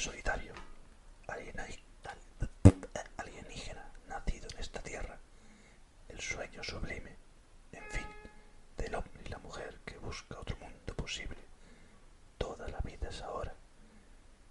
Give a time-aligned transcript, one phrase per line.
[0.00, 0.54] solitario,
[3.18, 5.18] alienígena, nacido en esta tierra,
[6.08, 7.14] el sueño sublime,
[7.72, 8.06] en fin,
[8.78, 11.36] del hombre y la mujer que busca otro mundo posible.
[12.38, 13.52] Toda la vida es ahora.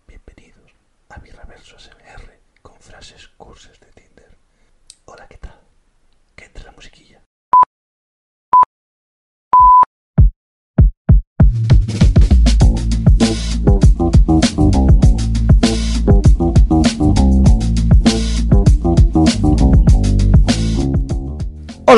[0.08, 0.72] Bienvenidos
[1.10, 4.09] a mi reverso SMR con frases curses de Tinder.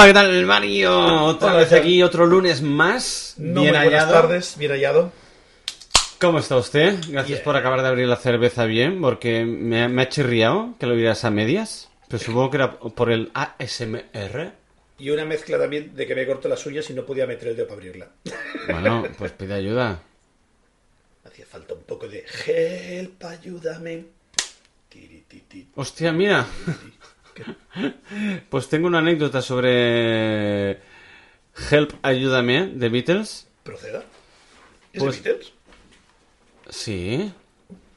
[0.02, 1.26] Hola, ¿qué tal, Mario?
[1.26, 3.36] Otra Hola, vez aquí, otro lunes más.
[3.38, 4.12] No, bien muy buenas hallado.
[4.12, 5.12] tardes, bien hallado.
[6.20, 6.96] ¿Cómo está usted?
[7.08, 7.44] Gracias Bien.
[7.44, 11.24] por acabar de abrir la cerveza bien, porque me, me ha chirriado que lo vieras
[11.24, 11.88] a medias.
[12.08, 14.54] Pero supongo que era por el ASMR.
[14.98, 17.56] Y una mezcla también de que me corto las uñas y no podía meter el
[17.56, 18.08] dedo para abrirla.
[18.70, 20.02] Bueno, pues pide ayuda.
[21.26, 24.06] Hacía falta un poco de help, ayúdame.
[25.76, 26.48] Hostia, mira.
[28.50, 30.72] Pues tengo una anécdota sobre
[31.70, 33.48] Help, ayúdame, de Beatles.
[33.64, 34.04] ¿Proceda?
[34.94, 35.54] ¿Es Pues- de Beatles?
[36.70, 37.32] Sí.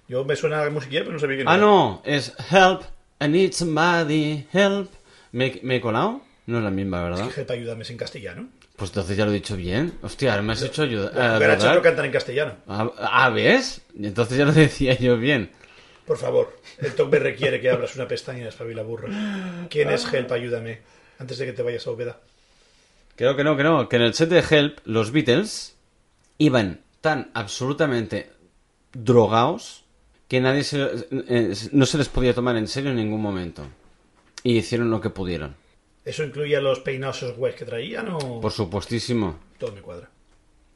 [0.08, 1.60] Yo me suena la musiquilla, pero no sabía quién Ah, era.
[1.62, 2.82] no, es Help,
[3.20, 4.90] I need somebody, help.
[5.32, 6.20] ¿Me, me he colado?
[6.46, 7.26] No es la misma, ¿verdad?
[7.28, 8.48] Es que help, ayúdame es en castellano.
[8.76, 9.92] Pues entonces ya lo he dicho bien.
[10.02, 11.38] Hostia, ahora me has hecho ayuda.
[11.38, 12.56] Los no cantan en castellano.
[12.66, 13.80] Ah, ah, ¿ves?
[13.98, 15.50] Entonces ya lo decía yo bien.
[16.06, 19.08] Por favor, el me requiere que abras una pestaña y espabila burro.
[19.70, 20.80] ¿Quién es help, ayúdame?
[21.18, 22.20] Antes de que te vayas a Úbeda.
[23.16, 23.88] Creo que no, que no.
[23.88, 25.76] Que en el set de Help, los Beatles
[26.38, 28.30] iban tan absolutamente
[28.92, 29.84] drogados
[30.28, 33.66] que nadie se, eh, no se les podía tomar en serio en ningún momento.
[34.42, 35.54] Y hicieron lo que pudieron.
[36.04, 38.40] ¿Eso incluía los peinados guays que traían o...?
[38.40, 39.38] Por supuestísimo.
[39.58, 40.10] Todo me cuadra.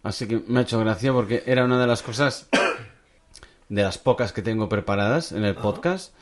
[0.03, 2.49] Así que me ha hecho gracia porque era una de las cosas
[3.69, 6.15] de las pocas que tengo preparadas en el podcast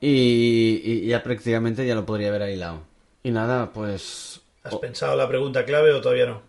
[0.00, 2.82] y, y ya prácticamente ya lo podría haber hilado.
[3.22, 4.40] Y nada, pues...
[4.62, 6.42] ¿Has o- pensado la pregunta clave o todavía no?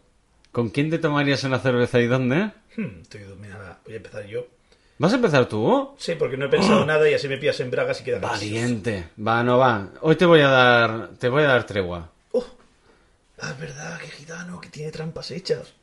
[0.52, 2.52] ¿Con quién te tomarías una cerveza y dónde?
[2.76, 4.48] Hmm, estoy- mira, voy a empezar yo.
[4.98, 5.90] ¿Vas a empezar tú?
[5.98, 8.54] Sí, porque no he pensado nada y así me pillas en bragas y queda gracioso.
[8.54, 9.10] Valiente.
[9.26, 9.90] Va, no va.
[10.02, 12.10] Hoy te voy a dar, te voy a dar tregua.
[12.32, 12.46] Oh,
[13.40, 15.74] ah, es verdad, que gitano, que tiene trampas hechas.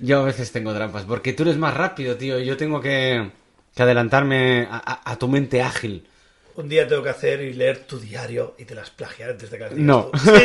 [0.00, 2.38] Yo a veces tengo trampas, porque tú eres más rápido, tío.
[2.38, 3.30] y Yo tengo que,
[3.78, 6.04] que adelantarme a, a- a tu mente ágil.
[6.56, 9.56] Un día tengo que hacer y leer tu diario y te las plagiar antes de
[9.58, 10.06] que las No.
[10.12, 10.18] tú.
[10.24, 10.42] Sí,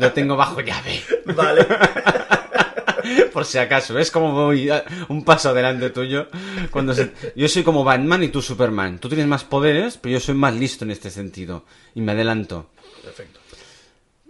[0.00, 1.02] Lo tengo bajo llave.
[1.26, 1.66] vale.
[3.32, 4.70] Por si acaso, ¿ves cómo voy
[5.08, 6.28] un paso adelante tuyo?
[6.70, 8.98] Cuando se- Yo soy como Batman y tú Superman.
[8.98, 11.66] Tú tienes más poderes, pero yo soy más listo en este sentido.
[11.94, 12.70] Y me adelanto.
[13.04, 13.40] Perfecto.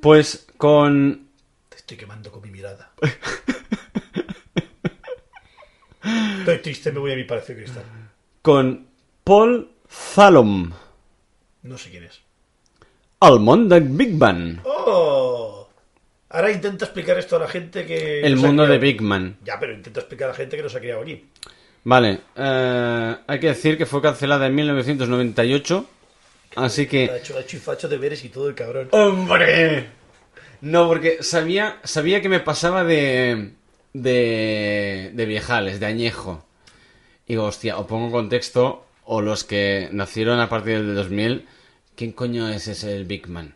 [0.02, 1.28] Pues con...
[1.68, 2.90] Te estoy quemando con mi mirada.
[6.38, 7.84] Estoy triste, me voy a mi palacio de cristal.
[8.42, 8.86] Con
[9.24, 10.72] Paul Zalom.
[11.62, 12.20] No sé quién es.
[13.20, 14.60] El món de Big Bang.
[14.64, 15.68] ¡Oh!
[16.30, 18.20] Ahora intenta explicar esto a la gente que...
[18.20, 19.38] El no mundo de Big Man.
[19.44, 21.24] Ya, pero intenta explicar a la gente que no se ha criado aquí.
[21.84, 25.86] Vale, eh, hay que decir que fue cancelada en 1998.
[26.56, 27.04] Así Ha que...
[27.16, 28.88] hecho, ha hecho y facho deberes y todo el cabrón.
[28.90, 29.88] ¡Hombre!
[30.60, 33.52] No, porque sabía, sabía que me pasaba de,
[34.02, 36.44] de, de viejales, de añejo.
[37.26, 41.46] Y digo, hostia, o pongo contexto, o los que nacieron a partir del 2000,
[41.94, 43.54] ¿quién coño es ese el Big Man?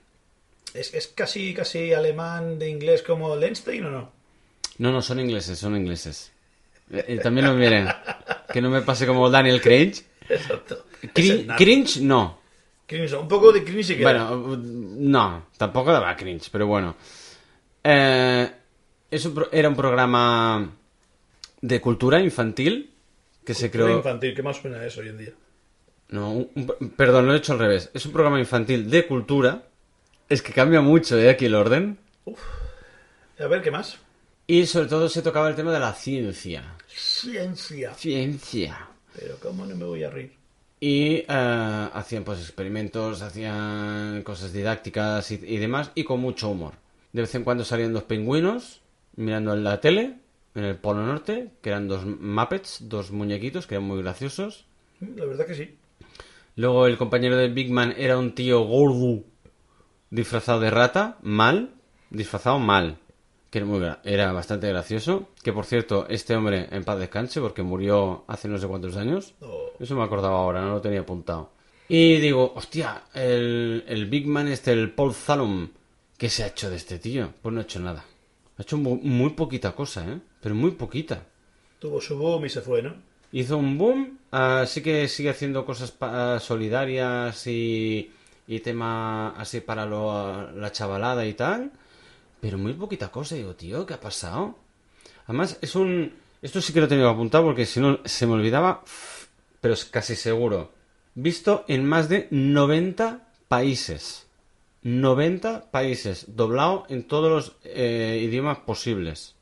[0.75, 4.13] ¿Es, es casi, casi alemán de inglés como Lenstein o no?
[4.79, 6.33] No, no, son ingleses, son ingleses.
[6.91, 7.89] Eh, eh, también lo miren.
[8.53, 9.95] Que no me pase como Daniel Craig.
[10.29, 10.87] Exacto.
[11.13, 12.41] Cringe, no.
[12.87, 16.97] Cringe, un poco de cringe sí que Bueno, no, tampoco daba cringe, pero bueno.
[17.83, 18.51] Eh,
[19.13, 20.73] es un pro- era un programa
[21.61, 22.91] de cultura infantil
[23.45, 23.97] que se creó...
[23.97, 25.33] infantil, ¿qué más suena eso hoy en día?
[26.09, 27.91] No, un- perdón, lo he hecho al revés.
[27.95, 29.63] Es un programa infantil de cultura.
[30.29, 31.31] Es que cambia mucho, ¿eh?
[31.31, 31.99] Aquí el orden.
[33.39, 33.99] A ver, ¿qué más?
[34.47, 36.75] Y sobre todo se tocaba el tema de la ciencia.
[36.89, 37.95] Ciencia.
[37.95, 38.89] Ciencia.
[39.19, 40.33] Pero ¿cómo no me voy a reír?
[40.81, 46.73] Y eh, hacían pues experimentos, hacían cosas didácticas y, y demás, y con mucho humor.
[47.13, 48.81] De vez en cuando salían dos pingüinos
[49.17, 50.19] mirando en la tele,
[50.55, 54.67] en el Polo Norte, que eran dos Muppets, dos muñequitos, que eran muy graciosos.
[55.01, 55.77] La verdad que sí.
[56.57, 59.25] Luego el compañero de Big Man era un tío gordo,
[60.11, 61.71] disfrazado de rata, mal,
[62.11, 62.99] disfrazado mal,
[63.51, 65.29] que era, muy era bastante gracioso.
[65.43, 69.35] Que por cierto, este hombre en paz descanse, porque murió hace no sé cuántos años.
[69.41, 69.71] Oh.
[69.81, 71.51] Eso me acordaba ahora, no lo tenía apuntado.
[71.89, 75.71] Y digo, hostia, el, el Big Man este, el Paul Zalom,
[76.17, 77.33] ¿qué se ha hecho de este tío?
[77.41, 78.05] Pues no ha hecho nada.
[78.63, 80.21] Ha hecho mu- muy, poquita cosa, ¿eh?
[80.41, 81.25] Pero muy poquita.
[81.81, 82.95] Tuvo su boom y se fue, ¿no?
[83.33, 84.19] hizo un boom.
[84.31, 88.13] ah, sí que sigue haciendo cosas ah, solidarias y,
[88.47, 91.73] y tema así para lo- la chavalada y tal.
[92.41, 93.35] Pero muy poquita cosa.
[93.35, 94.55] Digo, tío, ¿qué ha pasado?
[95.27, 96.13] Además, es un...
[96.41, 98.85] Esto sí que lo he tenido que apuntar porque si no se me olvidaba,
[99.61, 100.71] pero es casi seguro.
[101.17, 104.22] Visto en más de 90 países.
[104.83, 109.35] 90 países, doblado en todos los eh, idiomas posibles,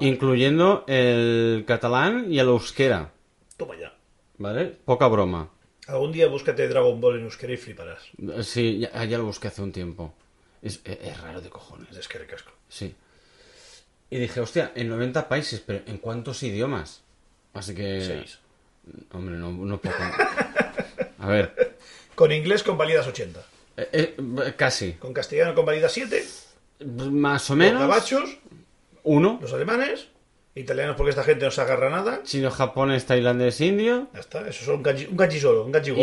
[0.00, 3.12] incluyendo el catalán y el euskera,
[3.56, 3.94] Toma ya.
[4.38, 4.66] ¿vale?
[4.84, 5.50] Poca broma.
[5.86, 8.02] Algún día búscate Dragon Ball en euskera y fliparás.
[8.42, 10.14] Sí, ya, ya lo busqué hace un tiempo.
[10.62, 12.52] Es, es- es raro de cojones, Es que recasco.
[12.68, 12.94] sí.
[14.10, 17.02] Y dije, hostia, en 90 países, pero ¿en cuántos idiomas?
[17.54, 18.02] Así que...
[18.02, 18.38] Seis.
[19.12, 19.96] Hombre, no, no poco.
[21.18, 21.78] A ver,
[22.14, 23.42] Con inglés convalidas 80.
[23.76, 24.92] Eh, eh, casi.
[24.94, 26.24] Con castellano convalidas 7.
[27.10, 27.80] Más o Los menos.
[27.82, 28.38] gabachos,
[29.04, 29.38] Uno.
[29.40, 30.08] los alemanes.
[30.54, 32.22] Italianos porque esta gente no se agarra nada.
[32.24, 34.08] Chino, japonés, tailandés, indio.
[34.12, 34.40] Ya está.
[34.46, 35.64] Eso es un kanji, un solo.
[35.64, 35.94] Un gordo.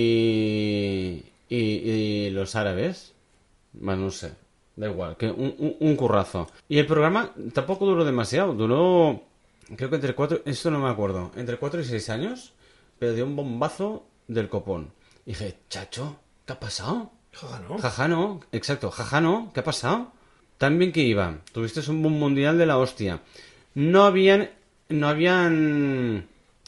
[0.00, 1.22] Y...
[1.50, 3.12] y, y los árabes.
[3.74, 4.32] Bueno, no sé.
[4.76, 6.48] Da igual, que un, un- un currazo.
[6.68, 8.54] Y el programa tampoco duró demasiado.
[8.54, 9.22] Duró,
[9.76, 10.40] creo que entre cuatro...
[10.44, 11.32] Esto no me acuerdo.
[11.36, 12.52] Entre cuatro y seis años.
[12.98, 14.92] Pero dio un bombazo del copón.
[15.26, 16.16] Y dije, chacho,
[16.48, 17.12] ¿qué ha pasado?
[17.32, 17.78] Jaja, ¿no?
[17.78, 18.40] Jaja, no.
[18.50, 19.50] Exacto, jaja, no.
[19.54, 20.10] ¿Qué ha pasado?
[20.56, 21.36] Tan bien que iba.
[21.52, 23.20] Tuviste un boom mundial de la hostia.
[23.74, 24.50] No habían...
[24.88, 26.26] No habían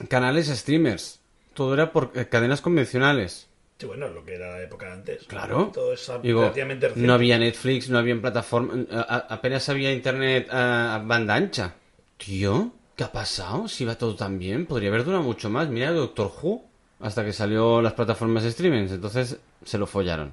[0.08, 1.20] canales streamers.
[1.54, 3.48] Todo era por eh, cadenas convencionales.
[3.78, 5.24] Sí, bueno, lo que era la época antes.
[5.24, 5.70] Claro.
[5.72, 6.52] Todo es Digo,
[6.96, 11.72] no había Netflix, no había plataforma, a- apenas había internet a, a banda ancha.
[12.18, 13.66] Tío, ¿qué ha pasado?
[13.68, 15.68] Si va todo tan bien, podría haber durado mucho más.
[15.68, 16.62] Mira Doctor Who,
[17.00, 20.32] hasta que salió las plataformas de streaming, entonces se lo follaron.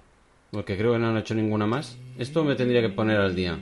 [0.52, 1.98] Porque creo que no han hecho ninguna más.
[2.18, 3.58] Esto me tendría que poner al día.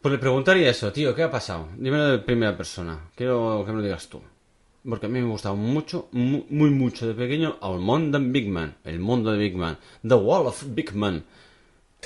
[0.00, 1.68] Pues le preguntaría eso, tío, ¿qué ha pasado?
[1.76, 2.98] Dímelo de primera persona.
[3.14, 4.22] Quiero que me lo digas tú.
[4.88, 8.48] Porque a mí me ha gustado mucho, mu- muy mucho de pequeño, el mundo Big
[8.48, 8.76] Man.
[8.84, 9.76] El mundo de Big Man.
[10.06, 11.22] The Wall of Big Man.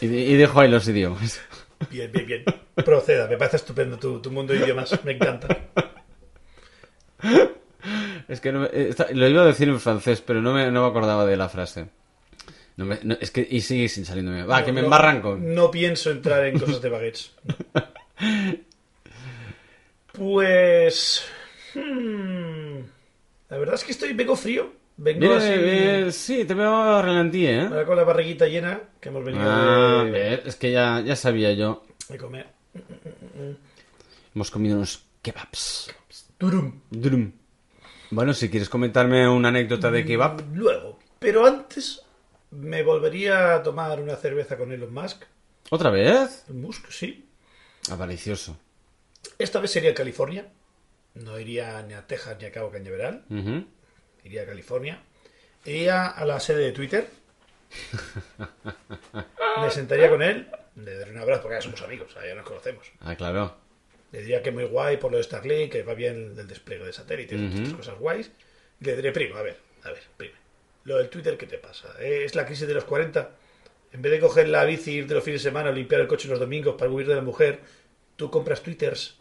[0.00, 1.40] Y, y dejo ahí los idiomas.
[1.90, 2.44] Bien, bien, bien.
[2.84, 4.98] Proceda, me parece estupendo tu, tu mundo de idiomas.
[5.04, 5.46] Me encanta.
[8.28, 10.82] Es que no me- eh, lo iba a decir en francés, pero no me, no
[10.82, 11.86] me acordaba de la frase.
[12.76, 14.44] No me- no, es que y sigue sin salirme.
[14.44, 15.36] Va, que me no, embarranco.
[15.36, 17.30] No pienso entrar en cosas de baguettes.
[20.12, 21.24] Pues.
[21.74, 22.78] hmm,
[23.50, 24.12] la verdad es que estoy.
[24.12, 24.72] Vengo frío.
[24.96, 25.48] Vengo así.
[25.50, 27.62] eh, sí, te veo relantí, ¿eh?
[27.62, 31.16] ahora con la barriguita llena que hemos venido Ah, de, ver, es que ya, ya
[31.16, 31.82] sabía yo.
[32.08, 32.46] de comer.
[34.32, 35.92] Hemos comido unos kebabs.
[36.38, 36.80] Turum.
[36.90, 37.32] Drum.
[38.14, 40.40] Bueno, si quieres comentarme una anécdota de kebab.
[40.54, 41.00] Luego.
[41.18, 42.00] Pero antes.
[42.52, 45.24] Me volvería a tomar una cerveza con Elon Musk.
[45.70, 46.44] ¿Otra vez?
[46.48, 47.28] Musk, sí.
[47.90, 48.56] Avaricioso.
[49.36, 50.46] Esta vez sería California.
[51.14, 53.24] No iría ni a Texas ni a Cabo Cañaveral.
[53.28, 53.64] Ujú.
[54.22, 55.02] Iría a California.
[55.64, 57.10] Iría a la sede de Twitter.
[59.60, 60.48] Me sentaría con él.
[60.76, 62.86] Le daré un abrazo porque ya somos amigos, ya nos conocemos.
[63.00, 63.56] Ah, claro.
[64.14, 66.92] Le diría que muy guay por lo de Starlink, que va bien el despliegue de
[66.92, 68.30] satélites, estas cosas guays.
[68.80, 70.34] Y le diré, primo, a ver, a ver, primo.
[70.84, 71.88] Lo del Twitter, ¿qué te pasa?
[71.98, 72.22] ¿Eh?
[72.24, 73.30] ¿Es la crisis de los 40?
[73.92, 76.06] En vez de coger la bici, ir de los fines de semana o limpiar el
[76.06, 77.58] coche los domingos para huir de la mujer,
[78.14, 79.16] tú compras Twitters.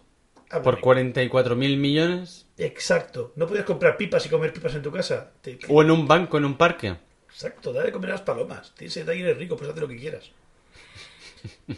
[0.49, 0.63] Háblame.
[0.63, 2.45] ¿Por 44 mil millones?
[2.59, 3.31] Exacto.
[3.35, 5.31] ¿No podías comprar pipas y comer pipas en tu casa?
[5.41, 6.95] Te- ¿O en un banco, en un parque?
[7.29, 8.75] Exacto, dale de comer a las palomas.
[8.75, 10.29] Tienes ahí eres rico, pues haz lo que quieras.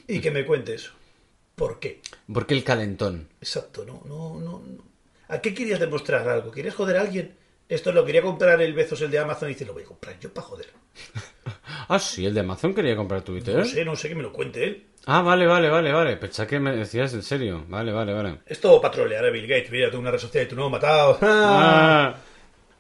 [0.07, 0.91] Y que me cuente eso.
[1.55, 2.01] ¿Por qué?
[2.31, 3.29] Porque el calentón.
[3.39, 4.83] Exacto, no, no, no, no.
[5.29, 6.51] ¿A qué querías demostrar algo?
[6.51, 7.35] ¿Querías joder a alguien?
[7.67, 10.19] Esto lo quería comprar el Bezos, el de Amazon, y dice, lo voy a comprar
[10.19, 10.67] yo para joder.
[11.87, 13.57] Ah, sí, el de Amazon quería comprar Twitter.
[13.57, 14.87] No sé, no sé, que me lo cuente él.
[15.05, 16.17] Ah, vale, vale, vale, vale.
[16.17, 17.63] Pensaba que me decías en serio.
[17.67, 18.39] Vale, vale, vale.
[18.47, 19.69] Esto patrolear a Bill Gates.
[19.69, 21.19] Mira, tú una red social y tú no, matado.
[21.21, 22.15] Ah.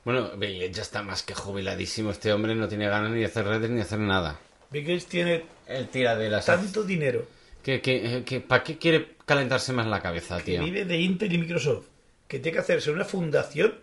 [0.03, 2.09] Bueno, Bill Gates ya está más que jubiladísimo.
[2.09, 4.39] Este hombre no tiene ganas ni de hacer redes ni de hacer nada.
[4.71, 6.45] Bill Gates tiene Él tira de las...
[6.47, 7.27] tanto dinero
[7.65, 10.63] ¿Qué, qué, qué- ¿Para qué quiere calentarse más la cabeza, que tío?
[10.63, 11.87] vive de Intel y Microsoft,
[12.27, 13.73] que tiene que hacerse una fundación,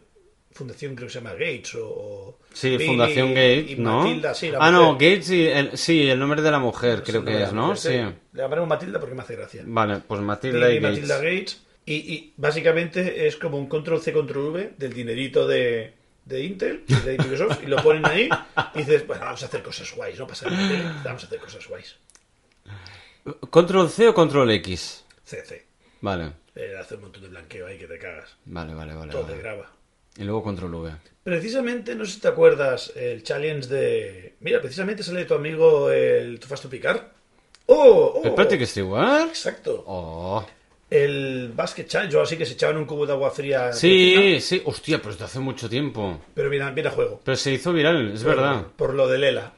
[0.52, 2.38] fundación creo que se llama Gates o...
[2.52, 3.98] Sí, Bill Fundación y- Gates, y ¿no?
[4.04, 4.92] Matilda, sí, la ah, no.
[4.92, 7.74] Gates y el, sí, el nombre de la mujer creo Sí, que es, ¿no?
[7.74, 7.88] Sí.
[7.90, 9.64] Le llamaremos Matilda porque me hace gracia.
[9.66, 10.98] Vale, pues Matilda Bill y Gates.
[11.00, 11.62] Matilda Gates.
[11.84, 15.92] Y, y básicamente es como un control C, control V del dinerito de,
[16.24, 18.28] de Intel, y de Microsoft, y lo ponen ahí
[18.76, 21.66] y dices, bueno, vamos a hacer cosas guays, no pasa nada, vamos a hacer cosas
[21.66, 21.96] guays.
[23.50, 25.04] ¿Control C o Control X?
[25.24, 25.66] C, C.
[26.00, 28.36] Vale, Eh, hace un montón de blanqueo ahí que te cagas.
[28.46, 29.12] vale, vale, vale.
[29.12, 29.34] Todo vale.
[29.36, 29.70] te graba.
[30.16, 30.92] Y luego Control V.
[31.22, 34.34] Precisamente, no sé si te acuerdas, el challenge de...
[34.40, 37.12] Mira, precisamente sale tu amigo el Too Fast to Picar.
[37.66, 38.20] ¡Oh!
[38.22, 39.28] oh ¿El Practic Steward?
[39.28, 39.84] Exacto.
[39.86, 40.44] Oh,
[40.90, 43.72] El Basket Challenge, o así que se echaban un cubo de agua fría.
[43.72, 46.20] Sí, sí, hostia, pero esto hace mucho tiempo.
[46.34, 47.20] Pero viene, viene a juego.
[47.24, 48.66] Pero se hizo viral, es verdad.
[48.76, 49.52] Por lo de Lela.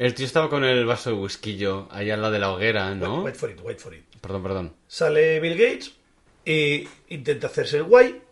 [0.00, 3.22] El tío estaba con el vaso de whisky ahí al lado de la hoguera, ¿no?
[3.22, 4.02] Wait for it, wait for it.
[4.22, 4.74] Perdón, perdón.
[4.88, 5.92] Sale Bill Gates
[6.42, 8.22] y intenta hacerse el guay.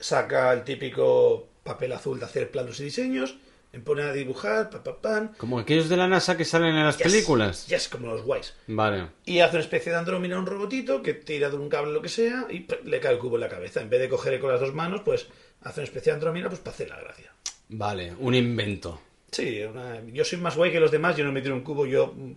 [0.00, 3.36] Saca el típico papel azul de hacer planos y diseños.
[3.74, 5.34] Me pone a dibujar, pa, pa, pan.
[5.36, 7.66] Como aquellos de la NASA que salen en las Yes, películas.
[7.66, 8.54] Yes, como los guays.
[8.66, 9.08] Vale.
[9.26, 12.00] Y hace una especie de andrómina a un robotito que tira de un cable lo
[12.00, 13.82] que sea y le cae el cubo en la cabeza.
[13.82, 15.26] En vez de coger con las dos manos, pues
[15.60, 17.34] hace una especie de andrómina pues para hacer la gracia.
[17.68, 19.02] Vale, un invento.
[19.30, 21.86] Sí, una- yo soy más guay que los demás, yo no me tiro un cubo,
[21.86, 22.12] yo...
[22.16, 22.32] mm,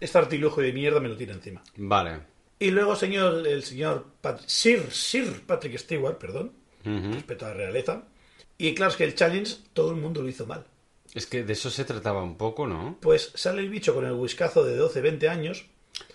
[0.00, 1.62] Este artilugio de mierda me lo tira encima.
[1.76, 2.20] Vale.
[2.58, 6.52] Y luego señor, el señor Pat- Sir, Sir Patrick Stewart, perdón,
[6.84, 8.04] respeto a la realeza.
[8.58, 10.64] Y claro, es que el challenge todo el mundo lo hizo mal.
[11.14, 12.98] Es que de eso se trataba un poco, ¿no?
[13.00, 15.66] Pues sale el bicho con el whiskazo de 12, 20 años,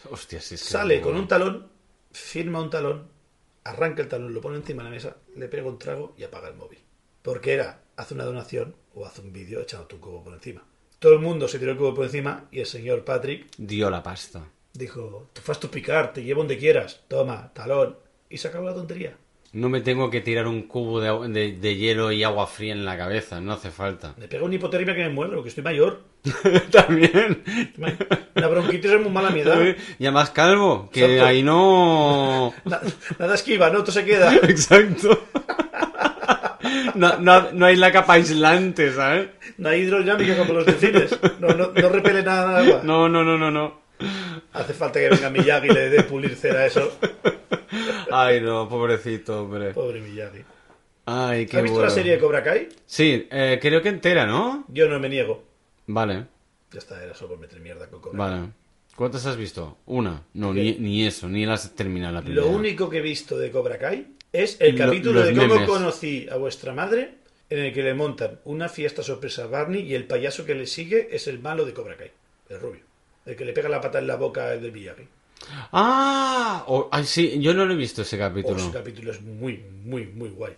[0.10, 0.70] Hostia, sí es que...
[0.70, 1.68] sale con un talón,
[2.12, 3.08] firma un talón,
[3.64, 6.48] arranca el talón, lo pone encima de la mesa, le pega un trago y apaga
[6.50, 6.80] el móvil.
[7.22, 10.64] Porque era, hace una donación o hace un vídeo echándote un cubo por encima.
[11.00, 14.02] Todo el mundo se tiró el cubo por encima y el señor Patrick Dio la
[14.04, 14.44] pasta.
[14.74, 17.98] dijo, tú fas tu picar, te llevo donde quieras, toma, talón.
[18.30, 19.16] Y se acabó la tontería.
[19.54, 22.84] No me tengo que tirar un cubo de, de- de hielo y agua fría en
[22.84, 24.14] la cabeza, no hace falta.
[24.18, 26.02] Me pega una hipotermia que me muero, porque estoy mayor.
[26.72, 27.44] También.
[28.34, 29.58] La bronquitis es muy mala a mi edad.
[30.00, 31.25] Y además calvo, que Exacto.
[31.25, 32.54] ahí no...
[32.66, 32.82] Na-
[33.20, 34.36] Nada esquiva, no, todo se queda.
[34.36, 35.25] Exacto.
[36.96, 39.29] No, no, no hay la capa aislante, ¿sabes?
[39.58, 41.17] No hay hidrodinámica como los delfines.
[41.39, 42.82] No, no, no repele nada agua.
[42.84, 43.82] No, no, no, no, no.
[44.53, 46.91] Hace falta que venga Miyagi y le dé pulir cera a eso.
[48.12, 49.74] Ay, no, pobrecito, hombre.
[49.74, 50.39] Pobre Miyagi.
[51.05, 51.89] Ay, qué ¿Has visto bueno.
[51.89, 52.70] la serie de Cobra Kai?
[52.86, 54.65] Sí, eh, creo que entera, ¿no?
[54.70, 55.44] Yo no me niego.
[55.88, 56.25] Vale,
[56.72, 58.48] Ya está, era solo meter mierda con Cobra vale.
[58.96, 59.77] ¿Cuántas has visto?
[59.86, 60.24] Una.
[60.34, 62.41] No, ni, ni eso, ni las has terminado la primera.
[62.41, 65.68] Lo único que he visto de Cobra Kai es el Lo- capítulo de cómo memes.
[65.70, 67.15] conocí a vuestra madre,
[67.50, 70.65] en el que le montan una fiesta sorpresa a Barney y el payaso que le
[70.68, 72.12] sigue es el malo de Cobra Kai,
[72.50, 72.82] el rubio.
[73.25, 75.08] El que le pega la pata en la boca el del Miyagi.
[75.72, 76.63] ¡Ah!
[76.68, 78.58] Oh, ay, sí, yo no lo he visto ese Oh, capítulo.
[78.58, 80.54] ese capítulo es muy, muy, muy guay.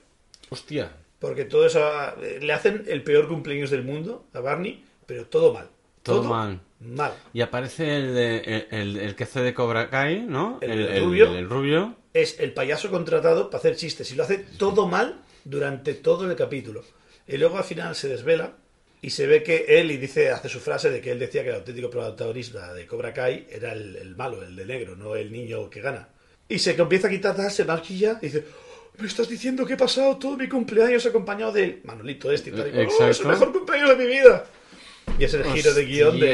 [0.50, 0.92] Hostia.
[1.20, 1.82] Porque todo eso
[2.22, 5.68] eh, le hacen el peor cumpleaños del mundo a Barney, pero todo mal.
[6.04, 6.60] Todo mal.
[6.80, 7.12] Mal.
[7.34, 10.60] Y aparece el, de, el, el- el que hace de Cobra Kai, ¿no?
[10.62, 11.36] El rubio.
[11.36, 11.96] el rubio.
[12.14, 16.36] Es el payaso contratado para hacer chistes y lo hace todo mal durante todo el
[16.36, 16.84] capítulo.
[17.28, 18.54] Y luego al final se desvela
[19.02, 21.50] y se ve que él, y dice, hace su frase de que él decía que
[21.50, 25.32] el auténtico protagonista de Cobra Kai era el, el malo, el de negro, no el
[25.32, 26.10] niño que gana.
[26.50, 29.78] Y se empieza a quitarse la arquilla y dice, "Oh, me estás diciendo que he
[29.78, 32.68] pasado todo mi cumpleaños acompañado de Manolito este y tal.
[32.70, 34.46] Y digo, "Oh, es el mejor cumpleaños de mi vida.
[35.20, 36.28] Y es el giro de guion de,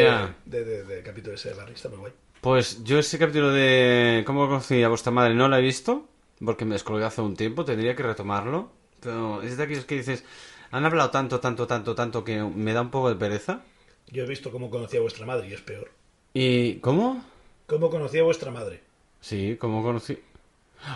[0.45, 1.75] de, de- de capítulo ese de Barney.
[1.75, 2.13] Está muy guay.
[2.43, 6.09] Pues yo ese capítulo de cómo conocí a vuestra madre no lo he visto,
[6.43, 8.69] porque me descolgué hace un tiempo, tendría que retomarlo.
[8.99, 10.25] Pero es de aquellos que dices,
[10.69, 13.61] han hablado tanto, tanto, tanto, tanto que me da un poco de pereza.
[14.07, 15.89] Yo he visto cómo conocí a vuestra madre y es peor.
[16.33, 17.23] ¿Y cómo?
[17.65, 18.83] ¿Cómo conocí a vuestra madre?
[19.21, 20.19] Sí, cómo conocí.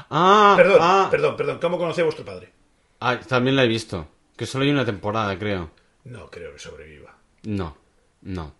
[0.09, 1.59] Ah, Perdón, ah, perdón, perdón.
[1.61, 2.51] ¿Cómo conocí a vuestro padre?
[2.99, 4.05] ah, también la he visto.
[4.35, 5.71] Que solo hay una temporada, creo.
[6.03, 7.15] No creo que sobreviva.
[7.43, 7.77] No,
[8.21, 8.53] no.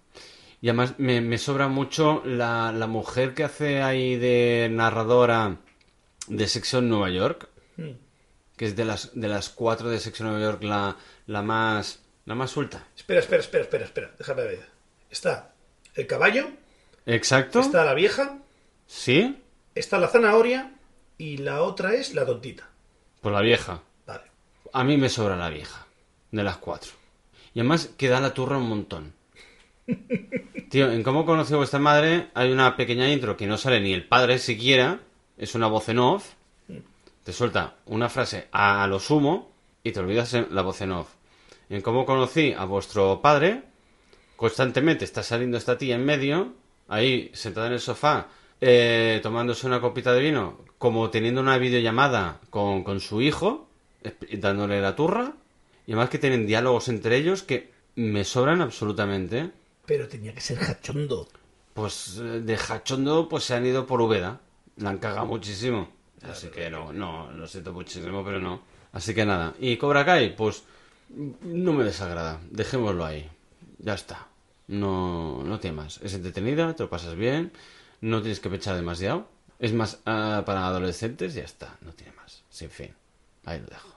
[0.62, 5.58] Y además me, me sobra mucho la, la mujer que hace ahí de narradora
[6.28, 7.92] de Sexo en Nueva York, Hmm.
[8.56, 10.98] que es de las, de las cuatro de Sexo en Nueva York la,
[11.28, 12.88] la más la más suelta.
[12.98, 14.12] Espera, espera, espera, espera, espera.
[14.18, 14.68] Déjame ver.
[15.12, 15.54] Está
[15.94, 16.50] el caballo,
[17.06, 17.60] ¿Exacto?
[17.60, 18.40] está la vieja,
[18.88, 19.38] ¿Sí?
[19.76, 20.74] está la zanahoria
[21.20, 22.68] y la otra es la tontita.
[23.22, 23.82] Pues la vieja.
[24.08, 24.24] Vale.
[24.74, 25.86] A mí me sobra la vieja,
[26.32, 26.92] de las cuatro.
[27.54, 29.14] Y además que da la turra un montón.
[30.70, 33.94] Tío, en cómo conocí a vuestra madre hay una pequeña intro que no sale ni
[33.94, 35.00] el padre siquiera,
[35.38, 36.34] es una voz en off,
[37.24, 39.52] te suelta una frase a lo sumo
[39.84, 41.10] y te olvidas la voz en off.
[41.70, 43.64] En cómo conocí a vuestro padre,
[44.36, 46.54] constantemente está saliendo esta tía en medio,
[46.88, 48.28] ahí sentada en el sofá,
[48.60, 53.68] eh, tomándose una copita de vino, como teniendo una videollamada con, con su hijo,
[54.34, 55.34] dándole la turra,
[55.86, 59.52] y además que tienen diálogos entre ellos que me sobran absolutamente.
[59.88, 61.28] Pero tenía que ser jachondo.
[61.74, 64.40] Pues eh, de Hachondo pues se han ido por Ubeda.
[64.76, 65.90] La han cagado muchísimo.
[66.22, 68.62] Así que no, no, lo siento muchísimo, pero no.
[68.92, 69.56] Así que nada.
[69.60, 70.64] Y Cobra Kai, pues
[71.10, 72.42] no me desagrada.
[72.52, 73.30] Dejémoslo ahí.
[73.80, 74.28] Ya está.
[74.68, 76.00] No, no temas.
[76.04, 77.54] Es entretenida, te lo pasas bien.
[78.02, 79.28] No tienes que pechar demasiado.
[79.60, 81.78] Es más ah, para adolescentes, ya está.
[81.82, 82.44] No tiene más.
[82.50, 82.94] Sin fin.
[83.46, 83.90] Ahí lo dejo.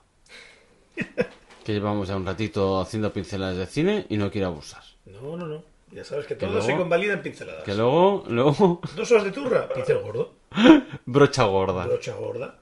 [1.64, 4.84] que llevamos ya un ratito haciendo pinceladas de cine y no quiero abusar.
[5.06, 5.69] No, no, no.
[5.92, 7.64] Ya sabes que todo luego- se convalida en pinceladas.
[7.64, 10.34] Que luego, luego Dos horas de turra, pincel gordo.
[11.06, 11.86] Brocha gorda.
[11.86, 12.56] brocha gorda,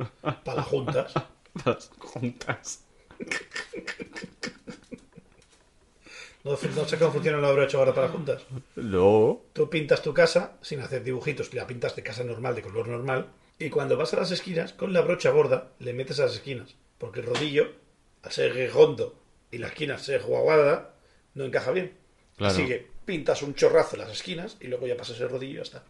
[0.44, 1.12] para las juntas.
[1.12, 2.84] Para las juntas.
[6.44, 8.42] ¿No, no sé cómo funciona la brocha gorda para juntas?
[8.76, 9.40] No.
[9.52, 13.26] Tú pintas tu casa sin hacer dibujitos, la pintas de casa normal, de color normal,
[13.58, 16.76] y cuando vas a las esquinas, con la brocha gorda, le metes a las esquinas,
[16.96, 17.72] porque el rodillo,
[18.22, 19.18] al ser redondo
[19.50, 20.94] y la esquina ser guaguada,
[21.34, 21.92] no encaja bien.
[22.36, 22.54] Claro.
[22.54, 25.56] Así que pintas un chorrazo en las esquinas y luego ya pasas el rodillo y
[25.56, 25.82] ya está.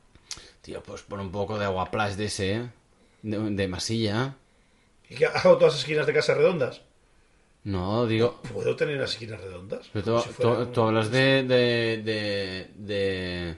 [0.63, 2.71] Tío, pues pon un poco de aguaplast de ese, ¿eh?
[3.23, 4.37] De, de masilla.
[5.11, 6.81] ¿Y qué hago todas las esquinas de casa redondas?
[7.65, 8.41] No, digo...
[8.55, 9.89] ¿Puedo tener las esquinas redondas?
[9.93, 13.57] Pero tú, si tú- un- tú hablas de, de, de, de...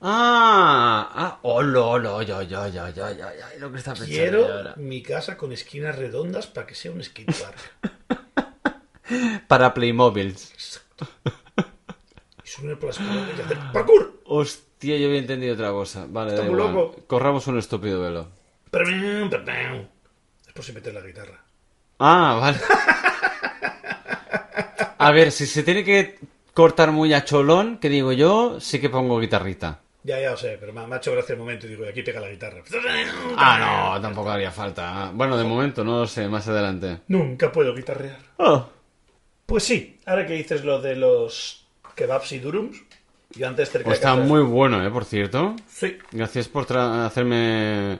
[0.00, 4.14] Ah, ah, oh, lo, lo, ya, ya, ya, ya, ya, ya, lo que está pensando
[4.14, 4.74] Quiero ahora.
[4.76, 7.58] mi casa con esquinas redondas para que sea un skatepark.
[9.48, 10.52] Para Playmobiles.
[10.54, 10.54] y
[12.58, 14.20] subir por las paredes y hacer parkour.
[14.24, 16.06] Hostia, yo había entendido otra cosa.
[16.08, 16.74] Vale, Está da muy igual.
[16.74, 16.96] loco.
[17.06, 18.28] Corramos un estúpido velo.
[20.44, 21.42] Después se mete la guitarra.
[21.98, 22.58] Ah, vale.
[24.98, 26.18] A ver, si se tiene que
[26.54, 29.80] cortar muy a cholón, que digo yo, sí que pongo guitarrita.
[30.02, 31.84] Ya, ya lo sé, pero me ha me ha hecho gracia el momento y digo,
[31.84, 32.62] y aquí pega la guitarra.
[33.36, 35.10] Ah, no, tampoco haría falta.
[35.12, 37.00] Bueno, de momento, no lo sé, más adelante.
[37.08, 38.18] Nunca puedo guitarrear.
[38.38, 38.68] Oh.
[39.46, 41.67] Pues sí, ahora que dices lo de los
[41.98, 42.82] kebabs y durums,
[43.34, 44.90] yo antes cerca Pues está casa- muy bueno, ¿eh?
[44.90, 45.54] Por cierto.
[45.68, 47.98] Sí, Gracias por tra- hacerme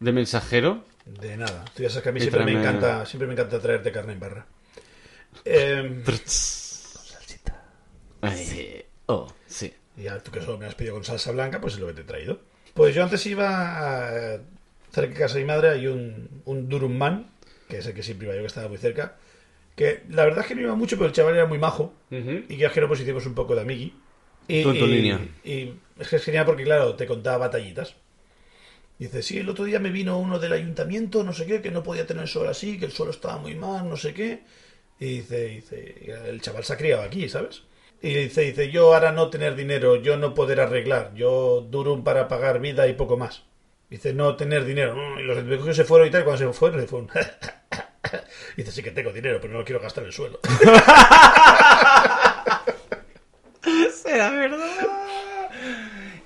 [0.00, 0.84] de mensajero.
[1.06, 1.64] de nada.
[1.74, 4.20] Tú ya sabes que a mí siempre me, encanta, siempre me encanta traerte carne en
[4.20, 4.46] barra.
[5.44, 7.62] Em, Salsita.
[8.20, 9.72] Ay, oh, sí.
[9.96, 11.94] y ya tú que solo me has pedido con salsa blanca, pues es lo que
[11.94, 12.40] te he traído.
[12.74, 13.48] Pues yo antes iba
[14.34, 14.38] a...
[14.92, 17.30] Cerca de casa de mi madre hay un, un Durum Man,
[17.68, 19.16] que es el que siempre iba yo, que estaba muy cerca.
[19.80, 21.94] Que la verdad es que no iba mucho, pero el chaval era muy majo.
[22.10, 23.94] Y que es que pues hicimos un poco de amigui.
[24.46, 25.18] Y, Tú en tu y- línea.
[25.42, 27.94] y es que es genial porque, claro, te contaba batallitas.
[28.98, 31.82] Dice, sí, el otro día me vino uno del ayuntamiento, no sé qué, que no
[31.82, 34.40] podía tener suelo así, que el suelo estaba muy mal, no sé qué.
[34.98, 37.62] Y dice, dice, el chaval se ha criado aquí, ¿sabes?
[38.02, 42.28] Y dice, dice, yo ahora no tener dinero, yo no poder arreglar, yo durum para
[42.28, 43.44] pagar vida y poco más.
[43.88, 44.94] Dice, no tener dinero.
[45.18, 47.08] Y los que se fueron y tal, cuando se fueron, se fueron.
[48.56, 50.40] Dice, sí que tengo dinero, pero no lo quiero gastar en el suelo.
[54.02, 54.66] Será verdad.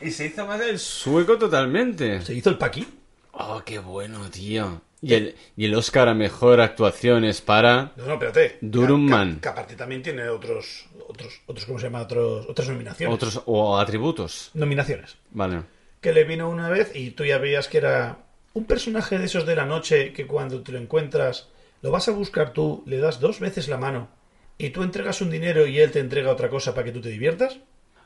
[0.00, 2.20] Y se hizo más el sueco totalmente.
[2.22, 2.86] Se hizo el paqui.
[3.32, 4.82] Oh, qué bueno, tío.
[5.02, 7.92] Y el, y el Oscar a mejor actuación es para.
[7.96, 8.58] No, no, espérate.
[8.60, 9.38] Durum Que- que- Man.
[9.40, 12.02] Que, aparte también tiene otros, otros, otros, ¿cómo se llama?
[12.02, 13.14] Otros, otras nominaciones.
[13.14, 13.42] Otros.
[13.46, 14.50] O atributos.
[14.54, 15.16] Nominaciones.
[15.30, 15.62] Vale.
[16.00, 18.18] Que le vino una vez y tú ya veías que era
[18.54, 21.48] un personaje de esos de la noche que cuando te lo encuentras,
[21.84, 24.08] lo vas a buscar tú, le das dos veces la mano
[24.56, 27.10] y tú entregas un dinero y él te entrega otra cosa para que tú te
[27.10, 27.60] diviertas.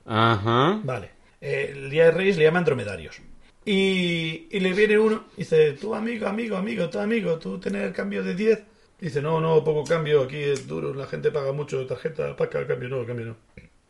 [0.05, 0.81] Ajá.
[0.83, 1.11] Vale.
[1.41, 3.21] Eh, el día de Reyes le llaman dromedarios.
[3.65, 8.25] Y, y le viene uno, dice, tú amigo, amigo, amigo, tú amigo, tú tener cambio
[8.25, 8.65] de 10.
[8.99, 12.89] Dice, no, no, poco cambio, aquí es duro, la gente paga mucho, tarjeta, paga, cambio
[12.89, 13.37] no, cambio no.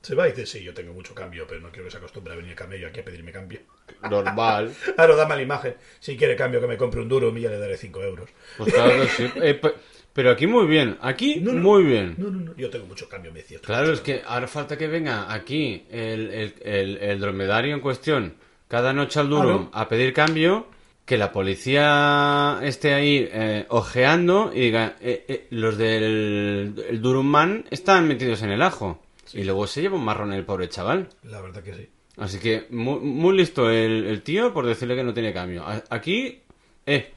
[0.01, 2.33] Se va y dice, sí, yo tengo mucho cambio, pero no quiero que se acostumbre
[2.33, 3.61] a venir camello aquí a pedirme cambio.
[4.09, 4.73] Normal.
[4.95, 5.75] Claro, da mala imagen.
[6.01, 8.29] Si quiere cambio que me compre un duro, y ya le daré 5 euros.
[8.57, 9.29] Pues claro sí.
[9.43, 9.75] Eh, pe-
[10.13, 10.97] pero aquí muy bien.
[11.03, 11.61] Aquí No, no.
[11.61, 12.15] muy bien.
[12.17, 13.59] No, no, no, yo tengo mucho cambio, me decía.
[13.61, 18.35] Claro, es que ahora falta que venga aquí el, el- el- el dromedario en cuestión
[18.69, 19.71] cada noche al Durum Claro.
[19.73, 20.67] a pedir cambio,
[21.05, 27.27] que la policía esté ahí eh, ojeando y diga, eh, eh, los del el Durum
[27.27, 29.03] Man están metidos en el ajo.
[29.33, 31.09] Y luego se lleva un marrón el pobre chaval.
[31.25, 31.89] La verdad que sí.
[32.17, 35.65] Así que muy, muy listo el, el tío por decirle que no tiene cambio.
[35.91, 36.43] Aquí,
[36.87, 37.13] eh.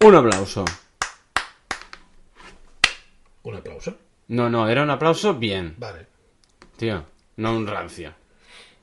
[0.00, 0.64] Un aplauso.
[3.42, 3.96] Un aplauso.
[4.28, 6.06] No, no, era un aplauso bien, Vale.
[6.76, 7.04] tío.
[7.36, 8.14] No un rancio.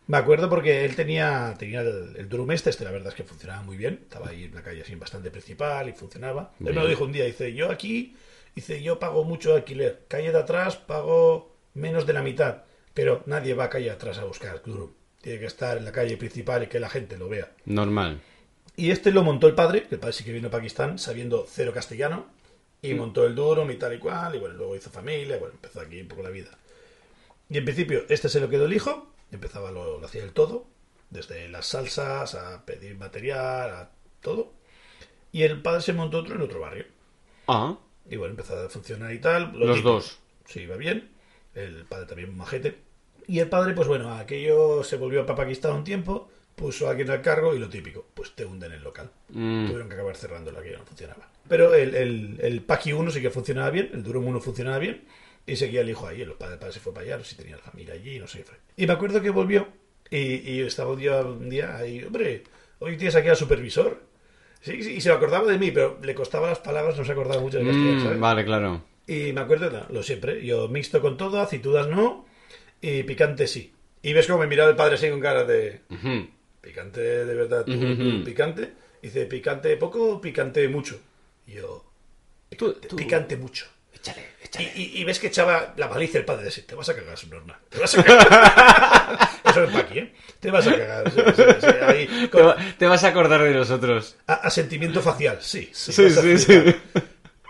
[0.08, 3.23] Me acuerdo porque él tenía, tenía el, el Durum este, este la verdad es que
[3.23, 3.99] funcionaba muy bien.
[4.03, 6.53] Estaba ahí en la calle así bastante principal y funcionaba.
[6.60, 8.15] Él me lo dijo un día, dice, yo aquí,
[8.55, 10.05] dice, yo pago mucho alquiler.
[10.07, 12.63] Calle de atrás pago menos de la mitad.
[12.93, 14.91] Pero nadie va a calle atrás a buscar Durum.
[15.21, 17.51] Tiene que estar en la calle principal y que la gente lo vea.
[17.65, 18.21] Normal.
[18.77, 21.45] Y este lo montó el padre, que el padre sí que vino a Pakistán sabiendo
[21.49, 22.27] cero castellano,
[22.81, 25.81] y montó el Durum y tal y cual, y bueno, luego hizo familia, bueno, empezó
[25.81, 26.51] aquí un poco la vida.
[27.49, 30.67] Y en principio, este se lo quedó el hijo, empezaba lo, lo hacía el todo,
[31.09, 33.91] desde las salsas a pedir material, a
[34.21, 34.53] todo.
[35.31, 36.85] Y el padre se montó otro en otro barrio.
[37.47, 37.77] Ah,
[38.09, 39.51] Y bueno, empezó a funcionar y tal.
[39.53, 39.93] lo los típico.
[39.93, 40.19] dos.
[40.45, 41.09] Sí, iba bien.
[41.53, 42.77] El padre también un majete.
[43.27, 47.09] Y el padre, pues bueno, aquello se volvió para Pakistán un tiempo, puso a alguien
[47.09, 49.09] al cargo y lo típico, pues te hunden el local.
[49.29, 51.27] Mm, Tuvieron que acabar cerrando la que no funcionaba.
[51.47, 55.03] Pero el, el, el Paki 1 sí que funcionaba bien, el Durum 1 funcionaba bien.
[55.47, 57.31] Y seguía el hijo ahí, el padre, el padre se fue para allá, no sé
[57.31, 58.43] si tenía la familia allí, no sé.
[58.43, 58.55] Fue.
[58.77, 59.67] Y me acuerdo que volvió
[60.09, 62.43] y, y estaba un día, un día ahí, hombre,
[62.79, 64.01] hoy tienes aquí al supervisor.
[64.65, 67.39] Sí, sí, y se acordaba de mí, pero le costaba las palabras, no se acordaba
[67.39, 68.19] mucho de Mm, ¿sabes?
[68.19, 68.82] vale, claro.
[69.06, 72.25] Y me acuerdo, no, lo siempre, yo mixto con todo, aceitunas no,
[72.82, 73.71] y picante sí.
[74.01, 75.82] Y ves cómo me miraba el padre así con cara de
[76.62, 78.73] picante de verdad, tú, picante.
[79.04, 80.99] Dice, picante poco, picante mucho.
[81.45, 81.86] Y yo,
[82.58, 83.67] Tú- picante, tú- picante mucho.
[84.11, 84.71] Échale, Y, échale.
[84.75, 87.17] y- y ves que echaba la malicia el padre de ese, te vas a cagar,
[87.17, 87.57] subnormal.
[87.69, 89.29] Te vas a cagar.
[89.45, 90.13] Eso es Paqui, ¿eh?
[90.39, 91.11] Te vas a cagar.
[91.11, 94.15] sí, sí, sí, ahí, Te, con- va- te vas a acordar de nosotros.
[94.27, 95.69] a, a sentimiento facial, sí.
[95.73, 96.37] Sí, sí, flipar.
[96.39, 96.75] sí.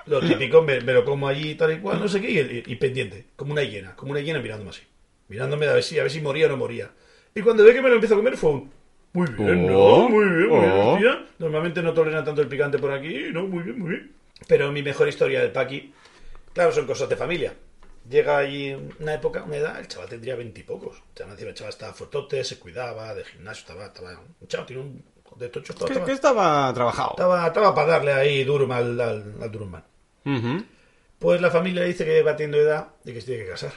[0.08, 2.64] Lo típico, me, me lo como allí tal y cual, no sé qué, y, y-
[2.74, 4.82] y pendiente, como una hiena, como una hiena mirándome así.
[5.30, 6.92] Mirándome a ver si, a ver si moría o no moría.
[7.34, 8.72] Y cuando ve que me lo empiezo a comer fue un...
[9.14, 10.10] Muy bien, Oh, ¿no?
[10.10, 10.94] Muy bien, muy bien, oh.
[10.94, 11.26] hostia.
[11.40, 13.44] Normalmente no toleran tanto el picante por aquí, ¿no?
[13.48, 14.12] Muy bien, muy bien.
[14.48, 15.94] Pero mi mejor historia del Paqui,
[16.56, 17.54] claro, son cosas de familia.
[18.10, 20.98] Llega allí una época, una edad, el chaval tendría veintipocos.
[20.98, 24.66] O sea, encima el chaval estaba fortote, se cuidaba, de gimnasio, estaba, estaba un chaval,
[24.66, 25.06] tiene un
[25.38, 27.10] de tocho, estaba, estaba, que estaba trabajado.
[27.12, 29.84] estaba, estaba para darle ahí Durum al, al, al Durumman.
[30.26, 30.64] Ujú.
[31.20, 33.74] Pues la familia dice que va teniendo edad y que se tiene que casar.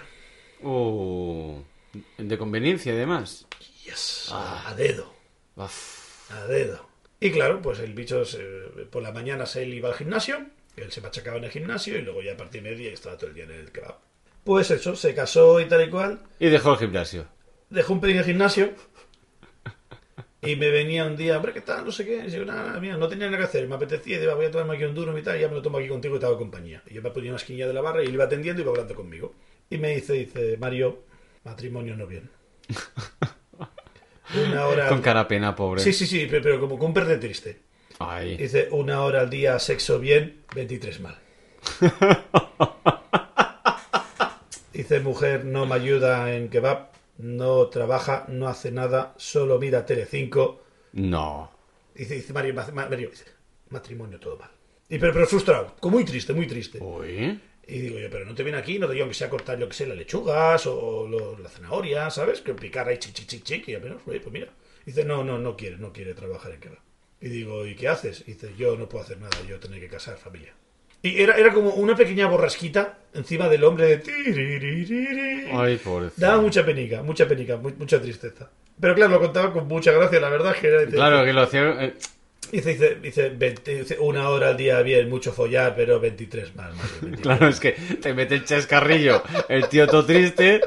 [0.62, 1.60] Uh,
[2.18, 3.46] de conveniencia, además.
[3.84, 4.28] Yes.
[4.32, 5.12] A dedo.
[5.56, 6.30] Uf.
[6.30, 6.86] A dedo.
[7.20, 8.38] Y claro, pues el bicho se-
[8.90, 10.46] por la mañana se él iba al gimnasio,
[10.82, 13.28] él se machacaba en el gimnasio y luego ya a partir de media estaba todo
[13.28, 13.96] el día en el kebab.
[14.44, 17.26] Pues eso, se casó y tal y cual, Y dejó el gimnasio.
[17.70, 18.72] dejó un pelín el gimnasio
[20.40, 21.84] y me venía un día, hombre, ¿qué tal?
[21.84, 22.24] No sé qué.
[22.26, 24.50] Y yo, nada, mira, no tenía nada que hacer, me apetecía, y digo, voy a
[24.50, 26.26] tomarme aquí un duro y tal, y ya me lo tomo aquí contigo y te
[26.26, 26.82] hago compañía.
[26.86, 28.70] Y yo me ponía una esquina de la barra y él iba atendiendo y iba
[28.70, 29.34] hablando conmigo.
[29.68, 31.02] Y me dice, dice, Mario,
[31.44, 32.30] matrimonio no bien.
[34.50, 34.88] Una hora...
[34.88, 35.80] Con cara pena, pobre.
[35.80, 37.62] Sí, sí, sí, pero, pero como con un triste.
[37.98, 38.36] Ay.
[38.36, 41.18] Dice, una hora al día sexo bien, 23 mal.
[44.72, 50.62] Dice, mujer no me ayuda en kebab, no trabaja, no hace nada, solo mira Telecinco.
[50.92, 51.50] No.
[51.94, 53.24] Dice, dice Mario, ma- ma- Mario, dice,
[53.70, 54.50] matrimonio todo mal.
[54.88, 56.78] Y pero, pero frustrado, muy triste, muy triste.
[56.80, 57.40] Uy.
[57.66, 59.68] Y digo yo, pero no te viene aquí, no te digo aunque sea cortar, yo
[59.68, 62.40] que sé, las lechugas o, la zanahoria, ¿sabes?
[62.40, 64.48] Que picar ahí chic, chic, chic, chic, y apenas, oye, pues mira.
[64.86, 66.78] Dice, no, no, no quiere, no quiere trabajar en kebab.
[67.20, 68.24] Y digo, ¿y qué haces?
[68.26, 70.52] Dice, yo no puedo hacer nada, yo tengo que casar familia.
[71.02, 75.48] Y era, era como una pequeña borrasquita encima del hombre de...
[75.52, 76.10] Ay, pobre.
[76.16, 78.50] Daba mucha penica, mucha penica, mu- mucha tristeza.
[78.80, 80.86] Pero claro, lo contaba con mucha gracia, la verdad es que era...
[80.86, 81.94] Claro que lo hacía.
[82.50, 86.74] Dice, dice, dice, 20 dice, una hora al día bien, mucho follar, pero 23 más.
[86.74, 87.20] más de 23.
[87.22, 90.60] Claro, es que te mete el chascarrillo, el tío todo triste,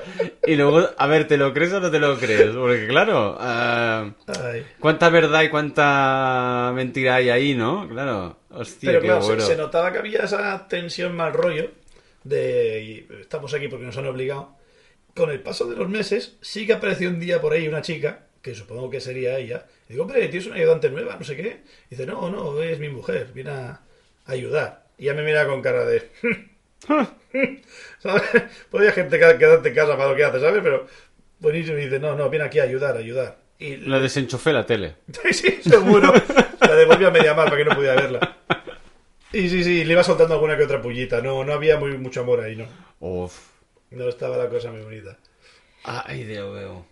[0.45, 2.51] y luego, a ver, ¿te lo crees o no te lo crees?
[2.55, 4.65] Porque claro, Ay.
[4.79, 7.87] cuánta verdad y cuánta mentira hay ahí, ¿no?
[7.89, 9.43] Claro, hostia, Pero qué claro, se- bueno.
[9.45, 11.71] se, notaba que había esa tensión mal rollo
[12.23, 14.55] de estamos aquí porque nos han obligado.
[15.15, 18.27] Con el paso de los meses, sí que apareció un día por ahí una chica,
[18.41, 19.65] que supongo que sería ella.
[19.91, 21.61] Digo, hombre, tienes una ayudante nueva, no sé qué.
[21.87, 23.81] Y dice, no, no, es mi mujer, viene a
[24.25, 24.85] ayudar.
[24.97, 26.09] Y ya me mira con cara de...
[27.99, 28.23] ¿Sabes?
[28.69, 30.61] Podría gente que- quedarte en casa para lo que hace, ¿sabes?
[30.63, 30.87] Pero
[31.39, 31.77] buenísimo.
[31.77, 33.37] Y dice, no, no, viene aquí a ayudar, a ayudar.
[33.59, 34.95] Y Le desenchufé la tele.
[35.31, 36.11] Sí, sí, seguro.
[36.61, 38.37] La devolví a media mal para que no pudiera verla.
[39.33, 41.21] Y sí, sí, le iba soltando alguna que otra pullita.
[41.21, 42.65] No, no había muy, mucho amor ahí, no.
[42.99, 43.37] Uf.
[43.91, 45.17] No estaba la cosa muy bonita.
[45.83, 46.85] Ay, Dios veo.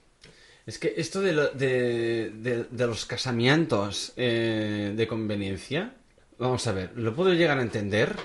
[0.69, 5.93] Es que esto de, lo- de, de- de los casamientos eh, de conveniencia,
[6.37, 8.15] vamos a ver, ¿lo puedo llegar a entender?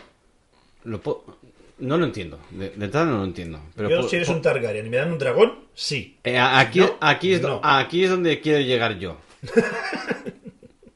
[0.85, 1.01] Lo
[1.79, 3.61] no lo entiendo, de, entrada no lo entiendo.
[3.75, 6.19] Pero Yo, si eres un Targaryen y me dan un dragón, sí.
[6.23, 7.61] Eh, aquí, No, aquí, es, do- no.
[7.65, 9.17] aquí es donde quiero llegar yo.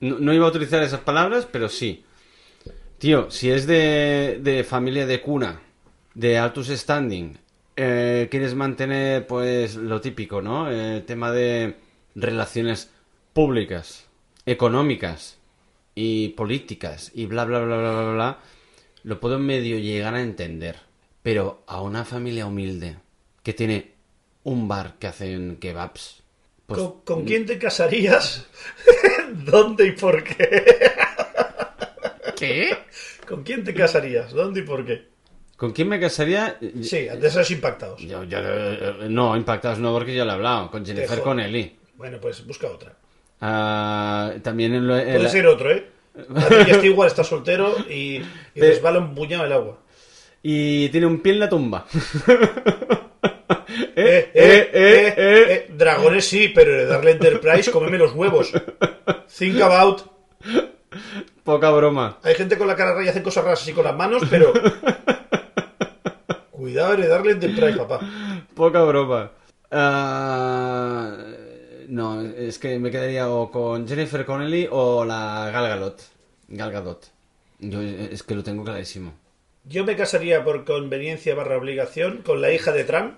[0.00, 2.04] No, no iba a utilizar esas palabras, pero sí.
[2.98, 5.60] Tío, si es de, de familia de cuna,
[6.14, 7.36] de altus standing,
[7.80, 10.68] eh, quieres mantener, pues, lo típico, ¿no?
[10.68, 11.76] El tema de
[12.16, 12.90] relaciones
[13.32, 14.08] públicas,
[14.46, 15.38] económicas
[15.94, 18.38] y políticas y bla, bla, bla, bla, bla, bla,
[19.04, 20.80] lo puedo medio llegar a entender.
[21.22, 22.96] Pero a una familia humilde
[23.44, 23.92] que tiene
[24.42, 26.24] un bar que hacen kebabs,
[26.66, 28.44] pues ¿Con, con quién te casarías?
[29.44, 30.64] ¿Dónde y por qué?
[32.36, 32.76] ¿Qué?
[33.24, 34.32] ¿Con quién te casarías?
[34.32, 35.06] ¿Dónde y por qué?
[35.58, 36.56] ¿Con quién me casaría?
[36.82, 38.00] Sí, de esos impactados.
[38.00, 40.70] Yo, yo, eh, no, impactados no, porque ya lo he hablado.
[40.70, 41.20] Con Jennifer.
[41.20, 41.76] Connelly.
[41.96, 42.94] Bueno, pues busca otra.
[43.40, 45.84] Ah, también en lo- en Puede la- ser otro, ¿eh?
[46.34, 48.22] Patrick Stewart está soltero y,
[48.54, 49.78] y resbala un puñado el agua.
[50.42, 51.86] Y tiene un pie en la tumba.
[54.00, 58.52] Eh, eh, eh, eh, Dragones sí, pero darle Enterprise, cómeme los huevos.
[59.36, 60.02] Think about.
[61.44, 62.18] Poca broma.
[62.22, 64.52] Hay gente con la cara raya y hace cosas raras así con las manos, pero.
[66.68, 68.06] Cuidado de darle en temprano, papá.
[68.54, 69.32] Poca broma.
[69.70, 71.16] Ah,
[71.88, 76.02] no, es que me quedaría o con Jennifer Connelly o la Gal Gadot.
[76.48, 77.06] Gal Gadot.
[77.60, 79.14] Yo es que lo tengo clarísimo.
[79.64, 83.14] Yo me casaría por conveniencia barra obligación con la hija de Trump.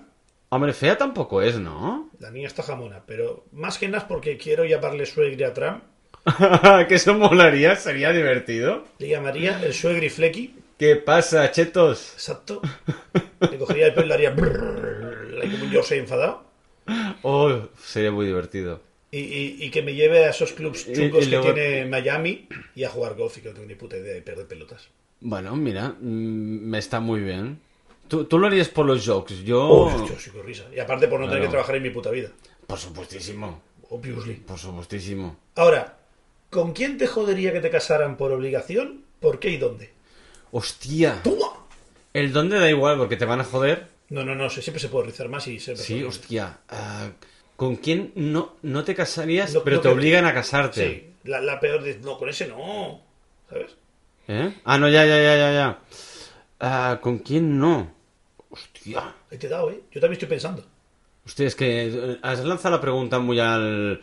[0.47, 2.09] Hombre, fea tampoco es, ¿no?
[2.19, 5.83] La niña está jamona, pero más que nada porque quiero llamarle suegre a Trump.
[6.87, 8.85] que eso molaría, sería divertido.
[8.99, 10.55] Le llamaría el suegri flecky.
[10.81, 12.13] ¿Qué pasa, chetos?
[12.15, 12.59] Exacto.
[13.39, 14.31] Le cogería el pelo y le haría...
[14.31, 16.43] brrr, como un enfadado.
[17.21, 18.81] Oh, sería muy divertido.
[19.11, 22.47] Y, y- y que me lleve a esos clubs chungos y luego- que tiene Miami
[22.73, 24.87] y a jugar golf y que no tengo ni puta idea de perder pelotas.
[25.19, 27.59] Bueno, mira, mm, me está muy bien.
[28.07, 29.61] Tú, tú lo harías por los jokes, yo...
[29.63, 30.63] Oh, yo soy con risa.
[30.75, 32.29] Y aparte por no tener que trabajar en mi puta vida.
[32.65, 34.33] Por supuestísimo, Obviously.
[34.33, 35.37] por supuestísimo.
[35.53, 35.99] Ahora,
[36.49, 39.03] ¿con quién te jodería que te casaran por obligación?
[39.19, 40.00] ¿Por qué y dónde?
[40.51, 41.47] Hostia, ¡Toma!
[42.13, 43.87] el dónde da igual porque te van a joder.
[44.09, 46.59] No, no, no, siempre se puede rizar más y se Sí, hostia.
[46.69, 47.09] ah,
[47.55, 50.89] ¿Con quién no, no te casarías, No, pero no te obligan a casarte?
[51.23, 51.99] Sí, la, la peor de...
[51.99, 53.01] No, con ese no.
[53.49, 53.71] ¿Sabes?
[54.27, 54.53] ¿Eh?
[54.65, 55.79] Ah, no, ya, ya, ya, ya, ya.
[56.59, 57.93] Ah, ¿Con quién no?
[58.49, 59.15] Hostia.
[59.31, 59.79] Ahí te he dado, ¿eh?
[59.91, 60.65] Yo también estoy pensando.
[61.25, 64.01] Hostia, es que eh, has lanzado la pregunta muy al...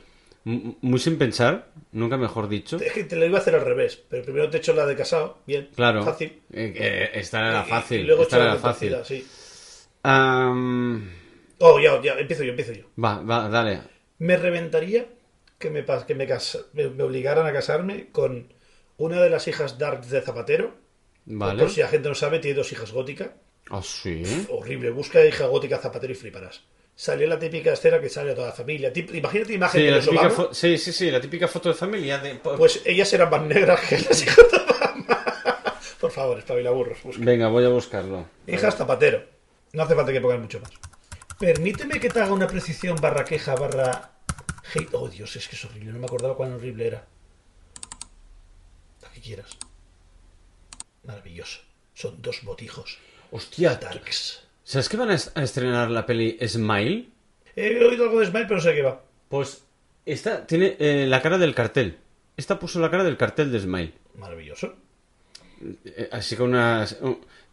[0.80, 2.76] Muy sin pensar, nunca mejor dicho.
[2.78, 4.87] Es que te lo iba a hacer al revés, pero primero te he hecho la
[4.87, 6.02] de casado, bien, Claro.
[6.04, 6.40] fácil.
[6.52, 8.00] Eh, eh, esta era fácil.
[8.00, 8.96] Y, luego esta era la fácil.
[9.04, 9.26] sí.
[11.61, 12.84] Oh, ya, ya, empiezo yo, empiezo yo.
[13.02, 13.80] va, va, dale.
[14.18, 15.06] Me reventaría
[15.58, 18.52] que me, que me, casa- me, me obligaran a casarme con
[18.96, 20.74] una de las hijas darks de Zapatero.
[21.26, 21.61] Vale.
[21.62, 23.30] Por si la gente no sabe, tiene dos hijas góticas.
[23.70, 24.22] Ah, sí.
[24.48, 26.62] Horrible, busca hija gótica Zapatero y fliparás.
[27.00, 28.92] Salió la típica escena que sale a toda la familia.
[28.92, 30.48] Tip- Imagínate imagen Sí, de la típica Obama.
[30.52, 32.18] sí, sí, sí, la típica foto de familia.
[32.18, 32.34] De...
[32.34, 35.24] po- Pues ellas eran más negras que las hijas de Obama.
[36.00, 36.98] Por favor, espabila burros.
[37.04, 37.22] Busca.
[37.24, 38.26] Venga, voy a buscarlo.
[38.48, 39.24] Hijas Zapatero.
[39.74, 40.70] No hace falta que pongan mucho más.
[41.38, 44.11] Permíteme que te haga una precisión barra queja barra
[44.74, 44.88] hate.
[44.94, 45.92] Oh, Dios, es que es horrible.
[45.92, 47.06] No me acordaba cuán horrible era.
[49.02, 49.56] La que quieras.
[51.04, 51.61] Maravilloso.
[51.94, 52.98] Son dos botijos.
[53.30, 54.42] Hostia, Darks.
[54.68, 57.09] ¿Sabes que van a es- a estrenar la peli Smile?
[57.57, 59.00] He oído algo de Smile, pero no sé qué va.
[59.28, 59.64] Pues
[60.07, 61.96] esta tiene eh, la cara del cartel.
[62.37, 63.92] Esta puso la cara del cartel de Smile.
[64.16, 64.74] Maravilloso.
[65.85, 66.87] Eh, así con una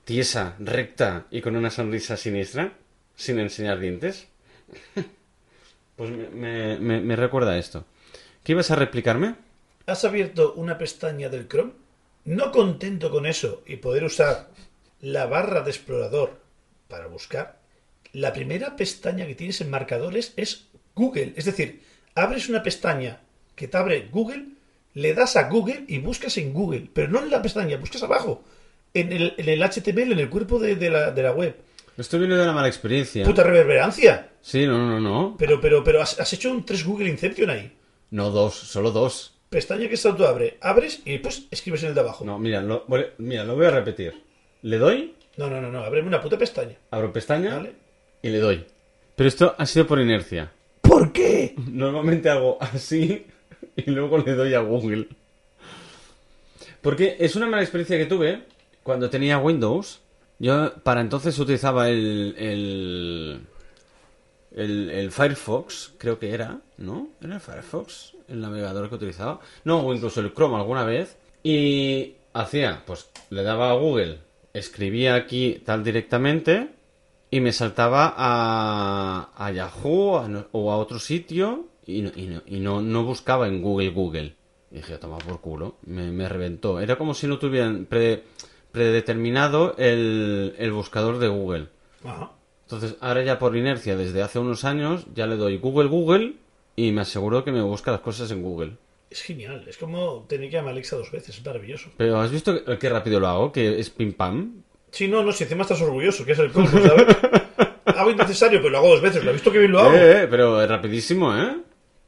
[0.04, 2.74] tiesa, recta y con una sonrisa siniestra,
[3.16, 4.28] sin enseñar dientes.
[5.96, 7.86] Pues me, me- me- me recuerda a esto.
[8.44, 9.36] ¿Qué ibas a replicarme?
[9.86, 11.72] ¿Has abierto una pestaña del Chrome?
[12.26, 14.50] No contento con eso y poder usar
[15.00, 16.38] la barra de explorador
[16.88, 17.60] para buscar,
[18.14, 21.34] la primera pestaña que tienes en marcadores es Google.
[21.36, 21.82] Es decir,
[22.16, 23.22] abres una pestaña
[23.56, 24.46] que te abre Google,
[24.94, 28.44] le das a Google y buscas en Google, pero no en la pestaña, buscas abajo,
[28.94, 31.56] en el, en el HTML, en el cuerpo de, de la, de la web.
[31.98, 33.24] Esto viene de una mala experiencia.
[33.26, 34.30] Puta reverberancia.
[34.42, 35.36] Sí, no, no, no.
[35.38, 37.72] Pero, pero, pero has, has hecho un 3 Google Inception ahí.
[38.12, 39.34] No dos, solo dos.
[39.50, 42.26] Pestaña que está tú abre, abres y después escribes en el de abajo.
[42.26, 42.86] No, mira, lo,
[43.18, 44.22] mira, lo voy a repetir.
[44.62, 46.76] Le doy, No, no, no, no, ábreme una puta pestaña.
[46.92, 47.74] abro pestaña ¿Vale?
[48.22, 48.66] y le doy.
[49.16, 50.52] Pero esto ha sido por inercia.
[50.82, 51.54] ¿Por qué?
[51.72, 53.26] Normalmente hago así
[53.76, 55.08] y luego le doy a Google.
[56.82, 58.44] Porque es una mala experiencia que tuve
[58.84, 60.02] cuando tenía Windows.
[60.40, 63.42] Yo para entonces utilizaba el, el,
[64.56, 67.10] el, el Firefox, creo que era, ¿no?
[67.22, 69.40] ¿Era el Firefox el navegador que utilizaba?
[69.64, 71.16] No, o incluso el Chrome alguna vez.
[71.44, 74.20] Y hacía, pues le daba a Google,
[74.58, 76.70] escribía aquí tal directamente
[77.30, 82.28] y me saltaba a, a Yahoo a no- o a otro sitio y, no, y,
[82.28, 84.36] no, y no, buscaba en Google Google.
[84.72, 86.80] Y dije, toma por culo, me, me reventó.
[86.80, 88.24] Era como si no tuvieran pre-
[88.72, 91.68] predeterminado el, el buscador de Google.
[92.04, 92.32] Ajá.
[92.64, 96.34] Entonces, ahora ya por inercia, desde hace unos años, ya le doy Google Google
[96.76, 98.78] y me aseguro que me busca las cosas en Google.
[99.10, 99.66] Es genial.
[99.68, 101.38] Es como tener que llamar a Alexa dos veces.
[101.38, 101.90] Es maravilloso.
[101.98, 103.52] Pero ¿has visto qué- rápido lo hago?
[103.52, 104.64] Que es pim pam.
[104.92, 107.06] Sí, no, no, si encima estás orgulloso, que es el colmo, ¿sabes?
[107.86, 109.24] hago innecesario, pero lo hago dos veces.
[109.24, 109.94] ¿Lo has visto que bien lo hago?
[109.96, 111.58] Eh, eh, pero es rapidísimo, ¿eh?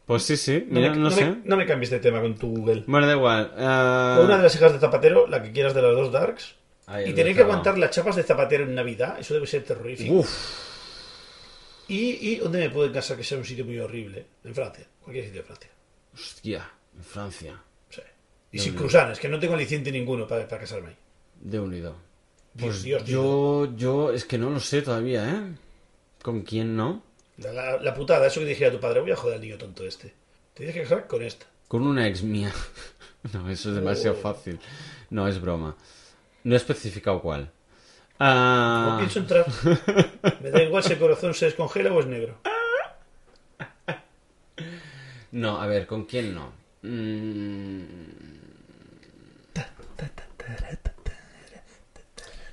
[0.05, 1.25] Pues sí, sí, no, me, no, no sé.
[1.25, 2.83] me- no me cambies de tema con tu Google.
[2.88, 3.51] Bueno, da igual.
[3.51, 6.55] Con una de las hijas de Zapatero, la que quieras de las dos Darks.
[6.88, 10.13] Ahí, y tener que aguantar las chapas de Zapatero en Navidad, eso debe ser terrorífico.
[10.13, 10.29] Uf,
[11.89, 14.25] ¿Y, ¿Y dónde me pueden casar que sea un sitio muy horrible?
[14.43, 14.86] En Francia.
[15.01, 15.69] Cualquier sitio de Francia.
[16.13, 17.62] hostia, en Francia.
[17.89, 18.01] Sí.
[18.51, 20.95] Y sin cruzanes, que no tengo aliciente ninguno para, para casarme ahí.
[21.41, 21.95] De unido.
[22.60, 23.10] Pues Dios, Dios.
[23.10, 25.41] yo, yo, es que no lo sé todavía, ¿eh?
[26.23, 27.03] ¿Con quién no?
[27.38, 29.86] La, la- la putada, eso que dijera tu padre, voy a joder al niño tonto
[29.86, 30.07] este.
[30.53, 31.45] Te tienes que casar con esta.
[31.67, 32.51] Con una ex mía.
[33.33, 34.21] no, eso es demasiado Oh.
[34.21, 34.60] fácil.
[35.12, 35.75] No, es broma.
[36.43, 37.51] No he especificado cuál.
[38.19, 39.45] Ah, No pienso entrar.
[40.41, 42.38] Me da igual si el corazón se descongela o es negro.
[45.31, 46.51] No, a ver, ¿con quién no?
[46.88, 47.84] Mm,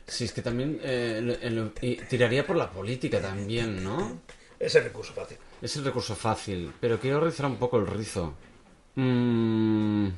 [0.07, 4.21] Sí, es que también eh, y tiraría por la política también, ¿no?
[4.61, 5.39] Ese recurso fácil.
[5.61, 8.35] Es el recurso fácil, pero quiero rizar un poco el rizo.
[8.95, 10.09] Mm,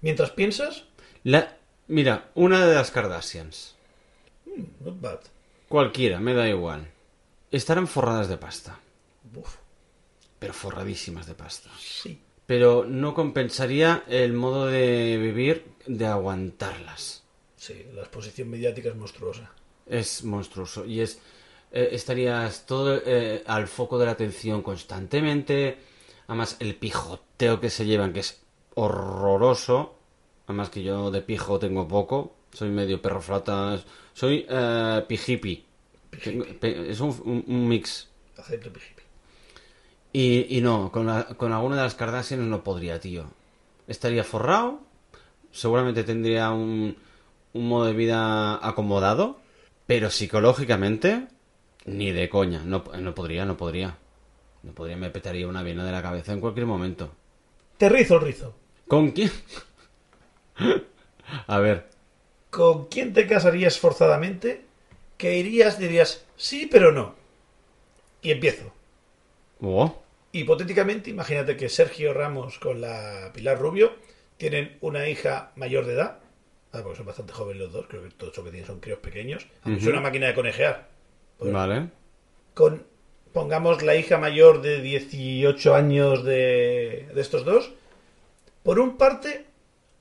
[0.00, 0.84] Mientras piensas,
[1.24, 3.76] la, mira, una de las Kardashians.
[4.80, 5.20] not bad.
[5.68, 6.88] Cualquiera, me da igual.
[7.52, 8.80] Estarán forradas de pasta,
[9.36, 9.56] Uf,
[10.38, 11.70] pero forradísimas de pasta.
[11.78, 12.20] sí.
[12.48, 17.22] Pero no compensaría el modo de vivir de aguantarlas.
[17.58, 19.52] Sí, la exposición mediática es monstruosa.
[19.86, 21.20] Es monstruoso y es
[21.72, 25.76] eh, estarías todo eh, al foco de la atención constantemente.
[26.26, 28.40] Además, el pijoteo que se llevan, que es
[28.74, 29.94] horroroso.
[30.46, 32.32] Además que yo de pijo tengo poco.
[32.54, 33.78] Soy medio perro flauta.
[34.14, 35.64] Soy eh, pijipi.
[36.24, 38.08] Tengo- Es un, un- un mix.
[38.38, 38.97] Acepto pijipi.
[40.22, 43.24] Y, y no, con, la- con alguna de las Kardashians no podría, tío.
[43.86, 44.80] Estaría forrado.
[45.52, 46.96] Seguramente tendría un,
[47.52, 48.24] un modo de vida
[48.66, 49.38] acomodado.
[49.86, 51.28] Pero psicológicamente,
[51.86, 52.62] ni de coña.
[52.64, 53.96] No, no podría, no podría.
[54.62, 57.12] No podría, me petaría una vena de la cabeza en cualquier momento.
[57.78, 58.54] Te rizo el rizo.
[58.88, 59.30] ¿Con quién?
[61.46, 61.88] A ver.
[62.50, 64.64] ¿Con quién te casarías forzadamente?
[65.16, 67.14] Que irías, dirías, sí, pero no.
[68.22, 68.72] Y empiezo.
[69.62, 69.96] Oh,
[70.32, 73.92] Hipotéticamente, imagínate que Sergio Ramos con la Pilar Rubio
[74.36, 76.18] tienen una hija mayor de edad.
[76.72, 78.98] Ah, porque son bastante jóvenes los dos, creo que todos lo que tienen son críos
[78.98, 79.46] pequeños.
[79.62, 80.88] Aunque es una máquina de conejear.
[81.38, 81.88] Pues, vale.
[82.52, 82.84] Con,
[83.32, 87.72] pongamos la hija mayor de 18 años de, de estos dos.
[88.62, 89.46] Por un parte,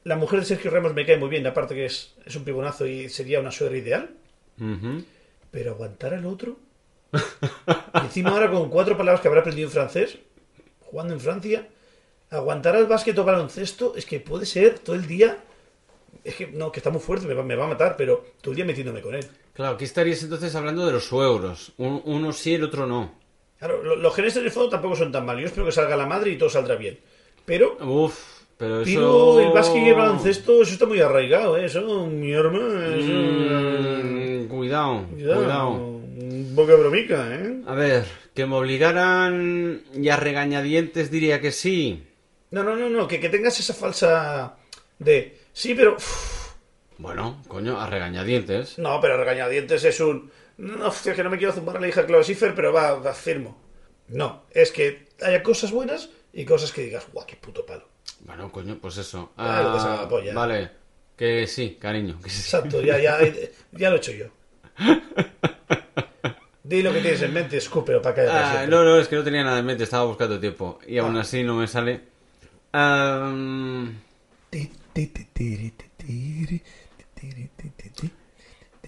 [0.04, 2.86] la mujer de Sergio Ramos me cae muy bien, aparte que es, es un pibonazo
[2.86, 4.10] y sería una suegra ideal.
[5.52, 6.58] Pero aguantar al otro.
[8.04, 10.18] Encima ahora con cuatro palabras que habrá aprendido en francés,
[10.82, 11.68] jugando en Francia,
[12.30, 15.38] aguantar al básquet o baloncesto es que puede ser todo el día.
[16.24, 18.52] Es que no, que está muy fuerte, me va, me va a matar, pero todo
[18.52, 19.26] el día metiéndome con él.
[19.54, 21.72] Claro, aquí estarías entonces hablando de los suegros.
[21.78, 23.14] Un- uno sí, el otro no.
[23.60, 25.42] Claro, lo- los genes en el fondo tampoco son tan malos.
[25.42, 27.00] Yo espero que salga la madre y todo saldrá bien.
[27.46, 29.40] Pero, Uf, pero eso...
[29.40, 31.66] el básquet y el baloncesto, eso está muy arraigado, ¿eh?
[31.66, 32.84] Eso, mi hermano.
[32.84, 35.97] eso- Mm, cuidado, Cuidado, cuidado.
[36.30, 37.62] Un poca bromica, ¿eh?
[37.66, 42.04] A ver, que me obligaran y a regañadientes diría que sí.
[42.52, 44.56] No, no, no, no, que, que tengas esa falsa
[45.00, 45.98] de sí, pero
[46.98, 48.78] Bueno, coño, a regañadientes.
[48.78, 52.02] no, pero regañadientes es un no, hostia, que no me quiero zumbar a la hija
[52.04, 53.62] de pero va, va firmo.
[54.08, 57.88] No, es que haya cosas buenas y cosas que digas, guau, qué puto palo.
[58.22, 59.32] Bueno, coño, pues eso.
[59.36, 60.34] Claro, Ah, que se.
[60.34, 60.72] Vale,
[61.16, 62.42] que sí, cariño, que sí.
[62.42, 63.20] Exacto, ya, ya,
[63.74, 64.26] ya lo he hecho yo.
[66.68, 69.08] Di lo que tienes en mente, escúpelo para que haya para Ah, no, no, es
[69.08, 70.80] que no tenía nada en mente, estaba buscando tiempo.
[70.86, 71.22] Y aún Ah.
[71.22, 72.02] así no me sale.
[74.50, 74.70] Ti.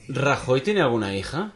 [0.09, 1.53] ¿Rajoy tiene alguna hija?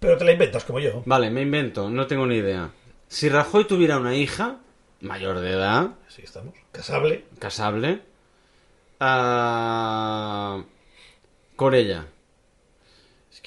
[0.00, 1.02] Pero te la inventas como yo.
[1.06, 2.70] Vale, me invento, no tengo ni idea.
[3.08, 4.58] Si Rajoy tuviera una hija,
[5.00, 6.54] mayor de edad, Así estamos.
[6.72, 7.24] Casable.
[7.38, 8.02] casable,
[9.00, 10.62] ah,
[11.56, 12.00] con ella.
[12.00, 12.17] Es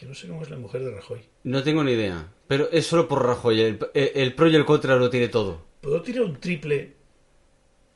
[0.02, 1.24] que no sé cómo es la mujer de Rajoy.
[1.44, 2.28] No tengo ni idea.
[2.48, 3.62] Pero es solo por Rajoy.
[3.62, 5.64] El, el- el pro y el contra lo tiene todo.
[5.80, 6.96] ¿Puedo tirar un triple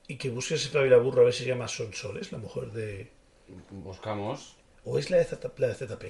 [0.07, 3.11] y que busques Flavia Burro a ver si se llama Sonsoles, la mujer de.
[3.71, 4.55] Buscamos.
[4.83, 6.03] ¿O es la de, Z- la de ZP?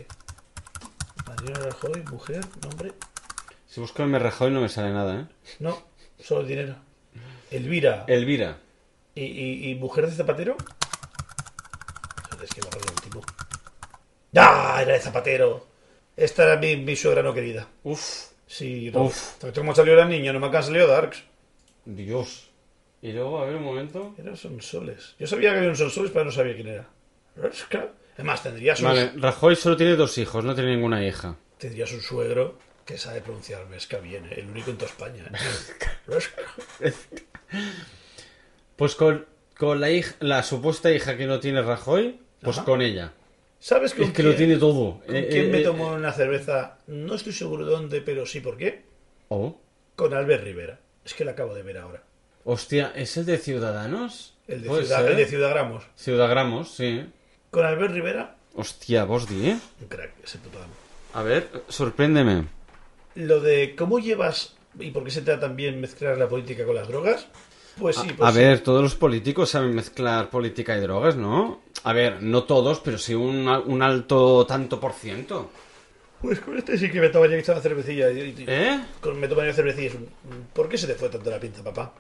[1.27, 2.91] Mariana Rajoy, mujer, nombre.
[3.65, 5.27] Si busco el Rajoy no me sale nada, ¿eh?
[5.60, 5.81] No,
[6.19, 6.75] solo dinero.
[7.51, 8.03] Elvira.
[8.10, 8.60] Elvira.
[9.15, 10.58] ¿Y, y, y mujer de Zapatero?
[12.43, 13.21] Es que me acuerdo del tipo.
[14.36, 14.79] ¡Ah!
[14.81, 15.73] Era de Zapatero.
[16.17, 17.67] Esta era mi, mi suegra no querida.
[17.84, 18.28] Uf.
[18.47, 19.04] Sí, no.
[19.06, 19.43] Uf.
[19.54, 20.32] ¿Cómo salió era niña?
[20.32, 21.23] No me han salido Darks.
[21.86, 22.49] Dios.
[23.01, 24.15] Y luego, a ver un momento.
[24.17, 25.15] Era Sonsoles.
[25.19, 26.88] Yo sabía que había un Sonsoles, pero no sabía quién era.
[28.15, 31.36] Además, tendrías un, Vale, Rajoy solo tiene dos hijos, no tiene ninguna hija.
[31.58, 34.36] tendrías un suegro que sabe pronunciar Vesca bien, ¿eh?
[34.38, 35.25] el único en toda España.
[36.79, 36.94] ¿eh?
[38.75, 39.25] Pues con,
[39.58, 42.65] con la hija, la supuesta hija que no tiene Rajoy, pues Ajá.
[42.65, 43.13] con ella.
[43.66, 45.02] ¿Sabes con Es que quién, lo tiene todo.
[45.04, 46.78] con Eh, quién eh, me eh, tomó una cerveza?
[46.86, 48.84] No estoy seguro dónde, pero sí por qué.
[49.30, 49.60] Oh.
[49.96, 50.80] Con Albert Rivera.
[51.04, 52.04] Es que la acabo de ver ahora.
[52.44, 54.36] Hostia, ¿es el de Ciudadanos?
[54.48, 55.12] El de, Ciudad, ser.
[55.13, 55.84] el de Ciudagramos.
[55.98, 57.12] Ciudagramos, sí.
[57.50, 59.58] Con Albert Rivera, Hostia, vos di, ¿eh?
[59.82, 60.74] un crack, ese puto amo.
[61.13, 62.46] A ver, sorpréndeme.
[63.16, 66.88] Lo de cómo llevas y por qué se trata también mezclar la política con las
[66.88, 67.26] drogas,
[67.80, 68.40] pues sí, a pues a sí.
[68.40, 71.62] ver, todos los políticos saben mezclar política y drogas, ¿no?
[71.84, 75.50] A ver, no todos, pero sí un, un alto tanto por ciento.
[76.21, 78.08] Pues con este sí que me tomaría esta cervecilla.
[78.10, 78.80] ¿Eh?
[79.02, 79.88] con- me tomaría cervecilla.
[79.90, 80.10] es un-
[80.54, 81.94] ¿Por qué se te fue tanto la pinza, papá?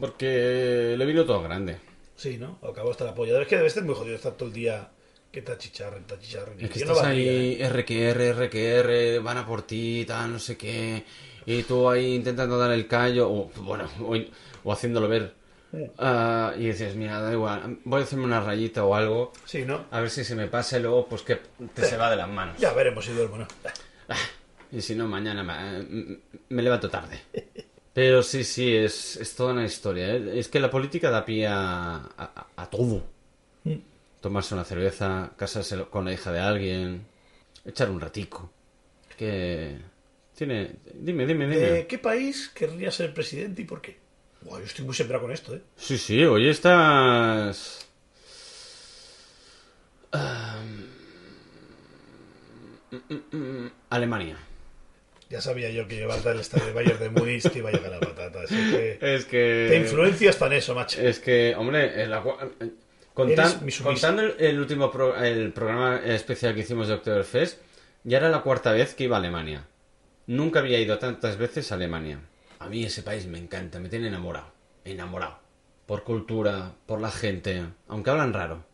[0.00, 1.76] Porque le vino todo grande.
[2.16, 2.58] Sí, ¿no?
[2.62, 3.40] Acabó hasta la polla.
[3.40, 4.88] Es que debe estar muy jodido estar todo el día
[5.30, 6.58] que te achicharren, te achicharren.
[6.60, 7.38] Es que Yo no estás valdría, ¿eh?
[7.38, 11.04] ahí, RQR, RQR, van a por ti, tal, no sé qué.
[11.44, 14.16] Y tú ahí intentando dar el callo, o bueno, o,
[14.66, 15.32] o haciéndolo ver.
[15.98, 19.84] Ah, y dices, mira, da igual, voy a hacerme una rayita o algo, Sí, ¿no?
[19.90, 21.36] a ver si se me pasa y luego, pues que
[21.74, 22.58] te se va de las manos.
[22.58, 23.46] Ya veremos si duermo, ¿no?
[24.72, 27.20] Y si no, mañana me, me levanto tarde.
[27.92, 30.14] Pero sí, sí, es, es toda una historia.
[30.14, 30.38] ¿eh?
[30.38, 33.04] Es que la política da pie a, a- a todo.
[34.20, 37.06] Tomarse una cerveza, casarse con la hija de alguien,
[37.64, 38.50] echar un ratico.
[39.16, 39.78] Que
[40.34, 40.72] tiene...
[40.94, 41.56] Dime, dime, dime.
[41.58, 43.98] ¿De qué país querría ser presidente y por qué?
[44.46, 45.60] Buah, yo estoy muy sembrado con esto, ¿eh?
[45.76, 47.86] Sí, sí, hoy estás...
[53.90, 54.36] Alemania.
[55.28, 57.90] Ya sabía yo que llevar el estadio de Bayern de Múnich te iba a llegar
[57.90, 58.42] la patata.
[58.42, 59.66] Así que Es que...
[59.68, 61.00] te influencia hasta en eso, macho.
[61.00, 62.06] Es que, hombre,
[63.14, 63.82] contan- sumisa.
[63.84, 67.58] contando el, el último pro- el programa especial que hicimos de Oktoberfest,
[68.04, 69.66] ya era la cuarta vez que iba a Alemania.
[70.28, 72.20] Nunca había ido tantas veces a Alemania.
[72.58, 74.46] A mí ese país me encanta, me tiene enamorado.
[74.84, 75.38] Enamorado.
[75.86, 77.64] Por cultura, por la gente.
[77.88, 78.64] Aunque hablan raro.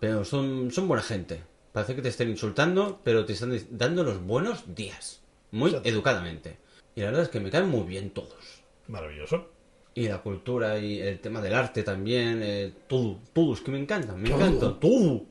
[0.00, 1.42] Pero son, son buena gente.
[1.72, 5.20] Parece que te estén insultando, pero te están dando los buenos días.
[5.50, 5.88] Muy Exacto.
[5.88, 6.56] educadamente.
[6.94, 8.62] Y la verdad es que me caen muy bien todos.
[8.88, 9.48] Maravilloso.
[9.94, 13.78] Y la cultura y el tema del arte también, eh, todo, todo, es que me
[13.78, 14.38] encanta, me Todo.
[14.40, 15.22] encanta, todo,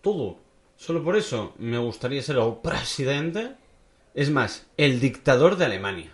[0.00, 0.38] todo.
[0.76, 3.54] Solo por eso me gustaría ser el presidente,
[4.14, 6.12] es más, el dictador de Alemania.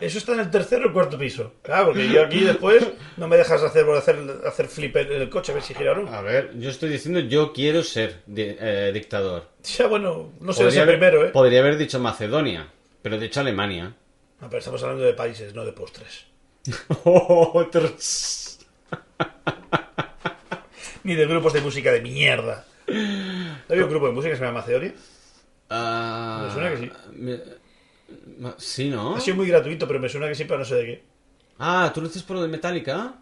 [0.00, 1.54] Eso está en el tercer o cuarto piso.
[1.62, 2.86] Claro, porque yo aquí después
[3.16, 5.96] no me dejas hacer hacer, hacer flip el, el coche a ver si gira o
[5.96, 6.12] no.
[6.14, 9.48] A ver, yo estoy diciendo yo quiero ser di- eh, dictador.
[9.64, 11.30] Ya, bueno, no sé haber, primero, ¿eh?
[11.30, 12.68] podría haber dicho Macedonia,
[13.02, 13.94] pero he dicho Alemania.
[14.40, 16.26] No, pero estamos hablando de países, no de postres.
[17.04, 18.58] Otros.
[21.04, 22.64] Ni de grupos de música de mierda.
[22.86, 24.94] ¿No había un grupo de música que se llama Macedonia?
[25.70, 26.92] Ah, Me suena que sí.
[27.14, 27.40] me-
[28.58, 29.16] sí, ¿no?
[29.16, 31.04] Ha sido muy gratuito, pero me suena que sí, pero no sé de qué.
[31.58, 33.14] Ah, ¿tú lo dices por lo de Metallica?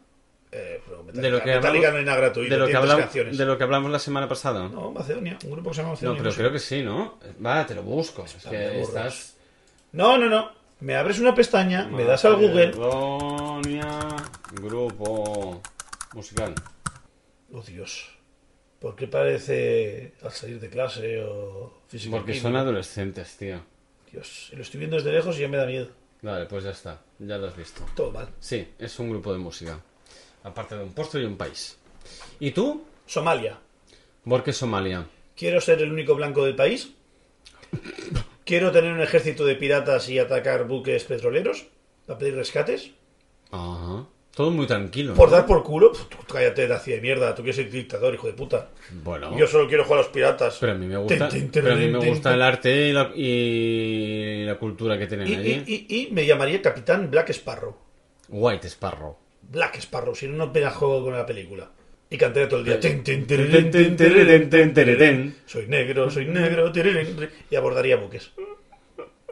[0.53, 2.77] Eh, pero Metallica, De lo que Metallica hablamos- no hay nada gratuito, de lo que
[2.77, 3.39] hablamos canciones.
[3.39, 4.69] de lo que hablamos la semana pasada.
[4.69, 6.19] No, Macedonia, un grupo que se llama No, Macedonia.
[6.23, 6.39] pero sé.
[6.39, 7.19] creo que sí, ¿no?
[7.45, 8.25] Va, te lo busco.
[8.25, 9.37] Es que estás.
[9.93, 10.51] No, no, no.
[10.81, 12.67] Me abres una pestaña, me das al Google.
[12.69, 13.99] Macedonia,
[14.53, 15.63] grupo
[16.13, 16.55] musical.
[17.53, 18.11] Oh, Dios.
[18.79, 22.17] ¿Por qué parece al salir de clase o física?
[22.17, 23.61] Porque son adolescentes, tío.
[24.17, 25.89] Dios, lo estoy viendo desde lejos y ya me da miedo.
[26.23, 27.03] Vale, pues ya está.
[27.19, 27.85] Ya lo has visto.
[27.95, 28.27] Todo mal.
[28.41, 29.79] Sí, es un grupo de música.
[30.43, 31.77] Aparte de un postre y un país.
[32.41, 32.83] ¿Y tú?
[33.05, 33.59] Somalia.
[34.25, 35.07] ¿Por qué Somalia?
[35.37, 36.95] Quiero ser el único blanco del país.
[38.47, 41.67] Quiero tener un ejército de piratas y atacar buques petroleros
[42.07, 42.93] para pedir rescates.
[43.51, 44.07] Ajá.
[44.37, 45.15] Todo muy tranquilo.
[45.15, 45.37] Por ¿no?
[45.37, 45.93] dar por culo.
[45.93, 47.35] Pf, tú cállate, nazi de mierda.
[47.35, 48.69] Tú quieres ser dictador, hijo de puta.
[49.03, 49.35] Bueno.
[49.39, 50.59] Yo solo quiero jugar a los piratas.
[50.61, 54.45] Pero a mí me gusta, pero a mí me gusta el arte y la, y
[54.45, 55.63] la cultura que tienen Y, allí.
[55.67, 57.79] y- y- y me llamaría Capitán Black Sparrow.
[58.29, 59.17] White Sparrow.
[59.51, 61.71] Black Sparrow, si no, no pega juego con la película.
[62.11, 62.79] Y cantaría todo el día.
[62.79, 63.71] Ten, ten, tererén,
[64.51, 65.35] ten, tererén.
[65.47, 66.71] Soy negro, soy negro,
[67.51, 68.33] y abordaría buques.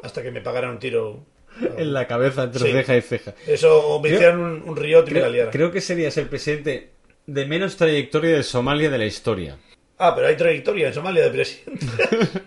[0.02, 1.26] Hasta que me pagaran un tiro.
[1.78, 2.72] En la cabeza entre Sí.
[2.72, 3.34] ceja y ceja.
[3.46, 6.16] Eso, o me Creo- hicieran un, un riot y me la Creo, creo que serías
[6.16, 6.90] el presidente
[7.26, 9.56] de menos trayectoria de Somalia de la historia.
[9.98, 11.86] Ah, pero hay trayectoria en Somalia de presidente.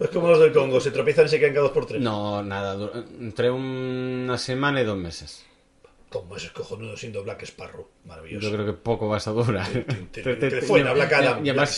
[0.00, 2.00] es como los del Congo, se tropiezan y se caen cada dos por tres.
[2.00, 2.90] No, nada,
[3.20, 5.44] entre una semana y dos meses.
[6.10, 7.88] Como ese cojonudo siendo Black Sparrow.
[8.04, 8.46] Maravilloso.
[8.48, 9.66] Yo creo que poco vas a durar.
[10.12, 11.70] te- fuera, Black Adam, Y además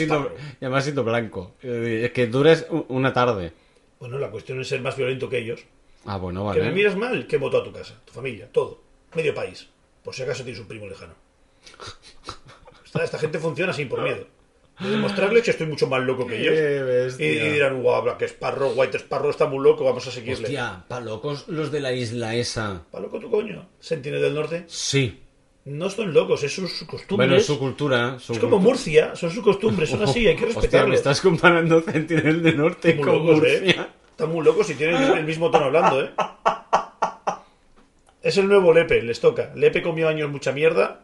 [0.85, 1.55] siendo, blanco.
[1.63, 3.53] Es que duras u- una tarde.
[3.99, 5.61] Bueno, la cuestión es ser más violento que ellos.
[6.07, 6.75] Ah, bueno, Que me vale.
[6.75, 8.81] miras mal, que voto a tu casa, tu familia, todo.
[9.15, 9.69] Medio país.
[10.03, 11.15] Por si acaso tienes un primo lejano.
[12.85, 14.27] Esta, esta gente funciona así por miedo.
[14.79, 17.19] De demostrarles que estoy mucho más loco que ellos.
[17.19, 20.45] Y, dirán, guau, Black Sparrow, White Sparrow está muy loco, vamos a seguirle.
[20.45, 22.85] Hostia, pa' locos los de la isla esa.
[22.91, 23.67] ¿Pa loco tu coño?
[23.81, 24.65] Sentinel del Norte.
[24.67, 25.23] Sí.
[25.65, 27.29] No son locos, es sus costumbres.
[27.29, 28.19] Bueno, es su cultura.
[28.21, 30.89] su Es como Murcia, son sus costumbres, son así, hay que Hostia, respetarlo.
[30.91, 33.75] me estás comparando Sentinel de Norte Muy con locos, ¿eh?
[34.17, 36.11] Están muy locos y tienen el mismo tono hablando, ¿eh?
[38.23, 39.53] Es el nuevo Lepe, les toca.
[39.55, 41.03] Lepe comió años mucha mierda.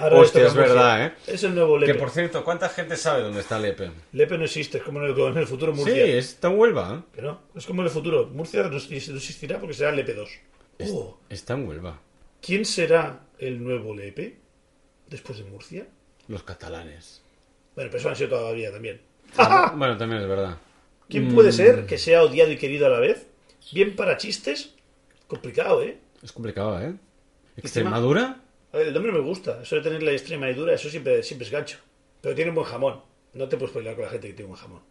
[0.00, 1.12] Ahora Hostia, es verdad, ¿eh?
[1.26, 1.92] Es el nuevo Lepe.
[1.92, 3.90] Que por cierto, ¿cuánta gente sabe dónde está Lepe?
[4.12, 6.06] Lepe no existe, es como en el, en el futuro Sí, Murcia.
[6.06, 7.04] está en Huelva.
[7.12, 8.26] Que no, es como en el futuro.
[8.32, 10.30] Murcia no exi- no existirá porque será Lepe 2.
[10.92, 11.98] Oh, Está en Huelva.
[12.40, 14.38] ¿Quién será el nuevo Lepe
[15.08, 15.86] después de Murcia?
[16.28, 17.20] Los catalanes.
[17.74, 19.00] Bueno, pero eso han sido todavía también.
[19.36, 20.56] Ah, bueno, también es verdad.
[21.08, 21.52] ¿Quién puede Mm.
[21.52, 23.26] ser que sea odiado y querido a la vez?
[23.72, 24.74] Bien para chistes,
[25.26, 25.98] complicado, ¿eh?
[26.22, 26.94] Es complicado, ¿eh?
[27.56, 28.40] ¿Extremadura?
[28.72, 29.60] A ver, el nombre me gusta.
[29.62, 31.78] Eso de tener la extrema y dura, eso siempre, siempre es gancho.
[32.20, 33.00] Pero tiene un buen jamón.
[33.34, 34.82] No te puedes pelear con la gente que tiene un buen jamón.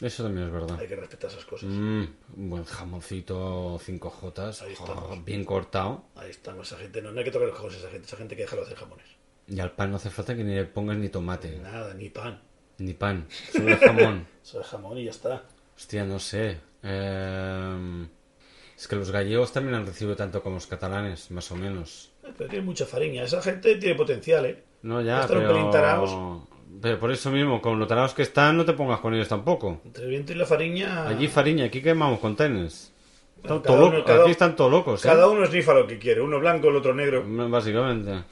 [0.00, 0.78] Eso también es verdad.
[0.78, 1.68] Hay que respetar esas cosas.
[1.68, 2.04] Mm,
[2.36, 5.24] un buen jamoncito 5J, Ahí estamos.
[5.24, 6.04] bien cortado.
[6.14, 7.02] Ahí estamos, esa gente.
[7.02, 8.06] No, no hay que tocar los cojones a esa gente.
[8.06, 9.06] Esa gente que deja de hacer jamones.
[9.48, 12.40] Y al pan no hace falta que ni le pongas ni tomate, Nada, ni pan.
[12.78, 14.26] Ni pan, solo jamón.
[14.42, 15.42] Es jamón y ya está.
[15.76, 16.58] Hostia, no sé.
[16.82, 18.06] Eh,
[18.76, 22.10] Es que los gallegos también han recibido tanto como los catalanes, más o menos.
[22.36, 23.24] Pero tiene mucha fariña.
[23.24, 24.62] Esa gente tiene potencial, ¿eh?
[24.82, 26.48] No, ya, Están un pero...
[26.80, 29.80] Pero por eso mismo, con los tarados que están, no te pongas con ellos tampoco.
[29.84, 31.08] Entre el viento y la fariña.
[31.08, 32.92] Allí fariña, aquí quemamos contenedores.
[33.42, 35.08] Bueno, todo uno- cada- Aquí están todos locos, ¿eh?
[35.08, 36.20] Cada uno esnifa lo que quiere.
[36.20, 37.24] Uno blanco, el otro negro.
[37.50, 38.22] Básicamente.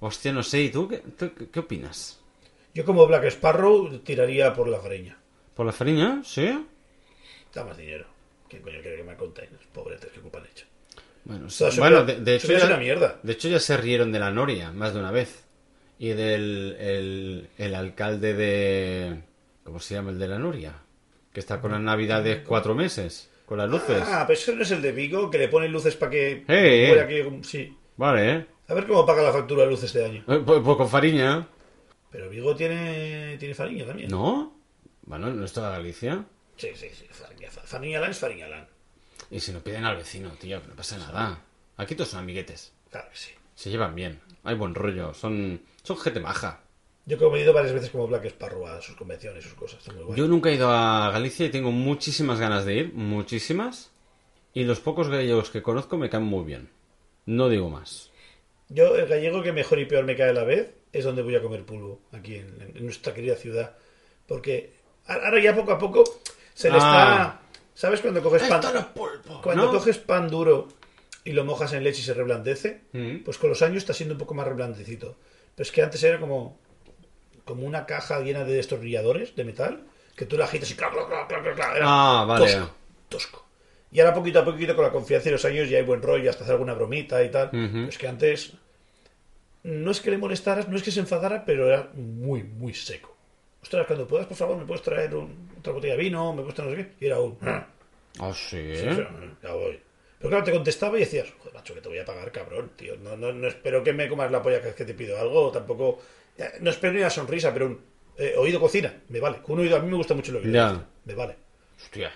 [0.00, 2.20] Hostia, no sé, ¿y tú qué, tú qué opinas?
[2.78, 5.18] Yo, como Black Sparrow, tiraría por la fariña.
[5.56, 6.22] ¿Por la fariña?
[6.22, 6.64] ¿Sí?
[7.52, 8.06] Da más dinero.
[8.48, 9.66] ¿Quién coño quiere que me containers?
[9.72, 10.64] Pobretes que ocupan hecho.
[11.24, 11.72] Bueno, sea, sí.
[11.72, 13.18] eso bueno de, de hecho ya una mierda.
[13.20, 15.44] de hecho ya se rieron de la Noria más de una vez.
[15.98, 19.22] Y del el, el alcalde de...
[19.64, 20.74] ¿Cómo se llama el de la Noria?
[21.32, 24.04] Que está con las navidades cuatro meses, con las luces.
[24.06, 26.44] Ah, pero ese no es el de Vigo, que le ponen luces para que...
[26.46, 27.00] Eh, Voy eh.
[27.00, 27.76] aquí, sí.
[27.96, 28.46] Vale, ¿eh?
[28.68, 30.22] A ver cómo paga la factura de luces este año.
[30.28, 31.48] Eh, Pues, pues con fariña.
[32.10, 34.08] Pero Vigo tiene, tiene fariña también.
[34.10, 34.56] ¿No?
[35.02, 36.24] Bueno, no está Galicia.
[36.56, 37.06] Sí, sí, sí.
[37.10, 38.66] Fariña, fa- Fariñalán es Fariñalán.
[39.30, 41.42] Y si no piden al vecino, tío, que no pasa nada.
[41.76, 42.72] Aquí todos son amiguetes.
[42.90, 43.30] Claro que sí.
[43.54, 44.20] Se llevan bien.
[44.44, 45.12] Hay buen rollo.
[45.14, 46.60] Son, son gente maja.
[47.04, 49.80] Yo como he ido varias veces como Black Sparrow a sus convenciones, sus cosas.
[49.80, 50.18] Está muy guay.
[50.18, 52.94] Yo nunca he ido a Galicia y tengo muchísimas ganas de ir.
[52.94, 53.90] Muchísimas.
[54.54, 56.70] Y los pocos gallegos que conozco me caen muy bien.
[57.26, 58.10] No digo más.
[58.70, 61.36] Yo, el gallego que mejor y peor me cae a la vez es donde voy
[61.36, 63.76] a comer pulvo, aquí en, en nuestra querida ciudad.
[64.26, 64.74] Porque
[65.06, 66.04] ahora ya poco a poco
[66.54, 67.40] se le Ah.
[67.40, 67.42] está...
[67.74, 68.58] ¿Sabes cuando coges pan?
[68.60, 69.70] Esto no es pulpo, Cuando ¿no?
[69.72, 70.66] coges pan duro
[71.24, 73.18] y lo mojas en leche y se reblandece, Mm.
[73.24, 75.16] pues con los años está siendo un poco más reblandecito.
[75.54, 76.58] Pero es que antes era como,
[77.44, 79.84] como una caja llena de destornilladores de metal,
[80.16, 82.46] que tú la agitas y clac, clac, clac, clac, era Ah, vale.
[82.46, 82.70] tosco,
[83.08, 83.44] tosco.
[83.92, 86.28] Y ahora poquito a poquito con la confianza y los años ya hay buen rollo,
[86.28, 87.50] hasta hacer alguna bromita y tal.
[87.50, 88.52] Pero es que antes
[89.64, 93.16] no es que le molestaras, no es que se enfadara, pero era muy, muy seco.
[93.62, 96.54] Ostras, cuando puedas, por favor, me puedes traer un- otra botella de vino, me puedes
[96.54, 97.04] traer no sé qué.
[97.04, 97.36] Y era un...
[97.42, 98.74] Ah, sí.
[98.74, 98.86] Sí,
[99.42, 99.80] ya voy.
[100.18, 102.96] Pero claro, te contestaba y decías, joder, macho, que te voy a pagar, cabrón, tío.
[102.96, 106.00] No, no, no espero que me comas la polla vez que te pido algo, tampoco...
[106.60, 107.80] No espero ni una sonrisa, pero un
[108.16, 109.38] eh, oído cocina, me vale.
[109.42, 110.84] Con un oído, a mí me gusta mucho lo que Ya.
[111.04, 111.36] me vale.
[111.76, 112.12] Hostia.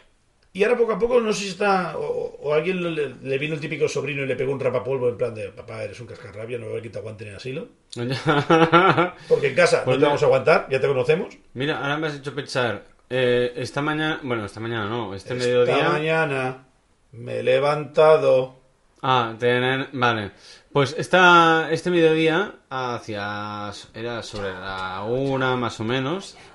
[0.54, 1.96] Y ahora poco a poco, no sé si está...
[1.96, 5.16] O, o alguien le, le vino el típico sobrino y le pegó un rapapolvo en
[5.16, 7.68] plan de, papá, eres un cascarrabia, no veo que te aguanten en asilo.
[9.28, 10.06] Porque en casa Pues no te no.
[10.08, 11.34] vamos a aguantar, ya te conocemos.
[11.54, 12.84] Mira, ahora me has hecho pensar.
[13.08, 14.20] eh, esta mañana.
[14.22, 15.14] Bueno, esta mañana no.
[15.14, 15.88] Este Esta mediodía.
[15.88, 16.66] mañana
[17.12, 18.60] me he levantado...
[19.00, 19.88] Ah, tener...
[19.92, 20.32] Vale.
[20.70, 23.70] Pues esta, este mediodía, hacia...
[23.94, 26.36] Era sobre la una más o menos.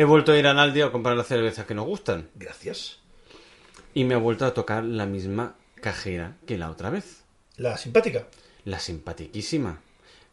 [0.00, 2.28] He vuelto a ir al Aldi a comprar las cervezas que nos gustan.
[2.36, 2.98] Gracias.
[3.94, 7.24] Y me ha vuelto a tocar la misma cajera que la otra vez.
[7.56, 8.28] La simpática.
[8.64, 9.80] La simpatiquísima.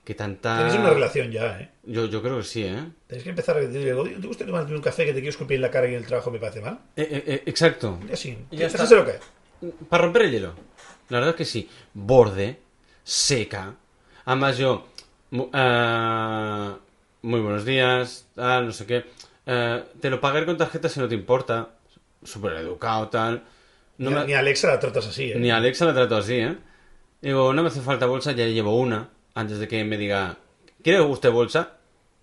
[0.04, 0.58] Que tanta...
[0.60, 1.72] Tenéis una relación ya, ¿eh?
[1.82, 2.92] Yo, yo creo que sí, ¿eh?
[3.08, 5.56] Tenéis que empezar a decirle, "Oye, ¿te gusta tomarte un café que te quiero escupir
[5.56, 6.78] en la cara y en el trabajo me parece mal?
[6.96, 8.00] Eh, eh, eh, exacto.
[8.08, 8.78] Y así, Ya está.
[8.84, 9.22] déjaselo caer.
[9.90, 10.54] Para romper el hielo.
[11.10, 11.68] La verdad es que sí.
[11.92, 12.60] Borde,
[13.04, 13.74] seca.
[14.26, 14.86] Además yo...
[15.54, 16.78] ah,
[17.24, 19.06] muy buenos días, tal, no sé qué.
[19.46, 21.70] Eh, te lo pagaré con tarjeta si no te importa.
[22.24, 23.44] Súper educado, tal.
[23.98, 25.36] No ni, me- ni Alexa la tratas así, ¿eh?
[25.38, 26.58] Ni Alexa la trato así, ¿eh?
[27.22, 29.10] Digo, no me hace falta bolsa, ya llevo una.
[29.34, 30.38] Antes de que me diga,
[30.84, 31.78] ¿quiere que guste bolsa?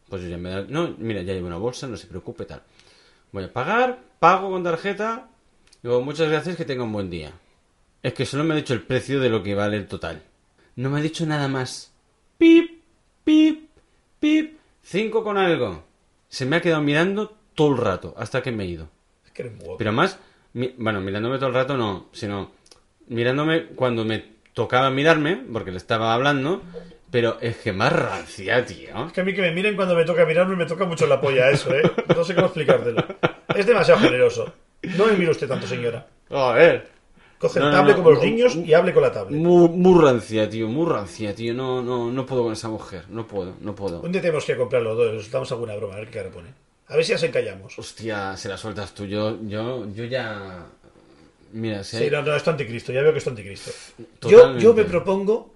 [0.09, 0.63] Pues yo ya me da...
[0.69, 2.63] No, mira, ya llevo una bolsa, no se preocupe, tal.
[3.33, 5.29] Voy a pagar, pago con tarjeta.
[5.83, 7.33] Digo, muchas gracias, que tenga un buen día.
[8.03, 10.23] Es que solo me ha dicho el precio de lo que vale el total.
[10.77, 11.93] No me ha dicho nada más.
[12.39, 12.83] Pip,
[13.25, 13.71] pip,
[14.21, 14.59] pip.
[14.83, 15.85] Cinco con algo.
[16.33, 18.89] Se me ha quedado mirando todo el rato, hasta que me he ido.
[19.27, 19.77] Es que eres muy guapo.
[19.79, 20.19] Pero más,
[20.55, 22.53] mi- bueno, mirándome todo el rato no, sino
[23.07, 24.25] mirándome cuando me
[24.55, 26.63] tocaba mirarme, porque le estaba hablando,
[27.11, 29.07] pero es que más rancia, tío.
[29.09, 31.21] Es que a mí que me miren cuando me toca mirarme me toca mucho la
[31.21, 31.83] polla eso, ¿eh?
[32.17, 33.05] No sé cómo explicártelo.
[33.55, 34.55] Es demasiado generoso.
[34.97, 36.07] No me mire usted tanto, señora.
[36.31, 36.89] A ver.
[37.43, 39.37] Coge No, el tablet no, como los niños y hable con la tablet.
[39.37, 41.53] Muy, muy rancia, tío, muy rancia, tío.
[41.53, 44.01] No, no, no puedo con esa mujer, no puedo, no puedo.
[44.03, 46.51] Día tenemos que comprar los dos, damos alguna broma, a ver qué cara pone.
[46.87, 47.77] A ver si ya se encallamos.
[47.77, 50.67] Hostia, se la sueltas tú, yo, yo, yo ya...
[51.51, 53.73] Mira, si Sí, no, no, es anticristo, ya veo que es anticristo.
[54.21, 55.53] Yo, yo me propongo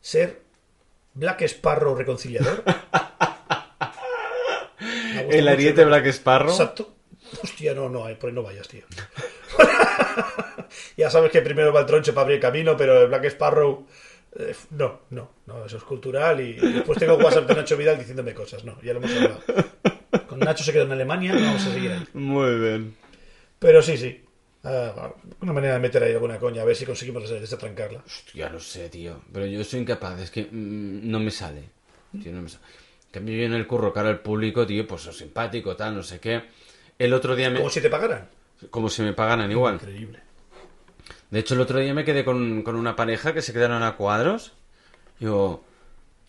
[0.00, 0.40] ser
[1.12, 2.64] Black Sparrow reconciliador.
[5.28, 6.52] El ariete Black Sparrow.
[6.52, 6.94] Exacto.
[7.42, 8.84] Hostia, no, no, por ahí no vayas, tío.
[10.96, 13.86] ya sabes que primero va el troncho para abrir camino, pero el Black Sparrow.
[14.38, 16.40] eh, no, no, no, eso es cultural.
[16.40, 18.64] Y, después tengo WhatsApp de Nacho Vidal diciéndome cosas.
[18.64, 19.40] No, ya lo hemos hablado.
[20.26, 22.04] Con Nacho se quedó en Alemania, vamos a seguir ahí.
[22.14, 22.96] Muy bien.
[23.58, 24.24] Pero sí, sí.
[24.64, 28.02] Ah, una manera de meter ahí alguna coña, a ver si conseguimos desatrancarla.
[28.04, 29.22] Hostia, no sé, tío.
[29.32, 31.62] Pero yo soy incapaz, es que mm, no me sale.
[32.20, 32.64] Tío, no me sale.
[33.06, 36.02] En cambio, yo en el curro, cara al público, tío, pues soy simpático, tal, no
[36.02, 36.42] sé qué.
[36.98, 37.58] El otro día me.
[37.58, 38.28] Como si te pagaran.
[38.70, 39.74] Como si me pagaran igual.
[39.74, 40.20] Increíble.
[41.30, 43.96] De hecho, el otro día me quedé con, con una pareja que se quedaron a
[43.96, 44.52] cuadros.
[45.20, 45.64] Digo,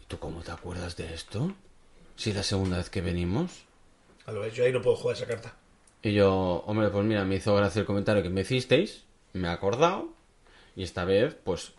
[0.01, 1.53] ¿y tú cómo te acuerdas de esto?
[2.15, 3.63] Si es la segunda vez que venimos.
[4.25, 5.55] A lo yo ahí no puedo jugar esa carta.
[6.03, 9.03] Y yo, hombre, pues mira, me hizo gracia el comentario que me hicisteis,
[9.33, 10.09] me he acordado,
[10.75, 11.73] y esta vez, pues,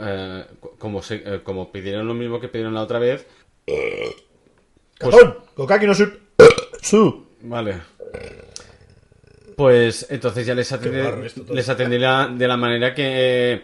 [0.00, 3.26] eh, co- como, se- eh, como pidieron lo mismo que pidieron la otra vez,
[3.66, 4.14] Pues-
[4.98, 5.38] ¡Cajón!
[5.54, 6.12] ¡Kokaki no su...
[6.80, 7.23] su!
[7.44, 7.80] Vale.
[9.56, 10.98] Pues entonces ya les atendí,
[11.52, 13.62] les atendí la- de la manera que,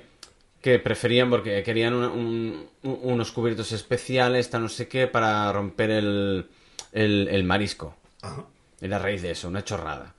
[0.61, 5.51] que preferían, porque querían una- un- un- unos cubiertos especiales, tal no sé qué, para
[5.53, 6.47] romper el,
[6.93, 7.97] el, el marisco.
[8.23, 8.45] Ajá.
[8.81, 10.15] Era a raíz de eso, una chorrada.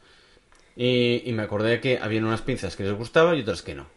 [0.75, 3.87] Y, y me acordé que habían unas pinzas que les gustaba y otras que no.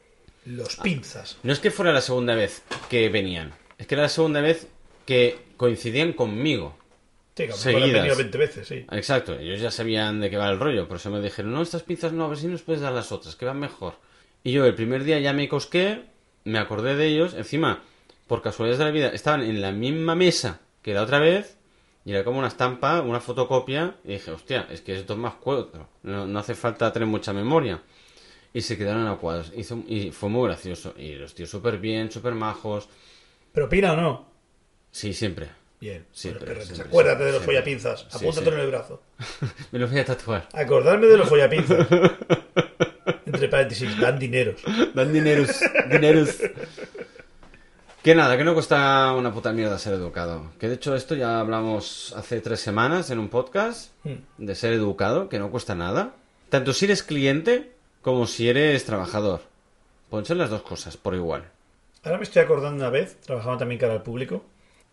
[0.47, 1.39] Los pinzas.
[1.43, 4.69] No es que fuera la segunda vez que venían, es que era la segunda vez
[5.07, 6.77] que coincidían conmigo.
[7.37, 8.87] Sí, que han venido 20 veces, sí.
[8.91, 11.83] Exacto, ellos ya sabían de qué va el rollo, por eso me dijeron, no, estas
[11.83, 13.95] pinzas no, a ver si nos puedes dar las otras, que van mejor.
[14.43, 16.05] Y yo el primer día ya me cosqué,
[16.45, 17.83] me acordé de ellos, encima,
[18.27, 21.57] por casualidades de la vida, estaban en la misma mesa que la otra vez,
[22.05, 25.89] y era como una estampa, una fotocopia, y dije, hostia, es que es más cuatro,
[26.03, 27.83] no, no hace falta tener mucha memoria.
[28.53, 32.11] Y se quedaron a cuadros, hizo- y fue muy gracioso, y los tíos súper bien,
[32.11, 32.89] súper majos,
[33.53, 34.27] ¿Pero opina o no?
[34.91, 35.49] sí, siempre.
[35.85, 36.07] Bien.
[36.13, 38.07] Siempre, acuérdate de los follapinzas.
[38.09, 38.57] Sí, Apúntatelo sí.
[38.57, 39.03] en el brazo.
[39.71, 40.49] me los voy a tatuar.
[40.55, 41.87] Acordarme de los follapinzas.
[43.27, 44.63] Entre paréntesis, dan dineros.
[44.95, 45.61] Dan dineros,
[45.91, 46.39] dineros.
[48.03, 50.53] Que nada, que no cuesta una puta mierda ser educado.
[50.59, 53.93] Que de hecho esto ya hablamos hace tres semanas en un podcast
[54.39, 56.15] de ser educado, que no cuesta nada.
[56.49, 59.43] Tanto si eres cliente como si eres trabajador.
[60.09, 61.45] Pueden ser las dos cosas por igual.
[62.03, 64.45] Ahora me estoy acordando una vez, trabajando también cara al público,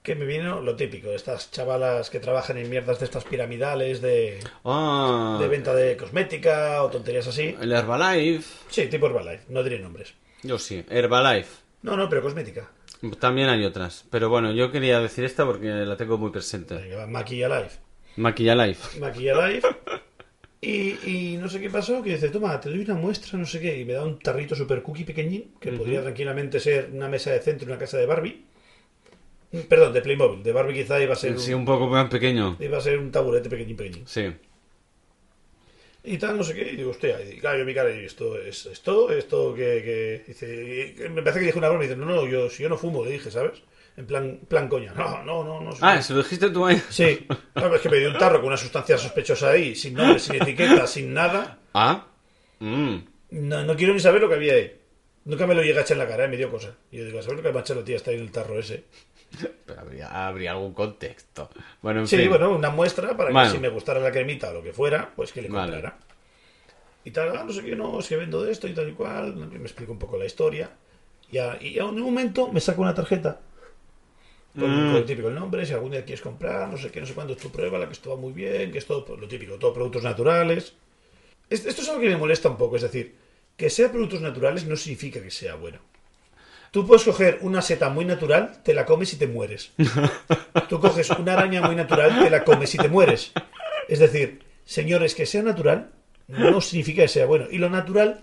[0.04, 4.39] que me vino lo típico, estas chavalas que trabajan en mierdas de estas piramidales de,
[4.66, 7.56] Ah, de venta de cosmética o tonterías así.
[7.62, 8.43] el Herbalife.
[8.70, 10.14] Sí, tipo Herbalife, no diré nombres.
[10.43, 11.49] Yo sí, Herbalife.
[11.84, 12.70] No, no, pero cosmética.
[13.20, 14.06] También hay otras.
[14.12, 16.76] Pero bueno, yo quería decir esta porque la tengo muy presente.
[16.76, 17.80] Venga, Maquilla Life.
[18.18, 18.99] Maquilla Life.
[18.99, 19.68] Maquilla Life.
[20.64, 23.60] Y, y no sé qué pasó, que dice, toma, te doy una muestra, no sé
[23.60, 27.32] qué, y me da un tarrito super cookie pequeñín, que podría tranquilamente ser una mesa
[27.32, 28.45] de centro en una casa de Barbie.
[29.68, 30.43] Perdón, de Playmobil.
[30.43, 32.56] De Barbie quizá iba a ser, Sí, un, un poco más pequeño.
[32.60, 34.08] iba a ser un taburete pequeñín, pequeñín.
[34.08, 34.32] Sí.
[36.04, 38.36] Y tal, no sé qué, y digo, hostia, y claro, yo mi cara, y esto
[38.39, 41.99] es esto, esto que, que dice, y me parece que dijo una broma, y dice,
[41.99, 43.62] no, no, yo, si yo no fumo, le dije, ¿sabes?
[43.97, 45.70] En plan, plan coña, no, no, no, no.
[45.82, 46.82] Ah, se lo dijiste tú ahí.
[46.89, 50.18] Sí, claro, es que me dio un tarro con una sustancia sospechosa ahí, sin nombre,
[50.18, 51.60] sin etiqueta, sin nada.
[51.76, 52.08] Ah.
[52.60, 52.95] Mm.
[53.32, 54.76] No, no quiero ni saber lo que había ahí.
[55.26, 56.28] Nunca me lo llega a echar en la cara, ¿eh?
[56.30, 56.76] me dio cosa.
[56.91, 58.24] Y yo digo, ¿a saber lo que me ha echado la tía está ahí en
[58.24, 58.86] el tarro ese?
[59.66, 61.50] Pero habría, habría algún contexto.
[61.82, 62.30] Bueno, en Sí, fin.
[62.30, 63.50] bueno, una muestra para Bueno.
[63.50, 65.72] que si me gustara la cremita o lo que fuera, pues que le Vale.
[65.72, 65.98] comprara.
[67.04, 68.94] Y tal, ah, no sé qué, no, es que vendo de esto y tal y
[68.94, 69.36] cual.
[69.36, 70.70] me explico un poco la historia.
[71.32, 73.40] Y, a- y en un momento me saco una tarjeta.
[74.58, 74.96] Con, Mm.
[74.98, 77.34] el típico el nombre, si algún día quieres comprar, no sé qué, no sé cuándo
[77.34, 79.74] es tu prueba, la que esto va muy bien, que es todo lo típico, todo
[79.74, 80.74] productos naturales.
[81.50, 83.16] Es- Esto es algo que me molesta un poco, es decir,
[83.56, 85.80] que sea productos naturales no significa que sea bueno.
[86.72, 89.72] Tú puedes coger una seta muy natural, te la comes y te mueres.
[90.70, 93.34] Tú coges una araña muy natural, te la comes y te mueres.
[93.90, 95.92] Es decir, señores, que sea natural
[96.30, 97.48] no significa que sea bueno.
[97.52, 98.22] Y lo natural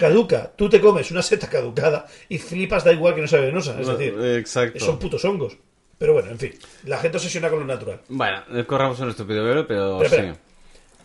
[0.00, 0.52] caduca.
[0.56, 3.78] Tú te comes una seta caducada y flipas, da igual que no sea venenosa.
[3.78, 4.80] Es decir, Exacto.
[4.80, 5.58] son putos hongos.
[5.98, 6.54] Pero bueno, en fin,
[6.84, 8.00] la gente obsesiona con lo natural.
[8.08, 10.32] Bueno, eh, corramos un estúpido velo, pero, sí.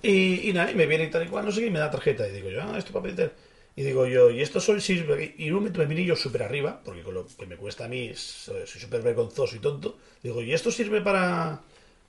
[0.04, 1.80] Y, y nada, y me viene y tal y cual, no sé qué, y me
[1.80, 2.28] da tarjeta.
[2.28, 3.34] Y digo yo, ah, esto para meter.
[3.76, 5.34] Y digo yo, y esto solo sirve.
[5.38, 7.88] Y un momento me vine yo súper arriba, porque con lo que me cuesta a
[7.88, 9.98] mí, soy soy súper vergonzoso y tonto.
[10.22, 11.62] Digo, ¿y esto sirve para,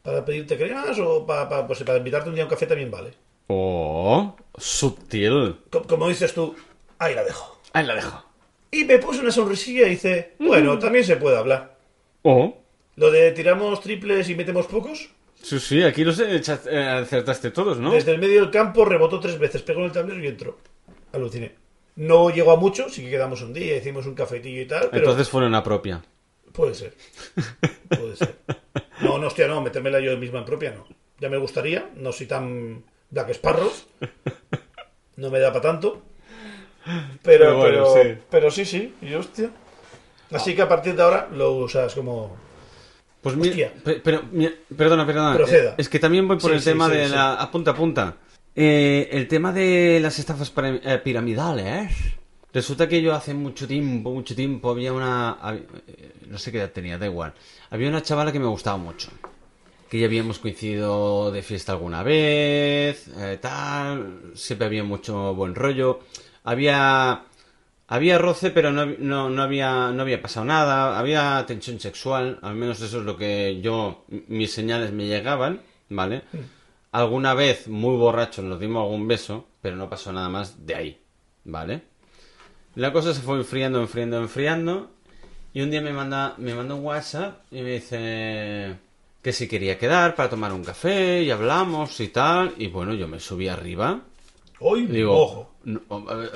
[0.03, 2.91] para pedirte cremas o para, para, pues, para invitarte un día a un café también
[2.91, 3.13] vale?
[3.47, 5.57] Oh, sutil.
[5.71, 6.55] Co- Como dices tú,
[6.99, 7.61] ahí la dejo.
[7.73, 8.25] Ahí la dejo.
[8.71, 11.77] Y me puse una sonrisilla y dice, bueno, también se puede hablar.
[12.23, 12.57] Oh.
[12.97, 15.11] Lo de tiramos triples y metemos pocos,
[15.43, 16.41] Sí, sí, aquí los eh,
[16.87, 17.91] acertaste todos, ¿no?
[17.93, 20.57] desde el medio del campo rebotó tres veces, pegó en el tablero y entró.
[21.13, 21.55] Aluciné.
[21.97, 24.99] No llegó a mucho, sí que quedamos un día, hicimos un cafetillo y tal, pero
[25.05, 26.03] Entonces fue una propia.
[26.53, 26.95] puede ser.
[27.89, 28.37] Puede ser.
[29.01, 30.87] No, no, hostia, no, metérmela yo misma en propia, no.
[31.19, 33.71] Ya me gustaría, no soy tan Black Sparrow.
[35.17, 36.03] No me da para tanto.
[36.85, 38.65] Pero, Pero pero, bueno, pero, sí.
[38.65, 38.95] sí.
[39.01, 39.51] sí, y hostia.
[40.31, 42.37] Así que a partir de ahora lo usas como.
[43.23, 43.73] Pues mira,
[44.05, 45.35] pero, mira, perdona, perdona.
[45.37, 45.75] Proceda.
[45.79, 47.35] Es que también voy por Sí, el sí, tema de la...
[47.35, 48.17] Apunta, apunta.
[48.55, 51.90] Eh, el tema de las estafas eh, piramidales.
[52.53, 55.38] Resulta que yo hace mucho tiempo, mucho tiempo, había una...
[55.86, 57.32] eh, No sé qué edad tenía, da igual.
[57.70, 59.11] Había una chavala que me gustaba mucho.
[59.88, 64.32] Que ya habíamos coincidido de fiesta alguna vez, eh, tal.
[64.34, 66.00] Siempre había mucho buen rollo.
[66.44, 67.24] Había...
[67.88, 70.98] Había roce, pero no, no, no había, no había pasado nada.
[70.98, 76.22] Había tensión sexual, al menos eso es lo que yo, mis señales me llegaban, ¿vale?
[76.93, 81.01] Alguna vez, muy borrachos, nos dimos algún beso, pero no pasó nada más de ahí,
[81.45, 81.82] ¿vale?
[82.74, 84.90] La cosa se fue enfriando, enfriando, enfriando.
[85.55, 88.76] Y un día me manda, me manda un WhatsApp y me dice
[89.22, 92.55] que si quería quedar para tomar un café y hablamos y tal.
[92.59, 94.03] Y bueno, yo me subí arriba.
[94.61, 95.55] Hoy, Digo, ojo.
[95.64, 95.82] No,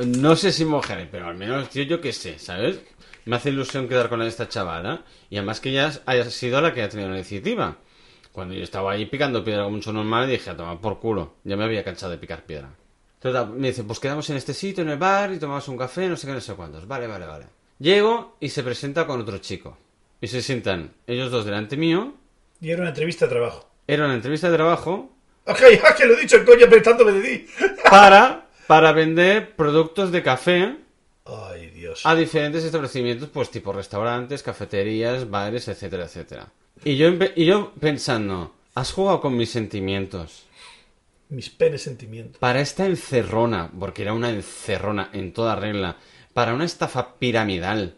[0.07, 2.81] no sé si mujeres, pero al menos tío, yo qué sé, ¿sabes?
[3.27, 5.03] Me hace ilusión quedar con esta chavala.
[5.29, 7.77] Y además que ella haya sido la que ha tenido la iniciativa.
[8.37, 11.37] Cuando yo estaba ahí picando piedra como mucho normal, dije, a tomar por culo.
[11.43, 12.69] Ya me había cansado de picar piedra.
[13.19, 16.07] Total, me dice, pues quedamos en este sitio, en el bar, y tomamos un café,
[16.07, 16.87] no sé qué, no sé cuántos.
[16.87, 17.47] Vale, vale, vale.
[17.79, 19.79] Llego y se presenta con otro chico.
[20.21, 22.13] Y se sientan ellos dos delante mío.
[22.61, 23.71] Y era una entrevista de trabajo.
[23.87, 25.17] Era una entrevista de trabajo
[25.47, 27.47] ¡Ah, ya que lo he dicho en coña apretándome de ti!
[27.91, 30.77] para, para vender productos de café
[31.25, 32.05] Ay, Dios.
[32.05, 36.53] a diferentes establecimientos, pues tipo restaurantes, cafeterías, bares, etcétera, etcétera.
[36.85, 40.47] Y yo, y yo pensando, has jugado con mis sentimientos.
[41.29, 42.39] Mis penes sentimientos.
[42.39, 45.97] Para esta encerrona, porque era una encerrona en toda regla,
[46.33, 47.95] para una estafa piramidal,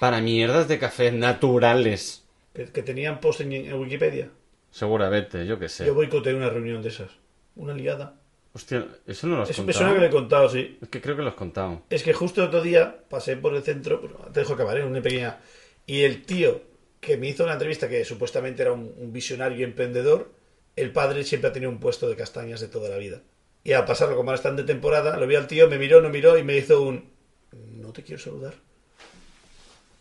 [0.00, 2.24] para mierdas de café naturales.
[2.52, 4.30] Que, tenían post en, en Wikipedia.
[4.70, 5.86] Seguramente, yo qué sé.
[5.86, 7.10] Yo boicoteé una reunión de esas.
[7.54, 8.14] Una liada.
[8.54, 9.84] Hostia, eso no lo has Eso me contado.
[9.84, 10.78] suena que le he contado, sí.
[10.80, 11.82] Es que creo que lo has contado.
[11.90, 14.00] Es que justo el otro día pasé por el centro,
[14.32, 14.84] te dejo acabar, ¿eh?
[14.84, 15.38] una pequeña.
[15.86, 16.62] Y el tío
[17.04, 20.32] que me hizo una entrevista, que supuestamente era un, un visionario y emprendedor,
[20.76, 23.22] el padre siempre ha tenido un puesto de castañas de toda la vida.
[23.62, 26.10] Y al pasarlo, como ahora están de temporada, lo vi al tío, me miró, no
[26.10, 27.10] miró y me hizo un.
[27.52, 28.54] No te quiero saludar.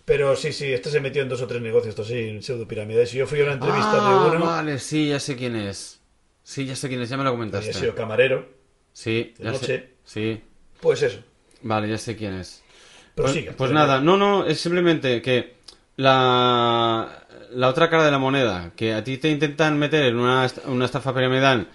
[0.05, 2.67] Pero sí, sí, este se metió en dos o tres negocios, esto sí, en pseudo
[2.67, 3.13] pirámides.
[3.13, 6.01] Y yo fui a una entrevista ah, de uno, vale, sí, ya sé quién es.
[6.43, 7.73] Sí, ya sé quién es, ya me lo había comentaste.
[7.73, 8.45] sido camarero.
[8.91, 9.65] Sí, de ya noche.
[9.65, 9.89] sé.
[10.03, 10.41] Sí,
[10.81, 11.19] Pues eso.
[11.61, 12.63] vale, ya sé quién es.
[13.15, 15.55] Pero pues, pues nada, no, no, es simplemente que
[15.95, 20.47] la, la otra cara de la moneda, que a ti te intentan meter en una,
[20.65, 21.67] una estafa piramidal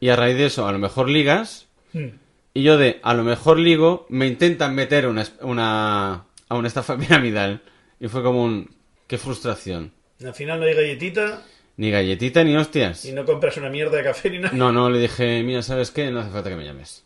[0.00, 2.06] y a raíz de eso a lo mejor ligas, Hmm.
[2.54, 6.96] y yo de a lo mejor ligo, me intentan meter una, una, a una estafa
[6.98, 7.62] piramidal.
[7.98, 8.70] Y fue como un...
[9.08, 9.92] qué frustración.
[10.24, 11.42] Al final no hay galletita
[11.76, 13.04] Ni galletita ni hostias.
[13.06, 14.56] y no compras una mierda de café ni nada.
[14.56, 16.12] No, no, le dije, mira, ¿sabes qué?
[16.12, 17.04] No hace falta que me llames.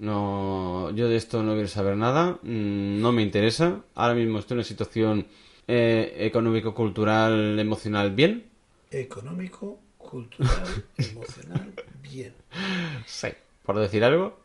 [0.00, 3.82] No, yo de esto no quiero saber nada, mm, no me interesa.
[3.94, 5.26] Ahora mismo estoy en una situación
[5.68, 8.46] eh, económico-cultural, emocional bien.
[8.90, 12.32] Económico, cultural, emocional, bien.
[13.04, 13.28] Sí.
[13.62, 14.40] Por decir algo.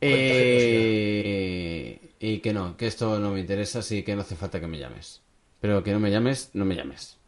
[0.00, 0.80] Generosidad.
[0.80, 4.68] Eh, y que no, que esto no me interesa, así que no hace falta que
[4.68, 5.22] me llames.
[5.60, 7.18] Pero que no me llames, no me llames.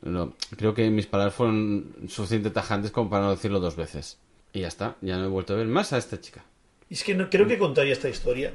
[0.00, 4.18] No, creo que mis palabras fueron suficientemente tajantes como para no decirlo dos veces.
[4.52, 6.44] Y ya está, ya no he vuelto a ver más a esta chica.
[6.88, 8.52] Y es que no, creo que contaría esta historia,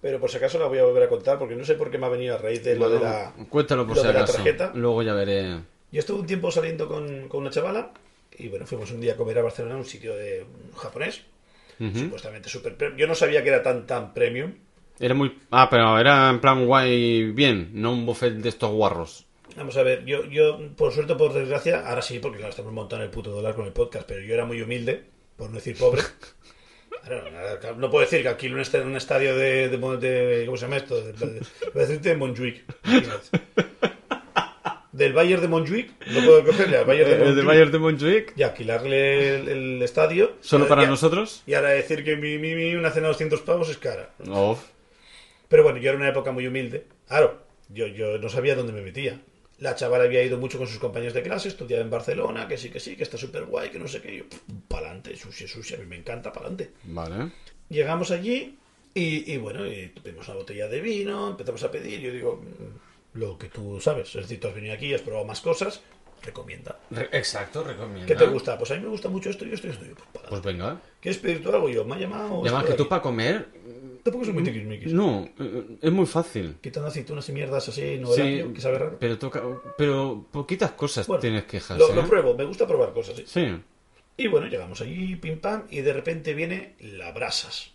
[0.00, 1.98] pero por si acaso la voy a volver a contar porque no sé por qué
[1.98, 3.32] me ha venido a raíz de lo de la...
[3.48, 4.34] Cuéntalo por si de la acaso.
[4.34, 4.72] tarjeta.
[4.74, 5.58] Luego ya veré.
[5.90, 7.92] Yo estuve un tiempo saliendo con, con una chavala
[8.38, 11.22] y bueno, fuimos un día a comer a Barcelona, un sitio de un japonés,
[11.80, 11.98] Ujú.
[11.98, 12.98] supuestamente super premium.
[12.98, 14.54] Yo no sabía que era tan tan premium.
[15.00, 15.36] Era muy.
[15.50, 19.26] Ah, pero era en plan guay, bien, no un buffet de estos guarros.
[19.56, 23.04] Vamos a ver, yo, yo por suerte por desgracia, ahora sí, porque claro, estamos montando
[23.04, 25.04] el puto dólar con el podcast, pero yo era muy humilde,
[25.36, 26.02] por no decir pobre.
[27.04, 30.66] Claro, no, puedo decir que alquilo un, est- un estadio de, de, de- ¿Cómo se
[30.66, 31.00] llama esto?
[31.00, 31.40] De, de,
[31.74, 32.64] voy a decirte de Montjuic.
[34.92, 37.78] Del Bayern de Montjuic, no puedo cogerle al Bayern de ¿El de Montjuic Bayern de
[37.78, 38.32] Montjuic?
[38.36, 40.32] y alquilarle el, el estadio.
[40.42, 41.42] ¿Solo para y- nosotros?
[41.46, 44.10] Y ahora decir que mi, mi, mi- una cena de 200 pavos es cara.
[44.18, 44.58] No.
[45.48, 46.84] Pero bueno, yo era una época muy humilde.
[47.08, 49.18] Claro, yo, yo no sabía dónde me metía.
[49.62, 52.68] La chavala había ido mucho con sus compañeros de clase, estudiaba en Barcelona, que sí,
[52.68, 54.16] que sí, que está súper guay, que no sé qué.
[54.16, 54.24] Yo,
[54.66, 56.72] pa'lante, sushi, sushi, a mí me encanta, pa'lante.
[56.82, 57.30] Vale.
[57.68, 58.58] Llegamos allí
[58.92, 62.00] y, y bueno, y pedimos una botella de vino, empezamos a pedir.
[62.00, 65.26] Yo digo, mm, lo que tú sabes, es decir, tú has venido aquí, has probado
[65.26, 65.80] más cosas,
[66.22, 66.78] recomienda.
[66.90, 68.06] Re- exacto, recomiendo.
[68.06, 68.56] ¿Qué te gusta?
[68.58, 69.84] Pues a mí me gusta mucho esto y esto y esto.
[69.84, 70.28] Yo, pues, pa'lante.
[70.30, 70.80] Pues venga.
[71.00, 71.68] ¿Quieres pedir tú algo?
[71.68, 72.44] Yo, me ha llamado.
[72.46, 73.48] Esto que tú para comer.
[74.02, 74.92] Tampoco soy muy tiquismiquis.
[74.92, 76.56] No, eh, es muy fácil.
[76.60, 78.96] Quitando aceitunas y mierdas así, no Sí, que sabe raro.
[78.98, 79.42] pero toca,
[79.78, 81.94] pero poquitas cosas Bueno, tienes quejas, Lo, ¿eh?
[81.94, 83.16] lo pruebo, me gusta probar cosas.
[83.16, 83.24] sí.
[83.26, 83.62] Sí.
[84.16, 87.70] Y bueno, llegamos allí, pim pam, y de repente viene la brasas.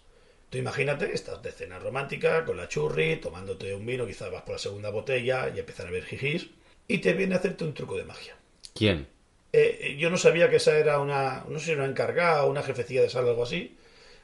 [0.50, 4.54] Tú imagínate, estás de cena romántica, con la churri, tomándote un vino, quizás vas por
[4.54, 6.50] la segunda botella y empiezan a ver jijis,
[6.88, 8.37] y te viene a hacerte un truco de magia.
[8.78, 9.08] ¿Quién?
[9.54, 12.50] Eh, eh, yo no sabía que esa era una, no sé si una encargada o
[12.52, 13.76] una jefecilla de sala o algo así,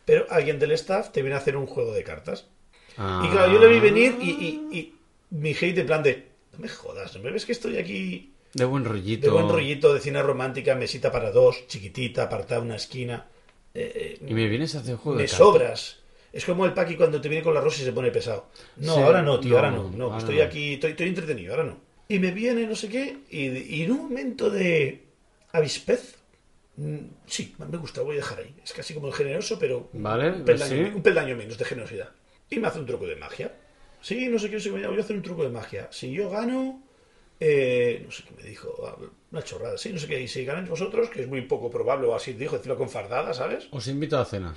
[0.06, 2.48] pero alguien del staff te viene a hacer un juego de cartas.
[2.96, 4.96] Y claro, yo le vi venir y, y, y
[5.32, 8.66] mi hate de plan de, no me jodas, ¿no me ves que estoy aquí De
[8.66, 9.26] buen rollito.
[9.26, 13.26] de buen rollito de cine romántica, mesita para dos, chiquitita, apartada en una esquina?
[13.74, 15.38] Eh, eh, Y me vienes a hacer juego me de cartas.
[15.48, 16.00] sobras.
[16.32, 18.46] Es como el Paqui cuando te viene con la rosa y se pone pesado.
[18.78, 19.90] No, Sí, ahora no, tío, no, ahora no.
[19.90, 20.44] No, ahora estoy no.
[20.44, 21.78] aquí, estoy, estoy entretenido, ahora no.
[22.08, 25.04] Y me viene no sé qué, y, y en un momento de
[25.52, 26.16] avispez,
[26.76, 28.56] mm, sí, me gusta, voy a dejar ahí.
[28.64, 30.92] Es casi como el generoso, pero Vale, un, peldaño, sí.
[30.96, 32.10] un peldaño menos de generosidad.
[32.50, 33.54] Y me hace un truco de magia.
[34.02, 35.88] Sí, no sé qué, no sé qué, voy a hacer un truco de magia.
[35.92, 36.84] Si yo gano,
[37.40, 38.98] eh, no sé qué me dijo, ah,
[39.32, 42.08] una chorrada, sí, no sé qué, y si ganáis vosotros, que es muy poco probable,
[42.08, 43.68] o así dijo, decirlo con fardada, ¿sabes?
[43.72, 44.54] Os invito a cena.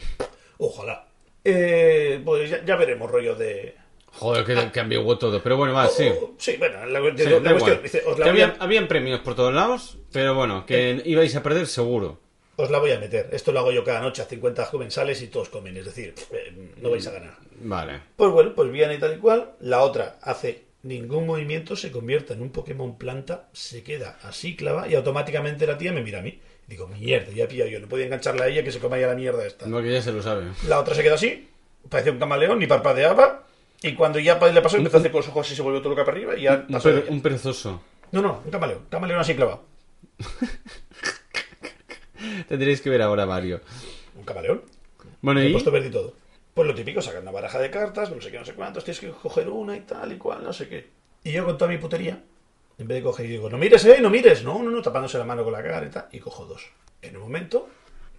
[0.58, 1.08] Ojalá.
[1.44, 3.76] Eh, pues ya, ya veremos rollo de...
[4.18, 5.42] Joder, que, que ambiguo todo.
[5.42, 6.08] Pero bueno, va, sí.
[6.08, 7.82] Oh, sí, bueno, la, Sí, la da cuestión, igual.
[7.82, 11.02] dice, os, la Que voy a, había- habían premios por todos lados, pero bueno, que
[11.04, 12.18] ibais a perder seguro.
[12.56, 13.28] os la voy a meter.
[13.32, 16.72] Esto lo hago yo cada noche a 50 comensales y todos comen, es decir, eh,
[16.80, 17.34] no vais a ganar.
[17.60, 18.00] Vale.
[18.16, 19.52] Pues bueno, pues viene y tal y cual.
[19.60, 24.88] La otra hace ningún movimiento, se convierte en un Pokémon planta, se queda así clava
[24.88, 26.40] y automáticamente la tía me mira a mí.
[26.68, 29.06] Digo, mierda, ya he pillado yo, no podía engancharla a ella que se coma ya
[29.06, 29.66] la mierda esta.
[29.66, 30.46] No, que ya se lo sabe.
[30.68, 31.48] La otra se queda así,
[31.88, 33.45] parecía un camaleón, ni parpadeaba.
[33.86, 35.90] Y cuando ya le pasó, empezó a hacer con los ojos y se volvió todo
[35.90, 37.04] loca para arriba y ya Un, pasó ella.
[37.08, 37.80] un perezoso.
[38.10, 39.62] No, no, un camaleón, un camaleón así clavado.
[42.48, 43.60] Tendréis que ver ahora, Mario.
[44.16, 44.62] Un camaleón.
[45.20, 45.52] Bueno, Me he y.
[45.52, 46.14] puesto verde y todo.
[46.54, 49.00] Pues lo típico, sacar una baraja de cartas, no sé qué, no sé cuántos, tienes
[49.00, 50.88] que coger una y tal y cual, no sé qué.
[51.22, 52.22] Y yo con toda mi putería,
[52.78, 55.18] en vez de coger y digo, no mires, eh, no mires, no, no, no, tapándose
[55.18, 56.66] la mano con la cara y y cojo dos.
[57.02, 57.68] En un momento,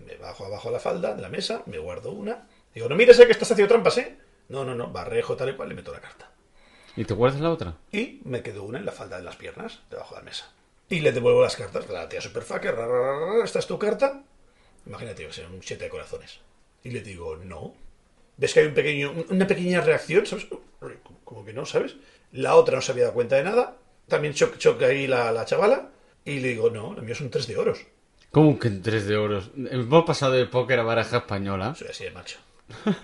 [0.05, 3.19] me bajo abajo a la falda de la mesa, me guardo una, digo, no mires,
[3.19, 4.17] eh, que estás haciendo trampas, eh.
[4.49, 6.29] No, no, no, barrejo tal y cual, le meto la carta.
[6.95, 7.75] ¿Y te guardas la otra?
[7.91, 10.51] Y me quedo una en la falda de las piernas, debajo de la mesa.
[10.89, 11.87] Y le devuelvo las cartas.
[11.89, 14.23] La tía super fucker, ra, ra, ra, ra, esta es tu carta.
[14.85, 16.39] Imagínate que sea un siete de corazones.
[16.83, 17.75] Y le digo, no.
[18.37, 20.25] ¿Ves que hay un pequeño, un- una pequeña reacción?
[20.25, 20.47] ¿Sabes?
[21.25, 21.95] Como que no, ¿sabes?
[22.31, 23.75] La otra no se había dado cuenta de nada.
[24.07, 25.89] También choc, choc ahí la, la chavala.
[26.23, 27.79] Y le digo, no, lo mío son tres de oros.
[28.31, 29.51] ¿Cómo que tres de oros?
[29.55, 31.75] Hemos pasado de póker a baraja española.
[31.75, 32.39] Soy así de macho.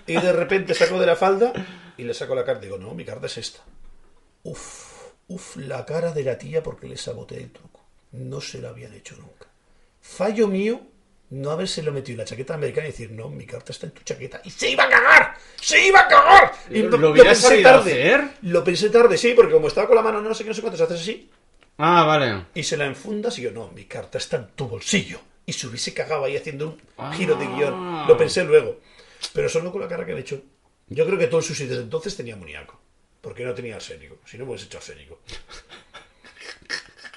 [0.06, 1.52] Y de repente saco de la falda
[1.96, 2.62] y le saco la carta.
[2.62, 3.60] Digo, no, mi carta es esta.
[4.42, 7.80] Uf, uf, la cara de la tía porque le saboteé el truco.
[8.12, 9.46] No se lo habían hecho nunca.
[10.00, 10.80] Fallo mío
[11.30, 14.02] no habérselo metido en la chaqueta americana y decir, no, mi carta está en tu
[14.02, 14.40] chaqueta.
[14.44, 15.34] ¡Y se iba a cagar!
[15.60, 16.52] ¡Se iba a cagar!
[16.70, 18.22] Y ¿Lo- lo hubieras sabido hacer?
[18.42, 20.60] Lo pensé tarde, sí, porque como estaba con la mano no sé qué, no sé
[20.60, 21.30] cuántos, haces así
[21.78, 22.44] Ah, vale.
[22.54, 25.18] y se la enfundas y yo, no, mi carta está en tu bolsillo.
[25.46, 28.06] Y se hubiese cagado ahí haciendo un giro de guion.
[28.06, 28.78] Lo pensé luego.
[29.32, 30.42] Pero solo con la cara que he hecho.
[30.88, 32.80] Yo creo que todo el sushi desde entonces tenía amoníaco.
[33.20, 34.18] Porque no tenía arsénico.
[34.26, 35.20] Si no, hubiese hecho arsénico.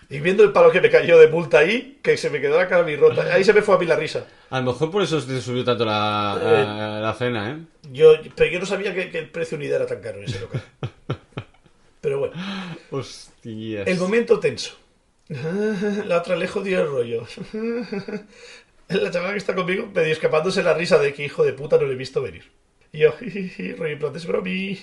[0.09, 2.69] Y viendo el palo que me cayó de multa ahí, que se me quedó la
[2.69, 3.33] cara rota.
[3.33, 4.25] Ahí se me fue a mí la risa.
[4.49, 7.01] A lo mejor por eso te subió tanto la, Eh.
[7.01, 7.57] la, cena, ¿eh?
[7.91, 10.39] Yo, pero yo no sabía que, que el precio unidad era tan caro en ese
[10.39, 10.63] local.
[11.99, 12.35] Pero bueno.
[12.89, 13.85] Hostias.
[13.85, 14.77] El momento tenso.
[15.27, 17.27] La otra le jodió el rollo.
[18.89, 21.85] La chavala que está conmigo medio escapándose la risa de que hijo de puta no
[21.85, 22.43] le he visto venir.
[22.93, 24.79] Y yo, jiji, rollo en plan, es bromi,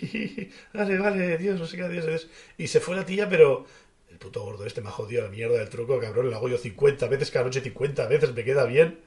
[0.75, 2.29] vale, vale, Dios, no sé qué, Dios, Dios.
[2.59, 3.65] Y se fue la tía, pero
[4.11, 6.59] el puto gordo este me ha jodido la mierda del truco, cabrón, lo hago yo
[6.59, 9.01] 50 veces cada noche, 50 veces, me queda bien.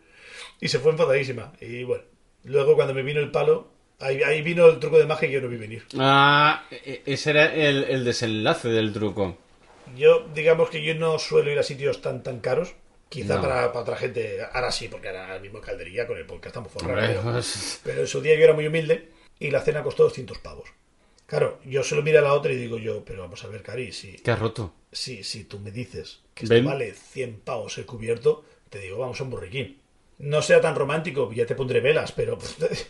[0.60, 1.54] Y se fue enfadadísima.
[1.62, 2.04] Y bueno,
[2.43, 3.70] luego cuando me vino el palo,
[4.00, 5.84] ahí, ahí vino el truco de magia que yo no vi venir.
[6.00, 9.38] Ah, e- ese era el, el desenlace del truco.
[9.95, 12.74] Yo, digamos que yo no suelo ir a sitios tan tan caros.
[13.10, 13.41] Quizá No.
[13.41, 17.08] para, para otra gente, ahora sí, porque ahora mismo caldería con el podcast estamos forrados.
[17.08, 20.38] Pero, pues, pero en su día yo era muy humilde y la cena costó 200
[20.39, 20.70] pavos.
[21.26, 23.62] Claro, yo se lo miro a la otra y digo yo, pero vamos a ver,
[23.62, 24.74] Cari, si, ¿Qué has roto?
[24.91, 29.20] si, si tú me dices que esto vale 100 pavos el cubierto, te digo, vamos
[29.20, 29.80] a un burriquín.
[30.20, 32.38] No sea tan romántico, ya te pondré velas, pero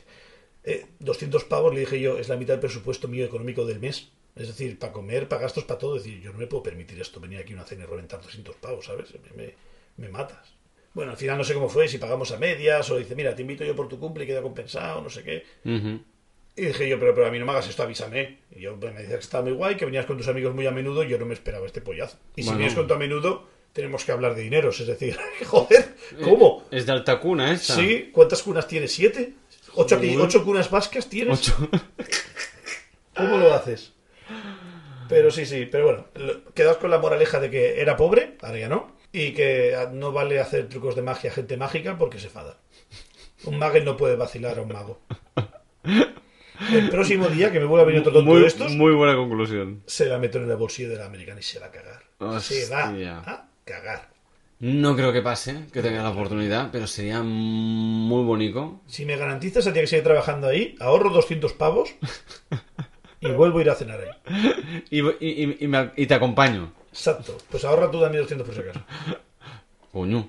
[0.64, 4.10] eh, 200 pavos, le dije yo, es la mitad del presupuesto mío económico del mes.
[4.36, 5.98] Es decir, para comer, para gastos, para todo.
[5.98, 8.22] Es decir, yo no me puedo permitir esto, venir aquí a una cena y reventar
[8.22, 9.10] 200 pavos, ¿sabes?
[9.36, 9.54] Me, me-
[9.98, 10.54] me matas.
[10.94, 13.42] Bueno, al final no sé cómo fue, si pagamos a medias o dice, mira, te
[13.44, 15.44] invito yo por tu cumple y queda compensado, no sé qué.
[16.56, 18.40] Y dije yo, pero, pero a mí no me hagas esto, avísame.
[18.56, 20.66] Y yo pues, me decía que estaba muy guay, que venías con tus amigos muy
[20.66, 22.18] a menudo, y yo no me esperaba este pollazo.
[22.36, 25.94] Y si vienes con tu a menudo, tenemos que hablar de dineros, es decir, joder,
[26.24, 26.66] ¿cómo?
[26.72, 27.76] Es de alta cuna esta.
[27.76, 28.92] Sí, ¿cuántas cunas tienes?
[28.92, 29.34] ¿Siete?
[29.76, 31.38] ¿Ocho, aquí- ocho cunas vascas tienes?
[31.40, 31.70] Ocho.
[33.16, 33.94] ¿Cómo lo haces?
[35.10, 36.06] Pero sí, sí, pero bueno,
[36.56, 38.97] quedaos con la moraleja de que era pobre, ahora ya no.
[39.12, 42.58] Y que no vale hacer trucos de magia a gente mágica porque se fada.
[43.46, 45.00] Un mago no puede vacilar a un mago.
[46.74, 49.16] El próximo día que me vuelva a venir otro tonto muy, de estos, muy buena
[49.16, 49.84] conclusión.
[49.86, 52.02] se la meto en el bolsillo de la americana y se va a cagar.
[52.42, 52.88] Se va
[53.26, 54.10] a cagar.
[54.60, 58.82] No creo que pase, que tenga la oportunidad, pero sería muy bonito.
[58.88, 61.94] Si me garantizas el día que sigue trabajando ahí, ahorro 200 pavos
[63.22, 64.84] y vuelvo a ir a cenar ahí.
[64.90, 66.74] Y, y- y- y me- y te acompaño.
[66.98, 67.38] Exacto.
[67.50, 68.82] Pues ahorra tú también 200 por si acaso.
[69.92, 70.28] Coño.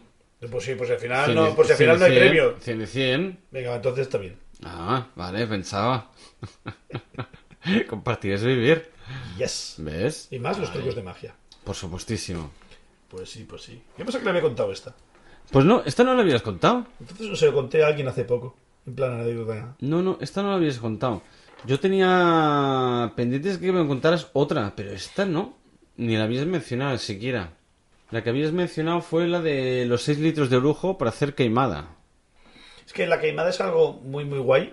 [0.50, 2.56] Pues sí, pues al final, no, pues si al final no hay premio.
[2.60, 3.38] cien de 100.
[3.50, 4.36] Venga, entonces está bien.
[4.62, 6.12] Ah, vale, pensaba.
[7.88, 8.90] Compartir es vivir.
[9.36, 9.76] Yes.
[9.78, 10.28] ¿Ves?
[10.30, 11.34] Y más los trucos de magia.
[11.64, 12.50] Por supuestísimo.
[13.08, 13.82] Pues sí, pues sí.
[13.96, 14.94] ¿Qué pasa que le había contado esta?
[15.50, 16.86] Pues no, esta no la habías contado.
[17.00, 18.54] Entonces no se lo conté a alguien hace poco.
[18.86, 19.74] En plan anécdota.
[19.80, 21.22] No, no, esta no la habías contado.
[21.66, 25.57] Yo tenía pendientes que me contaras otra, pero esta no.
[25.98, 27.52] Ni la habías mencionado siquiera.
[28.10, 31.94] La que habías mencionado fue la de los 6 litros de orujo para hacer queimada.
[32.86, 34.72] Es que la queimada es algo muy, muy guay.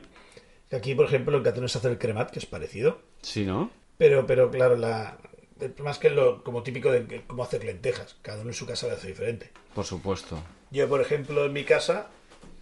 [0.70, 3.02] Que Aquí, por ejemplo, en Cataluña se hace el cremat, que es parecido.
[3.22, 3.70] Sí, ¿no?
[3.98, 5.18] Pero, pero claro, la,
[5.84, 8.16] más que lo como típico de que- cómo hacer lentejas.
[8.22, 9.52] Cada uno en su casa lo hace diferente.
[9.74, 10.42] Por supuesto.
[10.72, 12.08] Yo, por ejemplo, en mi casa,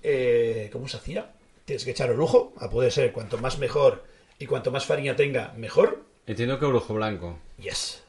[0.01, 1.33] eh, ¿cómo se hacía?
[1.65, 4.03] Tienes que echar orujo, a poder ser cuanto más mejor
[4.39, 6.03] y cuanto más farina tenga, mejor.
[6.25, 7.37] Entiendo que orujo blanco.
[7.57, 8.02] Yes.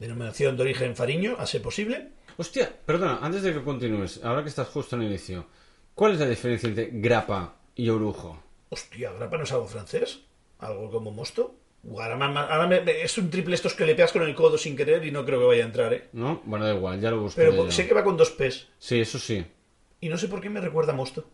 [0.00, 2.08] Denominación de origen fariño, a ser posible.
[2.38, 5.46] Hostia, perdona, antes de que continúes, ahora que estás justo en el inicio,
[5.94, 8.42] ¿cuál es la diferencia entre grapa y orujo?
[8.70, 10.20] Hostia, grapa no es algo francés,
[10.58, 11.54] algo como mosto.
[11.90, 12.16] Ahora,
[12.66, 15.24] me- es un triple estos que le pegas con el codo sin querer y no
[15.24, 16.08] creo que vaya a entrar, ¿eh?
[16.12, 16.40] ¿No?
[16.44, 18.68] Bueno, da igual, ya lo buscaré Pero sé que va con dos P's.
[18.78, 19.44] Sí, eso sí.
[20.00, 21.24] Y no sé por qué me recuerda a mosto.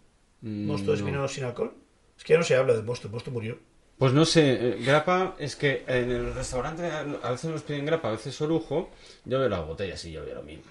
[0.41, 1.07] Mm, ¿Mosto es no.
[1.07, 1.73] vino sin alcohol?
[2.17, 3.59] Es que ya no se habla de mosto, mosto murió.
[3.99, 8.09] Pues no sé, eh, grapa es que en el restaurante a veces nos piden grapa,
[8.09, 8.91] a veces orujo.
[9.25, 10.71] Yo veo las botellas y yo veo lo mismo.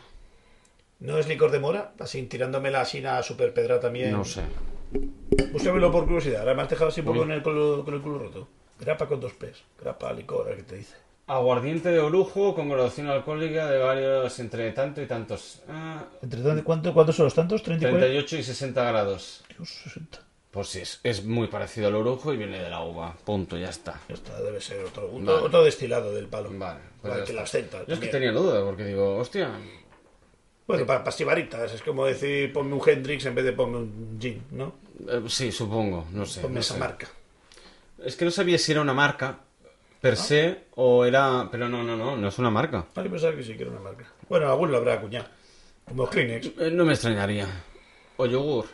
[0.99, 1.93] ¿No es licor de mora?
[1.99, 4.11] Así tirándome la asina super pedra también.
[4.11, 4.43] No sé.
[5.51, 6.41] Búscamelo por curiosidad.
[6.41, 8.47] Ahora me has dejado así un poco con el, culo, con el culo roto.
[8.79, 9.63] Grapa con dos P's.
[9.81, 10.95] Grapa, licor, ver qué te dice.
[11.27, 15.63] Aguardiente de orujo con graduación alcohólica de varios entre tanto y tantos.
[15.67, 17.63] Ah, ¿Entre tanto, cuánto, ¿Cuántos son los tantos?
[17.63, 17.99] ¿30 y 40?
[17.99, 19.43] 38 y 60 grados.
[19.57, 20.24] Dios, 60.
[20.55, 23.13] Pues sí, es, es muy parecido al orujo y viene de la uva.
[23.25, 23.99] Punto, ya está.
[24.07, 25.45] Ya está, debe ser otro, otro, Vale.
[25.47, 26.49] otro destilado del palo.
[26.53, 29.51] Vale, pues que la absenta Yo es que tenía duda porque digo, hostia,
[30.65, 31.73] Bueno, para pastibaritas.
[31.73, 34.75] Es como decir, ponme un Hendrix en vez de ponme un gin, ¿no?
[35.09, 36.39] eh, sí, supongo, no sé.
[36.39, 36.79] Ponme no esa sé.
[36.79, 37.07] marca.
[38.01, 39.39] Es que no sabía si era una marca
[39.99, 41.49] per se o era...
[41.51, 42.85] Pero no, no, no, no es una marca.
[42.95, 44.05] Hay que pensar que sí que era una marca.
[44.29, 45.27] Bueno, algún lo habrá acuñado.
[45.85, 46.47] Como Kleenex.
[46.59, 47.45] Eh, No me extrañaría.
[48.15, 48.67] O yogur.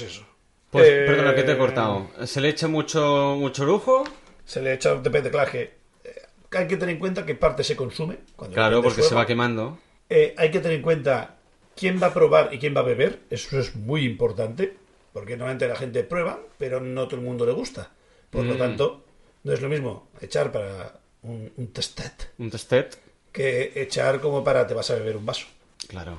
[0.00, 0.26] Pues eso.
[0.72, 2.10] Pues, Eh, perdona, que te he cortado.
[2.24, 4.02] ¿Se le echa mucho, mucho orujo?
[4.44, 5.60] Se le echa, depende, claro, que
[6.02, 8.18] eh, hay que tener en cuenta qué parte se consume.
[8.34, 9.78] Cuando Claro, porque se va quemando.
[10.10, 11.36] Eh, hay que tener en cuenta
[11.76, 13.20] quién va a probar y quién va a beber.
[13.30, 14.76] Eso es muy importante.
[15.12, 17.92] Porque normalmente la gente prueba, pero no todo el mundo le gusta.
[18.30, 18.58] Por lo Mm.
[18.58, 19.04] tanto,
[19.44, 22.98] no es lo mismo echar para un, un testet Un testet.
[23.30, 25.46] que echar como para te vas a beber un vaso.
[25.86, 26.18] Claro.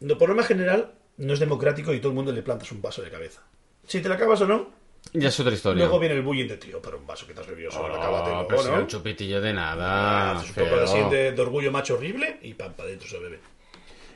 [0.00, 2.82] No, por lo más general, no es democrático y todo el mundo le plantas un
[2.82, 3.42] vaso de cabeza.
[3.86, 4.70] Si te la acabas o no,
[5.12, 5.84] Ya es otra historia.
[5.84, 7.94] luego viene el bullying de tío para un vaso que bebido solo.
[7.94, 8.82] Oh, acábate, pero ¿no?
[8.82, 10.32] un chupitillo de nada.
[10.32, 13.18] Ah, es un poco así de, de orgullo macho horrible y pam, para adentro se
[13.18, 13.38] bebe.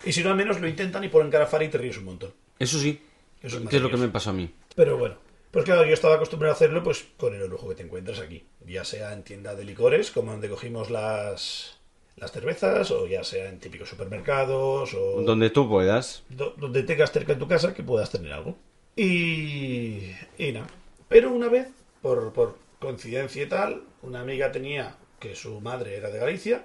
[0.05, 2.05] Y si no, al menos lo intentan y ponen cara fara y te ríes un
[2.07, 2.33] montón.
[2.59, 3.01] Eso sí.
[3.43, 4.53] Eso es ¿Qué es lo que me pasó a mí?
[4.75, 5.17] Pero bueno,
[5.51, 8.45] pues claro, yo estaba acostumbrado a hacerlo pues con el orujo que te encuentras aquí.
[8.67, 11.79] Ya sea en tienda de licores, como donde cogimos las,
[12.21, 16.23] las cervezas, o ya sea en típicos supermercados, o Donde tú puedas.
[16.29, 18.57] do- donde tengas cerca de tu casa que puedas tener algo.
[18.97, 20.67] Y, y nada.
[21.09, 21.69] Pero una vez,
[22.03, 26.65] por, por coincidencia y tal, una amiga tenía que su madre era de Galicia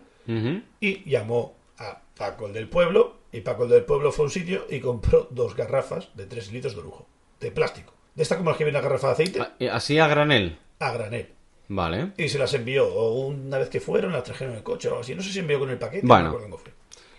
[0.79, 4.31] y llamó a Paco el del pueblo y Paco el del pueblo fue a un
[4.31, 7.05] sitio y compró dos garrafas de 3 litros de lujo,
[7.39, 7.93] de plástico.
[8.15, 10.57] De esta como las que viene la garrafa de aceite, Ah, Así a granel.
[10.79, 11.29] a granel.
[11.67, 12.11] Vale.
[12.17, 14.91] Y se las envió, o una vez que fueron, las trajeron en el coche o
[14.91, 15.15] algo así.
[15.15, 16.31] No sé si envió con el paquete, Bueno.
[16.31, 16.71] no cómo fue.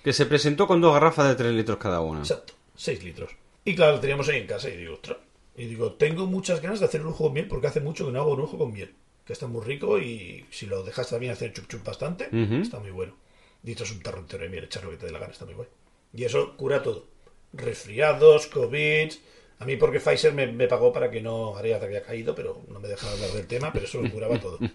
[0.04, 2.20] Que se presentó con dos garrafas de 3 litros cada una.
[2.20, 3.30] Exacto, 6 litros.
[3.64, 5.18] Y claro, lo teníamos ahí en casa y digo, ostras.
[5.56, 8.20] Y digo, tengo muchas ganas de hacer lujo con miel porque hace mucho que no
[8.20, 8.94] hago lujo con miel.
[9.24, 12.28] Que está muy rico y si lo dejas también hacer chup chup bastante,
[12.60, 13.16] está muy bueno.
[13.62, 15.44] Dicho es un tarro entero de miel, echar lo que te dé la gana, está
[15.46, 15.70] muy bueno.
[16.14, 17.06] Y eso cura todo.
[17.52, 19.12] Resfriados, COVID.
[19.58, 22.62] A mí porque Pfizer me, me pagó para que no haría que había caído, pero
[22.68, 24.58] no me dejaba hablar del tema, pero eso lo curaba todo.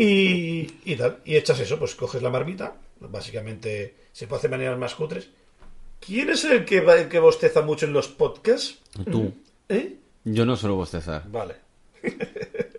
[0.00, 1.18] Y, y tal.
[1.24, 2.76] Y echas eso, pues coges la marmita.
[3.00, 5.28] Básicamente se puede hacer de maneras más cutres.
[5.98, 8.78] ¿Quién es el que, el que bosteza mucho en los podcasts?
[9.10, 9.34] Tú.
[9.68, 9.96] ¿Eh?
[10.22, 11.28] Yo no suelo bostezar.
[11.28, 11.56] Vale.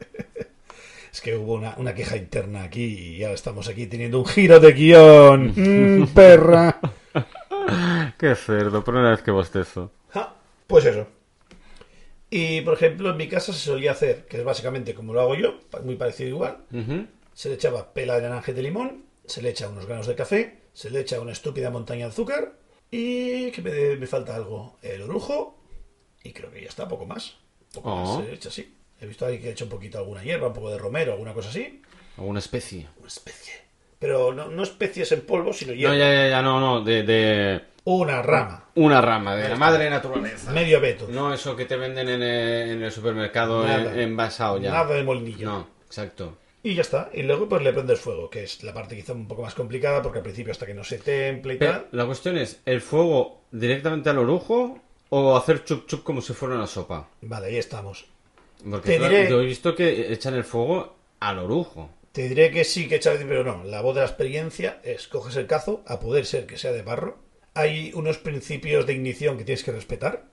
[1.11, 2.83] Es que hubo una, una queja interna aquí
[3.17, 5.53] y ahora estamos aquí teniendo un giro de guion.
[5.55, 6.79] Mm, perra.
[8.17, 9.91] Qué cerdo, primera vez que bostezo.
[10.69, 11.07] Pues eso.
[12.29, 15.33] Y por ejemplo, en mi casa se solía hacer, que es básicamente como lo hago
[15.35, 16.59] yo, muy parecido igual.
[17.33, 20.13] Se le echaba pela de naranja y de limón, se le echa unos granos de
[20.15, 22.53] café, se le echa una estúpida montaña de azúcar
[22.91, 25.57] y que me, me falta algo, el orujo
[26.23, 27.35] y creo que ya está, poco más.
[27.73, 27.95] Poco Oh.
[28.05, 28.75] más se le echa así.
[29.01, 31.33] He visto ahí que ha hecho un poquito alguna hierba, un poco de romero, alguna
[31.33, 31.81] cosa así.
[32.17, 32.87] Alguna especie.
[32.99, 33.53] Una especie.
[33.97, 35.93] Pero no, no especies en polvo, sino hierba.
[35.95, 38.65] No, ya, ya, ya, no, no, de, de Una rama.
[38.75, 40.51] una rama, de la madre naturaleza.
[40.51, 41.07] Medio veto.
[41.09, 43.93] No eso que te venden en el, en el supermercado Nada.
[43.93, 44.71] en- envasado ya.
[44.71, 45.47] Nada de molinillo.
[45.49, 46.37] No, exacto.
[46.61, 47.09] Y ya está.
[47.13, 50.01] Y luego pues le prendes fuego, que es la parte quizá un poco más complicada,
[50.01, 51.87] porque al principio hasta que no se temple y Pero tal.
[51.93, 56.55] la cuestión es, ¿el fuego directamente al orujo o hacer chup chup como si fuera
[56.55, 57.07] una sopa?
[57.21, 58.05] Vale, ahí estamos.
[58.69, 61.89] Porque Te claro, diré- yo he visto que echan el fuego al orujo.
[62.11, 63.63] Te diré que sí, que echar, pero no.
[63.63, 66.81] La voz de la experiencia es coges el cazo, a poder ser que sea de
[66.81, 67.17] barro.
[67.53, 70.25] Hay unos principios de ignición que tienes que respetar.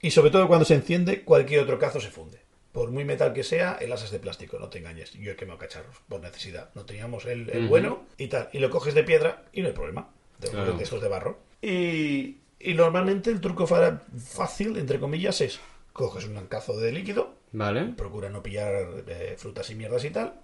[0.00, 2.40] Y sobre todo cuando se enciende, cualquier otro cazo se funde.
[2.72, 5.12] Por muy metal que sea, el asa es de plástico, no te engañes.
[5.12, 6.70] Yo he quemado cachorros por necesidad.
[6.74, 8.48] No teníamos el, bueno y tal.
[8.52, 10.10] Y lo coges de piedra y no hay problema.
[10.38, 10.72] De, Claro.
[10.72, 11.38] de estos de barro.
[11.60, 15.60] Y, y normalmente el truco fácil, entre comillas, es
[15.92, 17.92] coges un cazo de líquido, Vale.
[17.96, 18.74] procura no pillar
[19.06, 20.40] eh, frutas y mierdas y tal.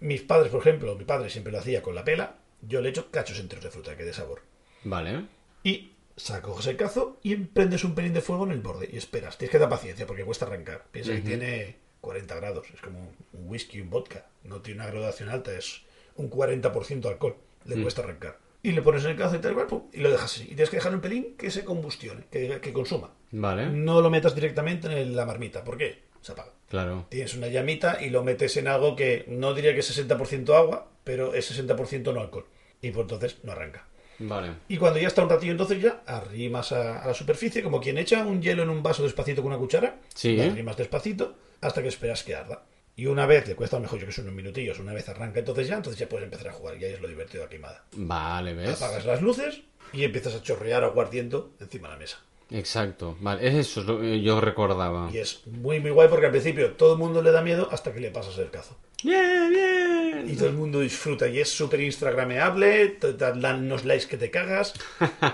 [0.00, 2.36] Mis padres, por ejemplo, mi padre siempre lo hacía con la pela.
[2.62, 4.42] Yo le echo cachos enteros de fruta que dé sabor.
[4.84, 5.26] Vale.
[5.62, 9.38] Y sacas el cazo y prendes un pelín de fuego en el borde y esperas.
[9.38, 10.84] Tienes que dar paciencia porque cuesta arrancar.
[10.90, 12.66] Piensa que tiene 40 grados.
[12.72, 12.98] Es como
[13.32, 14.26] un whisky un vodka.
[14.44, 15.82] No tiene una graduación alta, es
[16.16, 17.36] un 40% alcohol.
[17.64, 18.38] Le cuesta arrancar.
[18.64, 20.44] Y le pones en el cazo y tal cual, pum, y lo dejas así.
[20.44, 23.10] Y tienes que dejar un pelín que se combustione, que, que consuma.
[23.32, 23.70] Vale.
[23.70, 25.64] No lo metas directamente en la marmita.
[25.64, 26.02] ¿Por qué?
[26.20, 26.52] Se apaga.
[26.68, 27.06] Claro.
[27.08, 30.88] Tienes una llamita y lo metes en algo que no diría que es 60% agua,
[31.02, 32.46] pero es 60% no alcohol.
[32.80, 33.86] Y por entonces no arranca.
[34.22, 34.50] Vale.
[34.68, 37.98] Y cuando ya está un ratillo, entonces ya arrimas a, a la superficie, como quien
[37.98, 39.96] echa un hielo en un vaso despacito con una cuchara.
[40.14, 40.36] Sí.
[40.36, 42.62] Lo arrimas despacito hasta que esperas que arda.
[42.94, 45.66] Y una vez, le cuesta mejor yo que son unos minutillos, una vez arranca entonces
[45.66, 46.76] ya, entonces ya puedes empezar a jugar.
[46.76, 47.84] Y ahí es lo divertido de la quemada.
[47.92, 48.82] Vale, ¿ves?
[48.82, 49.62] Apagas las luces
[49.92, 52.18] y empiezas a chorrear aguardiento encima de la mesa.
[52.50, 53.16] Exacto.
[53.20, 55.08] Vale, eso es lo que yo recordaba.
[55.10, 57.94] Y es muy, muy guay porque al principio todo el mundo le da miedo hasta
[57.94, 58.76] que le pasas el cazo.
[59.02, 60.24] Bien, bien.
[60.30, 64.74] Y todo el mundo disfruta y es súper instagrameable, dan unos likes que te cagas,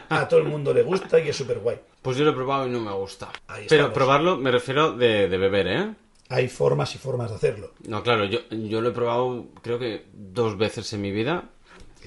[0.09, 1.79] a todo el mundo le gusta y es súper guay.
[2.03, 3.31] Pues yo lo he probado y no me gusta.
[3.49, 3.95] Ahí Pero estamos.
[3.95, 5.95] probarlo me refiero de, de beber, ¿eh?
[6.31, 7.73] Hay formas y formas de hacerlo.
[7.87, 11.51] No, claro, yo, yo lo he probado creo que dos veces en mi vida.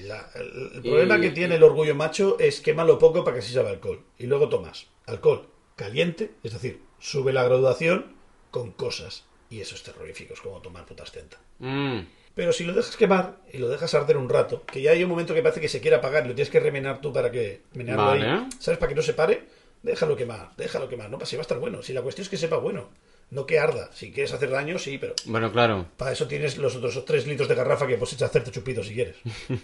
[0.00, 3.42] La- el, el problema Y- que tiene el orgullo macho es quémalo poco para que
[3.42, 4.00] así sabe alcohol.
[4.18, 5.46] Y luego tomas alcohol
[5.76, 8.06] caliente, es decir, sube la graduación
[8.50, 9.24] con cosas.
[9.52, 11.36] Y eso es terrorífico, es como tomar putas tenta.
[11.58, 11.98] Mm,
[12.34, 15.10] Pero si lo dejas quemar y lo dejas arder un rato, que ya hay un
[15.10, 17.60] momento que parece que se quiere apagar y lo tienes que remenar tú para que
[17.74, 18.26] menearlo Vale.
[18.26, 18.78] ahí, ¿sabes?
[18.78, 19.44] Para que no se pare,
[19.82, 21.82] déjalo quemar, déjalo quemar, no pasa, si va a estar bueno.
[21.82, 22.88] Si la cuestión es que sepa bueno,
[23.30, 23.90] no que arda.
[23.92, 25.86] Si quieres hacer daño, sí, pero bueno, claro.
[25.98, 29.16] para eso tienes los otros tres litros de garrafa que puedes hacerte chupitos si quieres.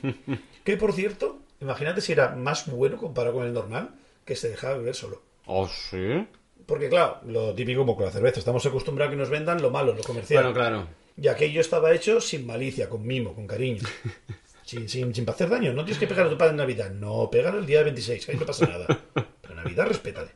[0.65, 3.95] que por cierto, imagínate si era más bueno comparado con el normal,
[4.27, 5.23] que se dejaba beber solo.
[5.47, 6.27] ¿Oh, sí?
[6.69, 9.71] Porque claro, lo típico como con la cerveza, estamos acostumbrados a que nos vendan lo
[9.71, 10.45] malo, lo comercial.
[10.45, 10.87] Bueno, claro.
[11.17, 13.81] Y aquello estaba hecho sin malicia, con mimo, con cariño.
[14.67, 15.73] sin, sin, sin hacer daño.
[15.73, 16.91] No tienes que pegar a tu padre en Navidad.
[16.91, 18.87] No, pégalo el día del 26, ahí no pasa nada.
[19.15, 20.29] Pero en Navidad respétale.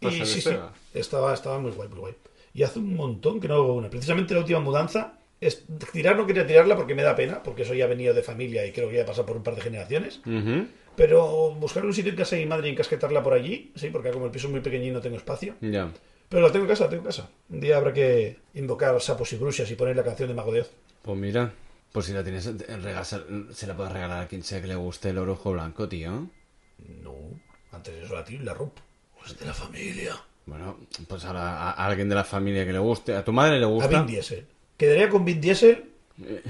[0.00, 0.50] Y Pásale, sí, sí,
[0.92, 2.14] estaba, estaba muy guay, muy guay.
[2.52, 3.88] Y hace un montón que no hago una.
[3.88, 7.72] Precisamente la última mudanza, es, tirar no quería tirarla porque me da pena, porque eso
[7.72, 9.62] ya ha venido de familia y creo que ya ha pasado por un par de
[9.62, 10.20] generaciones.
[10.96, 14.10] Pero buscar un sitio en casa de mi madre y encasquetarla por allí, sí, porque
[14.10, 15.54] como el piso es muy pequeño y no tengo espacio.
[15.60, 15.90] Ya.
[16.28, 17.28] Pero la tengo en casa, la tengo en casa.
[17.50, 20.60] Un día habrá que invocar sapos y brujas y poner la canción de Mago de
[20.62, 20.70] Oz.
[21.02, 21.52] Pues mira,
[21.92, 24.74] pues si la tienes, en regalo, se la puedes regalar a quien sea que le
[24.76, 26.28] guste el orujo blanco, tío.
[27.02, 27.14] No,
[27.72, 28.80] antes de eso la tiro y la rompo.
[29.26, 30.16] Es de la familia.
[30.46, 33.14] Bueno, pues a, la- a- a alguien de la familia que le guste.
[33.16, 33.88] ¿A tu madre le A gusta?
[33.88, 34.46] Vin Diesel.
[34.76, 35.84] Quedaría con Vin Diesel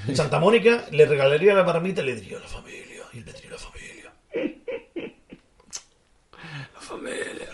[0.09, 3.03] en Santa Mónica, le regalaría la marmita y le diría la familia.
[3.13, 4.13] Y él me diría la familia.
[6.75, 7.49] La familia.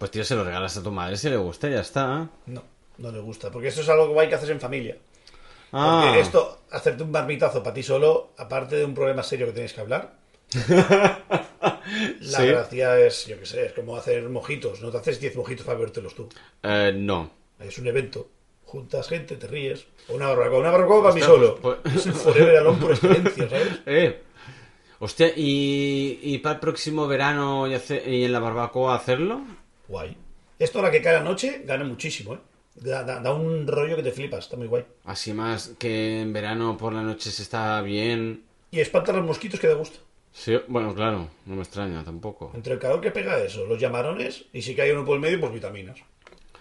[0.00, 2.28] Pues tío, se lo regalas a tu madre si le gusta y ya está.
[2.46, 2.64] No,
[2.98, 4.96] no le gusta, porque eso es algo guay que haces en familia.
[5.72, 9.52] Ah, Porque esto, hacerte un marmitazo para ti solo, aparte de un problema serio que
[9.52, 10.14] tienes que hablar,
[12.20, 12.46] la Sí.
[12.46, 14.80] gracia es, yo qué sé, es como hacer mojitos.
[14.80, 16.28] No te haces 10 mojitos para bebértelos tú.
[16.62, 17.30] eh, no.
[17.58, 18.28] Es un evento.
[18.64, 19.84] Juntas gente, te ríes.
[20.08, 20.58] O una barbacoa.
[20.60, 21.56] Una barbacoa para mí solo.
[21.56, 23.80] pues- pues- Es el Forever Alone por excelencia, ¿sabes?
[23.86, 24.22] Eh.
[25.00, 29.40] Hostia, ¿y, y para el próximo verano y, hace- y en la barbacoa hacerlo?
[29.90, 30.16] Guay.
[30.58, 32.38] Esto a la que cae la noche gana muchísimo, ¿eh?
[32.76, 34.84] Da, da- da un rollo que te flipas, está muy guay.
[35.04, 38.44] Así más que en verano por la noche se está bien.
[38.70, 39.98] Y espanta los mosquitos que da gusto.
[40.32, 42.52] Sí, bueno, claro, no me extraña tampoco.
[42.54, 45.40] Entre el calor que pega eso, los llamarones, y si cae uno por el medio,
[45.40, 45.98] pues vitaminas.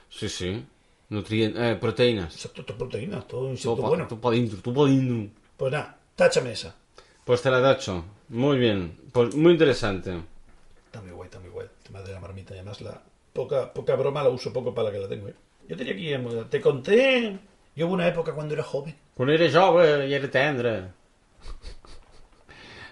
[0.09, 0.65] Sí, sí.
[1.09, 2.33] Nutrientes, eh, proteínas.
[2.33, 4.07] Exacto, todo proteínas, todo insecto bueno.
[4.07, 5.31] tú pa' dentro, tú dentro.
[5.57, 6.75] Pues nada, táchame esa.
[7.23, 8.03] Pues te la tacho.
[8.29, 8.97] Muy bien.
[9.11, 10.19] Pues muy interesante.
[10.85, 11.67] Está muy guay, está muy guay.
[11.67, 13.01] El tema de la marmita, y además la
[13.33, 15.35] poca, poca broma la uso poco para la que la tengo, ¿eh?
[15.67, 17.37] Yo tenía aquí, eh, te conté,
[17.75, 18.95] yo hubo una época cuando era joven.
[19.15, 20.83] Quan era jove i era tendre.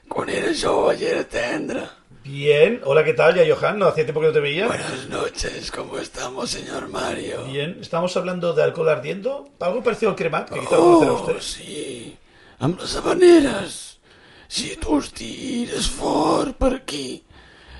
[0.07, 1.83] Quan era jove i era tendre.
[2.23, 3.35] Bien, hola, ¿qué tal?
[3.35, 4.67] Ya, Johan, no hacía tiempo que no te veía.
[4.67, 7.45] Buenas noches, ¿cómo estamos, señor Mario?
[7.45, 9.49] Bien, estamos hablando de alcohol ardiendo.
[9.59, 11.39] Algo parecido al cremat, que quizá lo conocerá Oh, usted.
[11.39, 12.17] sí.
[12.59, 13.99] Amb les habaneres.
[14.49, 17.23] Si tu estires fort per aquí,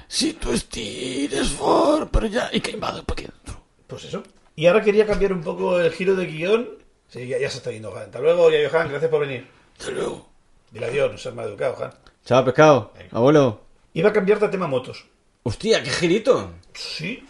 [0.07, 3.61] si tu estires fort per allà, i que em va per aquí dentro.
[3.87, 4.23] Pues eso.
[4.55, 6.69] Y ahora quería cambiar un poco el giro de guion.
[7.09, 8.05] Sí, ya, ya se está yendo, Johan.
[8.05, 9.47] Hasta luego, ya, Johan, gracias por venir.
[9.79, 10.27] Hasta luego.
[10.71, 11.91] Dile adiós, no seas mal educado, Johan.
[12.25, 12.91] Chao, pescado.
[13.11, 13.61] Abuelo.
[13.93, 15.05] Iba a cambiarte a tema motos.
[15.43, 16.51] Hostia, qué girito.
[16.73, 17.25] Sí.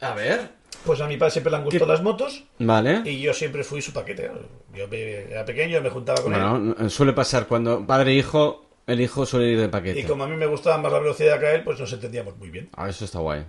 [0.00, 0.50] A ver.
[0.84, 3.00] Pues a mi padre siempre le han gustado las motos Vale.
[3.06, 4.30] y yo siempre fui su paquete.
[4.74, 6.40] Yo me- era pequeño, me juntaba con él.
[6.42, 10.00] Bueno, suele pasar cuando padre e hijo, el hijo suele ir de paquete.
[10.00, 12.36] Y como a mí me gustaba más la velocidad que a él, pues nos entendíamos
[12.36, 12.68] muy bien.
[12.74, 13.44] Ah, eso está guay.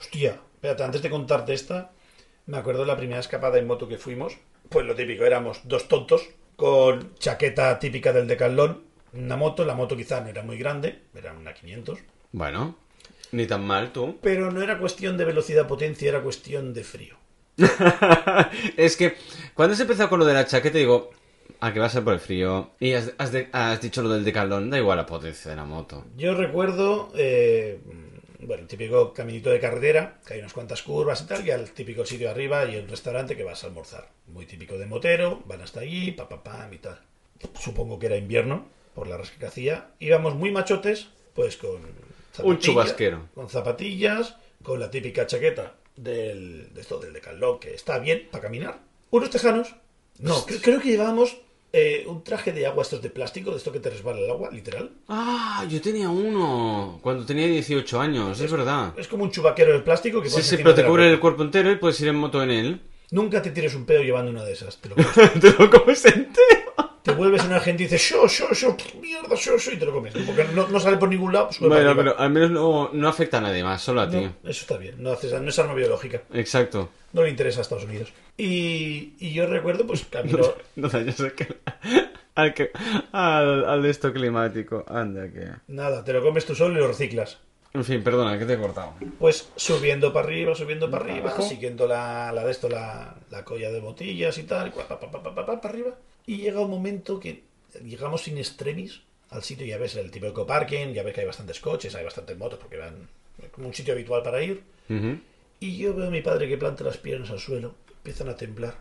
[0.00, 1.92] Hostia, espérate, antes de contarte esta,
[2.46, 4.36] me acuerdo de la primera escapada en moto que fuimos.
[4.68, 8.82] Pues lo típico, éramos dos tontos con chaqueta típica del decalón,
[9.12, 11.98] una moto, la moto quizá no era muy grande, era una 500,
[12.32, 12.76] Bueno,
[13.32, 14.18] ni tan mal tú.
[14.22, 17.16] pero no era cuestión de velocidad potencia, era cuestión de frío.
[18.76, 19.16] es que
[19.54, 21.10] cuando se empezó con lo de la chaqueta, digo,
[21.60, 22.70] ah, que va a ser por el frío.
[22.80, 25.64] Y has, has de- has dicho lo del decalón, da igual la potencia de la
[25.64, 26.04] moto.
[26.16, 27.78] Yo recuerdo, eh,
[28.40, 31.70] bueno, el típico caminito de carretera, que hay unas cuantas curvas y tal, y al
[31.70, 34.08] típico sitio arriba y el restaurante que vas a almorzar.
[34.28, 37.00] Muy típico de motero, van hasta allí, pa, pa, pam y tal.
[37.58, 39.88] Supongo que era invierno, por la rasca que hacía.
[40.00, 41.80] Íbamos muy machotes, pues con...
[42.34, 43.28] zapatillas- chubasquero.
[43.34, 48.42] Con zapatillas, con la típica chaqueta del, de esto, del decalón, que está bien para
[48.42, 48.78] caminar.
[49.10, 49.74] Unos tejanos.
[50.18, 51.36] No, cre- creo que llevábamos
[51.72, 54.50] eh, un traje de agua, estos de plástico, de esto que te resbala el agua,
[54.50, 54.90] literal.
[55.08, 58.94] Ah, yo tenía uno cuando tenía 18 años, es verdad.
[58.96, 61.12] Es como un chubaquero de plástico que Sí, sí, pero te cubre ropa.
[61.14, 62.80] el cuerpo entero y puedes ir en moto en él.
[63.10, 64.78] Nunca te tires un pedo llevando una de esas.
[64.78, 65.32] Te, lo comes.
[65.40, 66.72] te lo comes entero.
[67.02, 69.84] te vuelves en una gente y dices, yo, yo, yo, mierda, yo, yo, y te
[69.86, 70.14] lo comes.
[70.26, 71.50] Porque no, no sale por ningún lado.
[71.50, 74.16] para Bueno, pero al menos no, no afecta a nadie más, solo a ti.
[74.16, 74.96] Eso está bien.
[74.98, 76.22] No, haces, no es arma biológica.
[76.32, 76.88] Exacto.
[77.12, 78.12] No le interesa a Estados Unidos.
[78.38, 80.38] Y, y yo recuerdo, pues, camino...
[80.76, 81.56] No dañas al, que-
[82.34, 82.70] al, que-
[83.12, 84.84] al, al de esto climático.
[84.88, 85.48] Anda, que.
[85.68, 87.38] Nada, te lo comes tú solo y lo reciclas.
[87.72, 88.94] En fin, perdona, que te he cortado.
[89.18, 93.70] Pues subiendo para arriba, subiendo para arriba, siguiendo la, la de esto, la, la colla
[93.70, 95.94] de botellas y tal, pa, pa, pa, pa, pa, pa, para arriba.
[96.26, 97.42] Y llega un momento que
[97.84, 101.60] llegamos sin extremis al sitio, ya ves el típico parking, ya ves que hay bastantes
[101.60, 102.94] coches, hay bastantes motos porque van
[103.50, 104.62] como un sitio habitual para ir.
[104.88, 105.18] Ujú.
[105.60, 107.74] Y yo veo a mi padre que planta las piernas al suelo,
[108.06, 108.74] empiezan a temblar.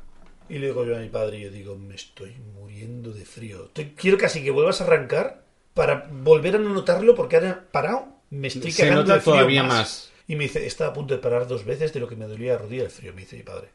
[0.48, 3.72] Y le digo yo a mi padre, y yo digo, me estoy muriendo de frío.
[3.96, 5.44] Quiero casi que vuelvas a arrancar
[5.74, 9.64] para volver a no notarlo porque ahora parado me estoy Se cagando nota frío todavía
[9.64, 9.74] más.
[9.78, 10.12] más.
[10.28, 12.54] Y me dice, estaba a punto de parar dos veces de lo que me dolía
[12.54, 13.70] la rodilla el frío, me dice mi padre.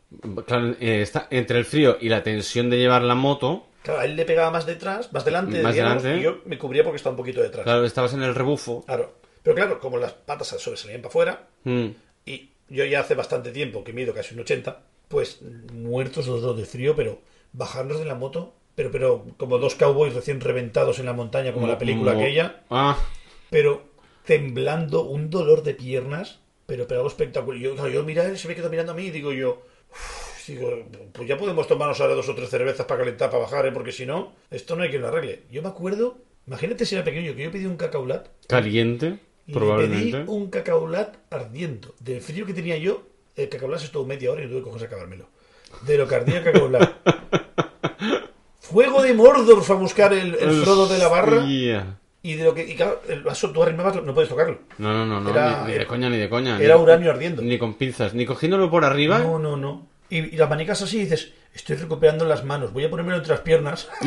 [0.46, 3.66] Claro, eh, está entre el frío y la tensión de llevar la moto.
[3.82, 6.20] Claro, a él le pegaba más detrás, más delante, Más digamos, delante.
[6.20, 7.64] y yo me cubría porque estaba un poquito detrás.
[7.64, 8.84] Claro, estabas en el rebufo.
[8.86, 9.14] Claro.
[9.42, 11.86] Pero claro, como las patas sobresalían para afuera, Mm.
[12.26, 15.40] y yo ya hace bastante tiempo que mido casi un 80, pues
[15.74, 17.18] muertos los dos de frío, pero
[17.52, 21.66] bajarnos de la moto, pero, pero como dos cowboys recién reventados en la montaña, como
[21.66, 22.96] la película aquella, Ah,
[23.50, 23.82] pero
[24.24, 27.60] temblando, un dolor de piernas, pero, pero algo espectacular.
[27.60, 29.62] Yo, yo mira, él se me quedó mirando a mí y digo yo,
[30.46, 33.72] digo, pues ya podemos tomarnos ahora dos o tres cervezas para calentar, para bajar, ¿eh?
[33.72, 35.42] porque si no, esto no hay quien lo arregle.
[35.50, 39.18] Yo me acuerdo, imagínate si era pequeño, que yo pedí un cacaulat caliente,
[39.48, 40.04] y probablemente.
[40.04, 41.96] le pedí un cacaulat ardiendo.
[41.98, 44.82] Del frío que tenía yo, el cacaulat se estuvo media hora y no tuve cojones
[44.82, 45.26] a acabármelo.
[45.82, 46.90] De lo que ardía el cacaulat.
[48.60, 51.38] Fuego de Mordor fue a buscar el, el Frodo de la barra.
[51.38, 51.96] Hostia.
[52.22, 52.64] Y de lo que.
[52.68, 54.58] Y claro, el vaso tú arrimabas, no puedes tocarlo.
[54.78, 56.60] No, no, no, no, Era- ni, ni de coña, ni de coña.
[56.60, 57.42] Era ni, uranio ardiendo.
[57.42, 59.18] Ni con pinzas, ni cogiéndolo por arriba.
[59.20, 59.88] No, no, no.
[60.10, 63.32] Y, y las manicas así y dices, estoy recuperando las manos, voy a ponérmelo entre
[63.32, 63.88] las piernas.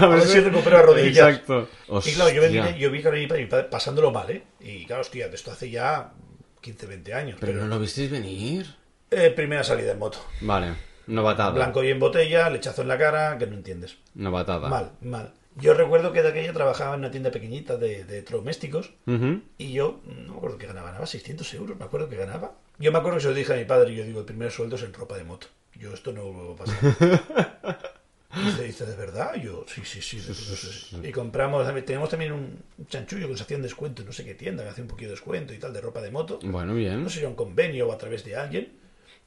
[0.00, 1.28] a ver si recupero las rodillas.
[1.28, 1.68] Exacto.
[2.04, 2.64] Y claro, yo, me Hostia.
[2.66, 4.42] vine- yo vi que mi padre- mi padre pasándolo mal, ¿eh?
[4.60, 6.10] Y claro, hostia, esto hace ya
[6.62, 7.36] 15, 20 años.
[7.40, 8.74] Pero Pero, no lo visteis venir.
[9.10, 10.18] eh, primera salida en moto.
[10.40, 10.74] Vale,
[11.06, 11.50] novatada.
[11.50, 13.98] Blanco y en botella, lechazo en la cara, que no entiendes.
[14.14, 14.68] Novatada.
[14.68, 15.32] Mal, mal.
[15.56, 18.92] Yo recuerdo que de aquella trabajaba en una tienda pequeñita de, de electrodomésticos
[19.58, 22.52] y yo no me acuerdo que ganaba, ganaba 600 euros, me acuerdo que ganaba.
[22.78, 24.50] Yo me acuerdo que se lo dije a mi padre y yo digo, el primer
[24.50, 25.48] sueldo es en ropa de moto.
[25.74, 26.78] Yo esto no lo pasar.
[28.34, 29.34] Y dice, dice, ¿de verdad?
[29.34, 30.20] Yo, sí, sí, sí.
[31.02, 34.34] Y compramos, tenemos también un chanchullo que se hacía un descuento en no sé qué
[34.34, 36.38] tienda, que hacía un poquito de descuento y tal, de ropa de moto.
[36.42, 37.02] Bueno, bien.
[37.02, 38.72] No sé si era un convenio o a través de alguien,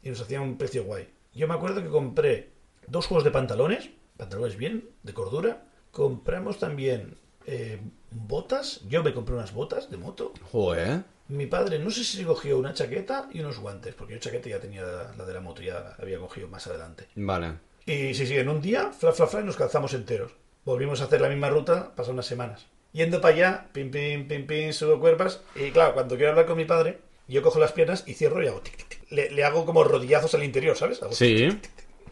[0.01, 1.07] y nos hacían un precio guay.
[1.33, 2.49] Yo me acuerdo que compré
[2.87, 5.65] dos juegos de pantalones, pantalones bien, de cordura.
[5.91, 7.79] Compramos también eh,
[8.11, 8.81] botas.
[8.87, 10.33] Yo me compré unas botas de moto.
[10.51, 11.03] Joder.
[11.27, 14.59] Mi padre, no sé si cogió una chaqueta y unos guantes, porque yo chaqueta ya
[14.59, 17.07] tenía la de la moto, ya la había cogido más adelante.
[17.15, 17.53] Vale.
[17.85, 20.31] Y sí, sí, en un día, fla, fla, fla, y nos calzamos enteros.
[20.63, 22.65] Volvimos a hacer la misma ruta, pasan unas semanas.
[22.93, 25.41] Yendo para allá, pim, pim, pim, pim, subo cuerpas.
[25.55, 26.97] Y claro, cuando quiero hablar con mi padre,
[27.27, 29.11] yo cojo las piernas y cierro y hago tic, tic, tic.
[29.11, 31.03] Le, le hago como rodillazos al interior, ¿sabes?
[31.03, 31.35] Hago Sí.
[31.35, 31.71] tic, tic.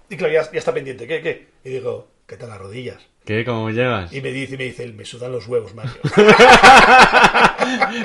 [0.10, 1.08] Y claro, ya, ya está pendiente.
[1.08, 1.48] ¿Qué, qué?
[1.64, 2.98] Y digo, ¿qué tal las rodillas?
[3.26, 3.44] ¿Qué?
[3.45, 4.12] ¿Cómo llegas?
[4.14, 5.94] Y me dice, me dice, me sudan los huevos, Mario.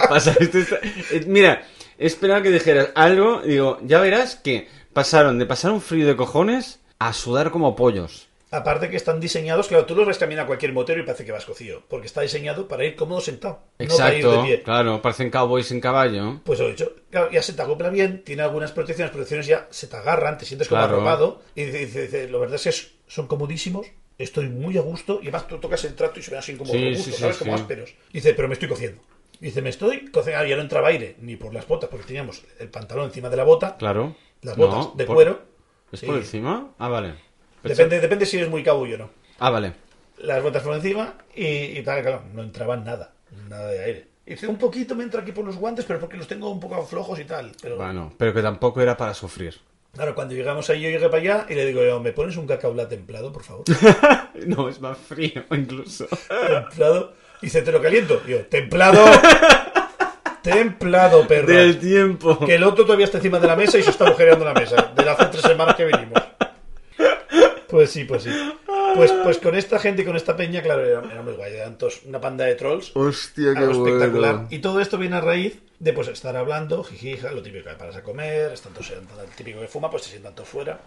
[0.09, 1.62] Pasaste esta- eh, Mira,
[1.99, 3.43] esperaba que dijeras algo.
[3.43, 8.26] Digo, ya verás que pasaron de pasar un frío de cojones a sudar como pollos.
[8.50, 11.32] Aparte que están diseñados, claro, tú los ves caminar a cualquier motero y parece que
[11.32, 11.82] vas cocido.
[11.86, 13.60] Porque está diseñado para ir cómodo sentado.
[13.78, 14.62] No para ir de Exacto, pie.
[14.62, 16.40] claro, parecen cowboys en caballo.
[16.44, 19.68] Pues lo he dicho, claro, ya se te acopla bien, tiene algunas protecciones, protecciones ya
[19.70, 20.96] se te agarran, te sientes como Claro.
[20.96, 25.16] arropado, y dice, dice, dice, lo verdad es que son comodísimos, estoy muy a gusto,
[25.20, 27.36] y además tú tocas el trato y se ven así como Sí, sí, sí, ¿sabes?
[27.36, 27.44] sí.
[27.44, 27.94] Como ásperos.
[28.14, 29.02] Dice, pero me estoy cociendo.
[29.40, 32.70] Dice, me estoy cociendo, ya no entraba aire, ni por las botas, porque teníamos el
[32.70, 34.16] pantalón encima de la bota, Claro.
[34.40, 35.57] las No, botas de por- cuero.
[35.93, 36.06] ¿Es Sí.
[36.06, 36.70] por encima?
[36.78, 37.15] Ah, vale.
[37.62, 39.10] Pensé- Depende, depende si eres muy cabullo o no.
[39.39, 39.73] Ah, vale.
[40.19, 43.12] Las botas por encima y, y tal, claro, no entraba nada,
[43.48, 44.09] nada de aire.
[44.27, 46.60] Y dice, un poquito me entra aquí por los guantes, pero porque los tengo un
[46.60, 47.52] poco flojos y tal.
[47.62, 49.55] Pero Bueno, pero que tampoco era para sufrir.
[49.94, 52.47] Claro, cuando llegamos ahí, yo llegué para allá y le digo, yo, ¿me pones un
[52.47, 53.65] cacao latte templado, por favor?
[54.47, 56.06] No, es más frío incluso.
[56.28, 57.15] templado.
[57.40, 58.20] Y dice, ¿te lo caliento?
[58.27, 59.05] Y yo, templado.
[60.43, 61.48] templado, perro.
[61.52, 62.39] Del tiempo.
[62.44, 64.93] Que el otro todavía está encima de la mesa y se está agujereando la mesa.
[64.94, 66.23] De hace tres semanas que venimos.
[67.69, 68.31] Pues sí, pues sí.
[68.94, 71.55] Pues, pues con esta gente y con esta peña, claro, era, era muy guay.
[71.55, 72.93] Eran todos una panda de trolls.
[72.94, 74.35] Hostia, qué espectacular.
[74.35, 74.48] bueno.
[74.51, 77.97] Y todo esto viene a raíz de pues estar hablando, jijija, lo típico que paras
[77.97, 80.81] a comer, están todos, el típico que fuma, pues se sientan todos fuera.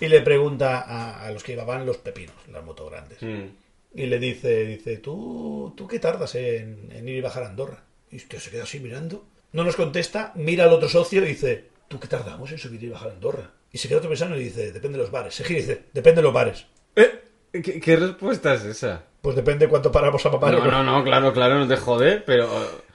[0.00, 3.22] Y le pregunta a, a los que llevaban los pepinos, las motos grandes.
[3.22, 3.44] Mm.
[3.94, 7.82] Y le dice, dice, ¿tú, tú qué tardas en, en ir y bajar a Andorra?
[8.10, 9.24] Y usted se queda así mirando.
[9.52, 12.88] No nos contesta, mira al otro socio y dice, ¿tú qué tardamos en subir y
[12.88, 13.50] bajar a Andorra?
[13.72, 15.34] Y se queda otro pensando y dice, depende de los bares.
[15.34, 16.66] Se gira y dice, depende de los bares.
[16.96, 17.22] ¿Eh?
[17.52, 19.02] ¿Qué, qué respuesta es esa?
[19.20, 20.50] Pues depende cuánto paramos a papá.
[20.50, 22.48] No, no, no, claro, claro, no te jode, pero...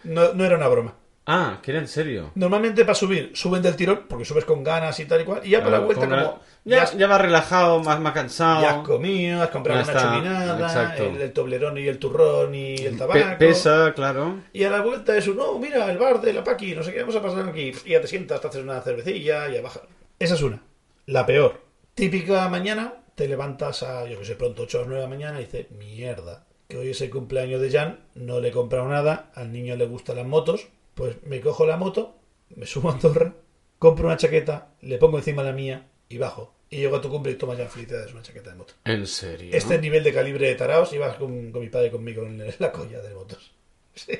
[0.03, 0.95] no, no era una broma.
[1.27, 2.31] Ah, que era en serio.
[2.35, 5.51] Normalmente para subir, suben del tirón, porque subes con ganas y tal y cual, y
[5.51, 6.39] ya para la vuelta como...
[6.67, 8.61] Ya, has- ya vas relajado, más, más cansado.
[8.63, 10.57] ya has comido, has comprado una chuminada,
[10.97, 13.37] el, el toblerón y el turrón y el Pe- tabaco.
[13.37, 14.39] pesa, claro.
[14.51, 16.91] Y a la vuelta es un, no, mira, el bar de la Paqui, no sé
[16.91, 17.71] qué, vamos a pasar aquí.
[17.85, 19.83] Y ya te sientas, te haces una cervecilla, ya bajas.
[20.17, 20.63] Esa es una.
[21.05, 21.61] La peor.
[21.93, 25.39] Típica mañana, te levantas a, yo que sé, pronto, 8 o 9 de la mañana
[25.39, 29.29] y dices, mierda, que hoy es el cumpleaños de Jan, no le he comprado nada,
[29.35, 32.15] al niño le gustan las motos, pues me cojo la moto,
[32.55, 33.33] me subo a Andorra,
[33.77, 36.54] compro una chaqueta, le pongo encima la mía y bajo.
[36.69, 38.73] Y llego a tu cumple y toma ya felicidades una chaqueta de moto.
[38.85, 39.49] En serio.
[39.53, 42.71] Este nivel de calibre de taraos ibas con, con mi padre y conmigo en la
[42.71, 43.51] colla de motos.
[43.97, 44.11] Sí,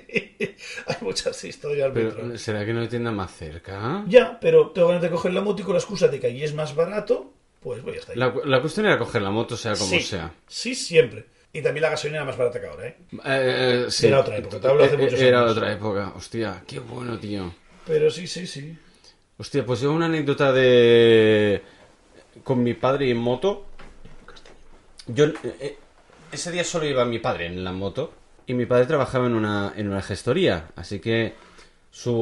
[0.87, 1.91] hay muchas historias.
[1.93, 4.05] Pero, ¿será que no hay tienda más cerca?
[4.07, 6.43] Ya, pero tengo ganas de coger la moto y con la excusa de que allí
[6.45, 8.17] es más barato, pues voy hasta ahí.
[8.17, 10.31] La, la cuestión era coger la moto, sea como sí, sea.
[10.47, 11.25] sí, siempre.
[11.51, 12.95] Y también la gasolina era más barata que ahora, ¿eh?
[13.11, 14.07] Eh, eh, sí.
[14.07, 15.51] Era otra época, te hablo hace Eh, muchos Era años.
[15.51, 16.13] otra época.
[16.15, 17.53] Hostia, qué bueno, tío.
[17.85, 18.77] Pero sí, sí, sí.
[19.37, 21.61] Hostia, pues yo una anécdota de...
[22.43, 23.65] Con mi padre en moto.
[25.07, 25.25] Yo...
[25.25, 25.77] eh, eh,
[26.31, 28.13] ese día solo iba mi padre en la moto.
[28.47, 30.69] Y mi padre trabajaba en una, en una gestoría.
[30.75, 31.33] Así que
[31.89, 32.13] su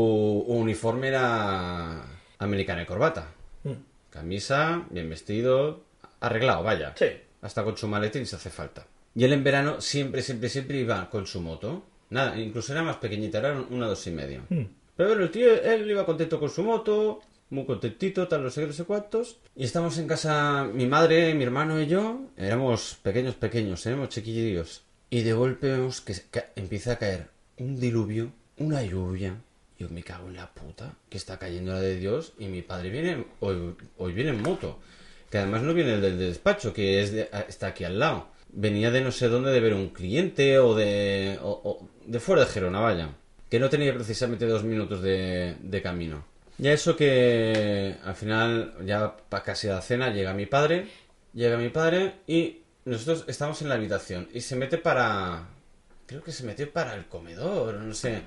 [0.47, 2.05] uniforme era
[2.39, 3.31] americana y corbata.
[3.63, 3.71] Mm.
[4.09, 5.83] Camisa, bien vestido,
[6.19, 6.93] arreglado, vaya.
[6.95, 7.07] Sí.
[7.41, 8.85] Hasta con su maletín si hace falta.
[9.15, 11.83] Y él en verano siempre, siempre, siempre iba con su moto.
[12.11, 14.43] Nada, incluso era más pequeñita, era una dos y medio.
[14.49, 14.63] Mm.
[14.95, 18.61] Pero bueno, el tío, él iba contento con su moto, muy contentito, tal, no sé
[18.61, 19.37] qué, no sé cuántos.
[19.55, 24.83] Y estamos en casa, mi madre, mi hermano y yo, éramos pequeños, pequeños, éramos chiquillos.
[25.09, 26.15] Y de golpe vemos que,
[26.55, 29.35] empieza a caer un diluvio, una lluvia.
[29.77, 32.33] Yo me cago en la puta, que está cayendo la de Dios.
[32.39, 34.79] Y mi padre viene, hoy, hoy viene en moto.
[35.29, 38.27] Que además no viene del despacho, que está aquí al lado.
[38.51, 42.51] Venía de no sé dónde de ver un cliente o de, o- de fuera de
[42.51, 43.09] Gerona, vaya.
[43.49, 46.23] Que no tenía precisamente dos minutos de camino.
[46.57, 50.87] Ya eso que al final, ya casi a la cena, llega mi padre.
[51.33, 55.47] Llega mi padre y nosotros estamos en la habitación y se mete para...
[56.05, 58.21] Creo que se metió para el comedor, no sé.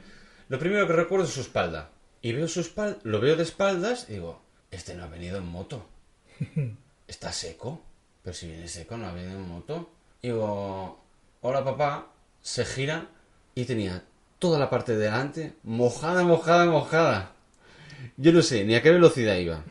[0.48, 1.90] Lo primero que recuerdo es su espalda.
[2.20, 5.47] Y veo su espalda, lo veo de espaldas y digo, este no ha venido en
[5.47, 5.86] moto.
[7.07, 7.82] Está seco.
[8.24, 9.90] Pero si viene seco, no ha venido en moto.
[10.20, 11.01] Y digo,
[11.43, 12.11] hola papá.
[12.43, 13.09] Se gira
[13.55, 14.05] y tenía
[14.39, 17.36] toda la parte de delante mojada, mojada, mojada.
[18.16, 19.62] Yo no sé ni a qué velocidad iba,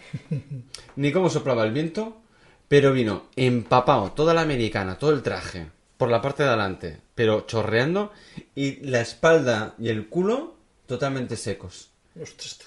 [0.96, 2.18] ni cómo soplaba el viento,
[2.68, 7.46] pero vino empapado toda la americana, todo el traje, por la parte de adelante, pero
[7.48, 8.12] chorreando,
[8.56, 11.90] y la espalda y el culo totalmente secos.
[12.22, 12.66] Ostras, tú.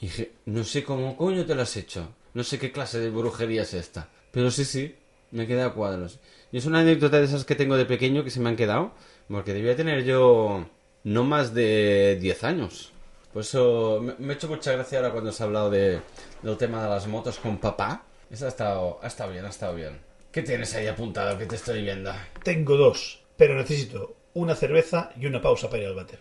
[0.00, 2.08] Y dije, no sé cómo coño te lo has hecho.
[2.34, 4.08] No sé qué clase de brujería es esta.
[4.30, 4.94] Pero sí, sí,
[5.32, 6.20] me quedé a cuadros.
[6.52, 8.92] Y es una anécdota de esas que tengo de pequeño que se me han quedado.
[9.28, 10.68] Porque debía tener yo
[11.04, 12.92] no más de 10 años.
[13.38, 16.00] Por eso me, me ha hecho mucha gracia ahora cuando has hablado de,
[16.42, 18.02] del tema de las motos con papá.
[18.28, 20.00] Eso ha estado, ha estado bien, ha estado bien.
[20.32, 22.10] ¿Qué tienes ahí apuntado que te estoy viendo?
[22.42, 26.18] Tengo dos, pero necesito una cerveza y una pausa para ir al váter.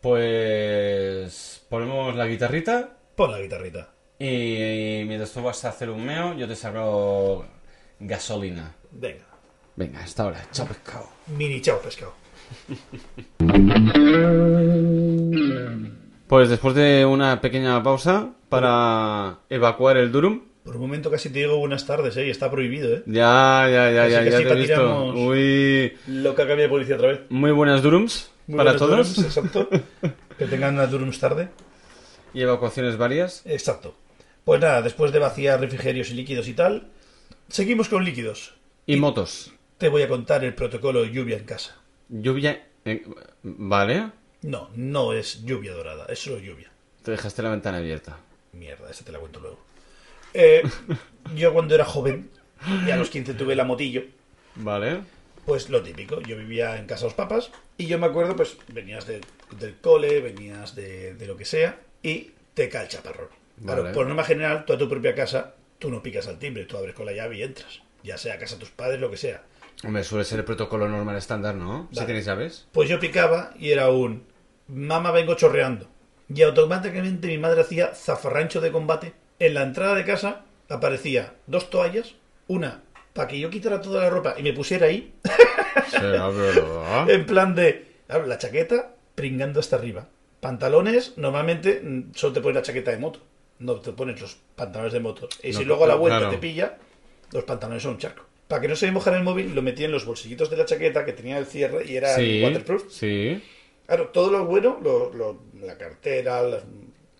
[0.00, 3.88] Pues ponemos la guitarrita Pon la guitarrita.
[4.16, 7.46] y mientras tú vas a hacer un meo, yo te saco
[7.98, 8.76] gasolina.
[8.92, 9.26] Venga.
[9.74, 10.46] Venga, hasta ahora.
[10.52, 11.08] Chao, pescado.
[11.36, 12.14] Mini chao pescado.
[16.30, 20.42] Pues después de una pequeña pausa para evacuar el Durum.
[20.62, 22.28] Por un momento casi te digo buenas tardes, ¿eh?
[22.28, 23.02] Y está prohibido, ¿eh?
[23.06, 25.06] Ya, ya, ya, Así ya, ya te he visto.
[25.12, 27.20] Muy, Loca cambia de policía otra vez.
[27.30, 29.16] muy buenas Durums Muy para todos.
[29.16, 29.68] Durums, exacto.
[30.38, 31.48] que tengan una Durums tarde.
[32.32, 33.42] Y evacuaciones varias.
[33.44, 33.96] Exacto.
[34.44, 36.92] Pues nada, después de vaciar refrigerios y líquidos y tal,
[37.48, 38.54] seguimos con líquidos.
[38.86, 39.52] Y motos.
[39.78, 41.76] Te voy a contar el protocolo lluvia en casa.
[42.08, 42.68] Lluvia.
[42.84, 43.02] eh,
[43.42, 44.19] vale.
[44.42, 46.70] No, no es lluvia dorada, es solo lluvia.
[47.02, 48.18] Te dejaste la ventana abierta.
[48.52, 49.58] Mierda, esa te la cuento luego.
[50.34, 50.62] Eh,
[51.34, 52.30] yo cuando era joven,
[52.86, 54.02] y a los 15 tuve la motillo,
[54.56, 55.00] Vale.
[55.46, 58.56] pues lo típico, yo vivía en casa de los papas y yo me acuerdo, pues
[58.68, 59.20] venías de-
[59.58, 63.28] del cole, venías de, de lo que sea y te cae el chaparrón.
[63.64, 66.76] Claro, por norma general, tú a tu propia casa, tú no picas al timbre, tú
[66.78, 67.82] abres con la llave y entras.
[68.02, 69.42] Ya sea a casa de tus padres, lo que sea.
[69.84, 71.88] Hombre, suele ser el protocolo normal estándar, ¿no?
[71.90, 72.06] Si Vale.
[72.06, 72.66] tenéis llaves.
[72.72, 74.24] Pues yo picaba y era un
[74.70, 75.86] mamá vengo chorreando.
[76.32, 79.12] Y automáticamente mi madre hacía zafarrancho de combate.
[79.38, 82.14] En la entrada de casa aparecía dos toallas,
[82.46, 82.82] una
[83.12, 85.12] para que yo quitara toda la ropa y me pusiera ahí,
[85.90, 87.10] Será verdad.
[87.10, 90.06] en plan de la chaqueta pringando hasta arriba.
[90.40, 93.20] Pantalones, normalmente mm, solo te pones la chaqueta de moto,
[93.58, 95.28] no te pones los pantalones de moto.
[95.42, 96.32] Y si No, luego a la vuelta claro.
[96.32, 96.78] te pilla,
[97.32, 98.24] los pantalones son un charco.
[98.46, 100.64] Para que no se me mojara el móvil, lo metía en los bolsillitos de la
[100.64, 102.42] chaqueta que tenía el cierre y era Sí.
[102.42, 102.90] waterproof.
[102.90, 103.42] Sí.
[103.90, 106.40] Claro, todo lo bueno, lo, lo- la cartera,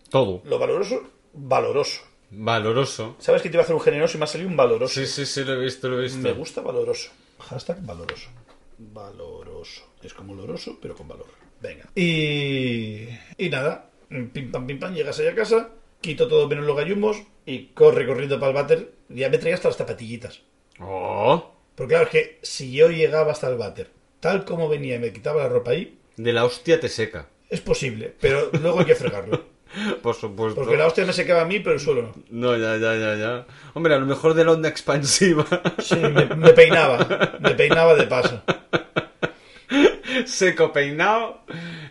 [0.09, 0.41] Todo.
[0.45, 1.03] lo valoroso,
[1.33, 1.99] valoroso.
[2.29, 3.17] Valoroso.
[3.19, 4.93] ¿Sabes que te iba a hacer un generoso y me ha salido un valoroso?
[4.93, 6.19] Sí, sí, sí, lo he visto, lo he visto.
[6.19, 7.09] Me gusta valoroso.
[7.39, 8.29] Hashtag valoroso.
[8.77, 9.81] Valoroso.
[10.01, 11.25] Es como oloroso, pero con valor.
[11.61, 11.89] Venga.
[11.93, 13.07] Y,
[13.37, 17.17] y nada, pim pam pim pam, llegas ahí a casa, quito todo menos los gallumbos
[17.45, 18.91] y corre corriendo para el váter.
[19.09, 20.39] Ya me traía hasta las zapatillitas.
[20.79, 21.51] Oh.
[21.75, 23.91] Porque claro, es que si yo llegaba hasta el váter,
[24.21, 27.27] tal como venía y me quitaba la ropa ahí, De la hostia te seca.
[27.49, 29.43] es posible, pero luego hay que fregarlo.
[30.01, 30.59] Por supuesto.
[30.61, 32.13] Porque la hostia me secaba a mí, pero el suelo no.
[32.29, 33.45] No, ya, ya, ya, ya.
[33.73, 35.45] Hombre, a lo mejor de la onda expansiva.
[35.81, 37.37] Sí, me, me peinaba.
[37.39, 38.41] Me peinaba de paso.
[40.25, 41.41] Seco, peinado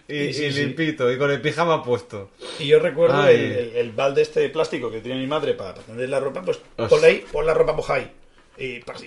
[0.06, 0.60] y, sí, y sí.
[0.60, 1.10] limpito.
[1.10, 2.30] Y con el pijama puesto.
[2.58, 5.74] Y yo recuerdo el, el- el balde este de plástico que tenía mi madre para,
[5.74, 8.10] para tender la ropa, pues Os- ponle ahí, pon la ropa mojada ahí.
[8.60, 9.02] Y y después.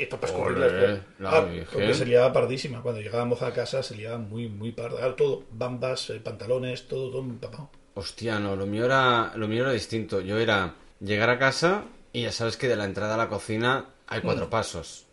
[1.19, 2.81] la Ah, porque se liaba pardísima.
[2.81, 4.97] Cuando llegábamos a casa se liaba muy, muy parda.
[4.97, 5.43] Claro, todo.
[5.51, 7.69] Bambas, eh, pantalones, todo, todo empapado.
[7.93, 10.19] Hostia, no, lo mío era, lo mío era distinto.
[10.21, 13.85] Yo era llegar a casa y ya sabes que de la entrada a la cocina
[14.07, 14.23] hay Mm.
[14.23, 15.05] cuatro pasos.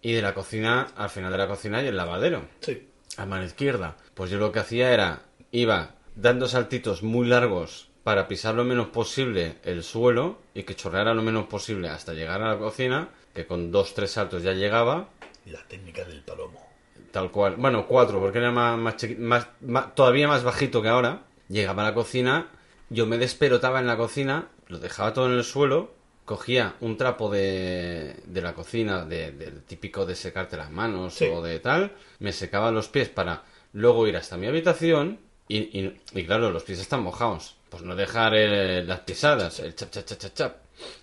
[0.00, 2.46] Y de la cocina, al final de la cocina hay el lavadero.
[2.60, 2.88] Sí.
[3.16, 3.96] a mano izquierda.
[4.14, 5.22] Pues yo lo que hacía era,
[5.52, 11.14] iba dando saltitos muy largos para pisar lo menos posible el suelo y que chorreara
[11.14, 15.08] lo menos posible hasta llegar a la cocina, que con dos, tres saltos ya llegaba,
[15.46, 16.64] La técnica del palomo.
[17.10, 17.56] tal cual.
[17.56, 21.22] Bueno, cuatro, porque era más, más, chiqui- más- más- todavía más bajito que ahora.
[21.48, 22.48] Llegaba a la cocina,
[22.90, 25.92] yo me desperotaba en la cocina, lo dejaba todo en el suelo,
[26.24, 31.26] cogía un trapo de, de la cocina, de- del típico de secarte las manos Sí.
[31.26, 33.42] o de tal, me secaba los pies para
[33.74, 37.56] luego ir hasta mi habitación y, y- y claro, los pies están mojados.
[37.68, 40.56] Pues no dejar eh, las pisadas, el chap, chap, chap, chap, chap.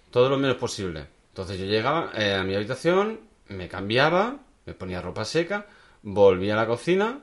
[0.10, 1.06] Todo lo menos posible.
[1.32, 5.66] Entonces yo llegaba eh, a mi habitación, me cambiaba, me ponía ropa seca,
[6.04, 7.20] volvía a la cocina,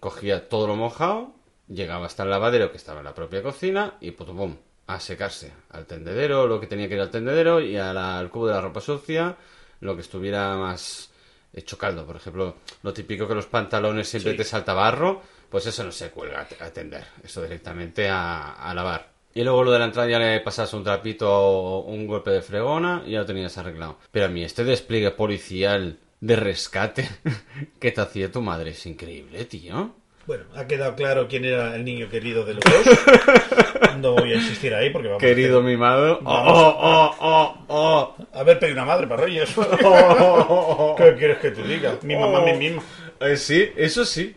[0.00, 1.34] cogía todo lo mojado,
[1.68, 4.56] llegaba hasta el lavadero que estaba en la propia cocina y pum, pum,
[4.86, 5.52] a secarse.
[5.70, 8.54] Al tendedero, lo que tenía que ir al tendedero y a la- al cubo de
[8.54, 9.36] la ropa sucia,
[9.80, 11.10] lo que estuviera más
[11.52, 12.04] hecho caldo.
[12.06, 14.38] Por ejemplo, lo típico que los pantalones siempre Sí.
[14.38, 19.13] te salta barro, pues eso no se cuelga a tender, eso directamente a, a lavar.
[19.34, 22.40] Y luego lo de la entrada ya le pasas un trapito o un golpe de
[22.42, 23.98] fregona y ya lo tenías arreglado.
[24.12, 27.08] Pero a mí este despliegue policial de rescate
[27.80, 29.90] que te hacía tu madre es increíble, tío.
[30.26, 32.74] Bueno, ha quedado claro quién era el niño querido de los dos.
[34.00, 36.18] No voy a insistir ahí porque vamos a Querido hacer- mimado.
[36.22, 36.52] Vamos.
[36.52, 39.50] Oh, oh, oh, oh, A ver, pedí una madre para Reyes.
[39.56, 40.94] oh.
[40.98, 41.98] ¿Qué quieres que te diga?
[42.02, 42.82] Mi mamá, mi misma.
[43.20, 44.34] Eh, sí, eso sí.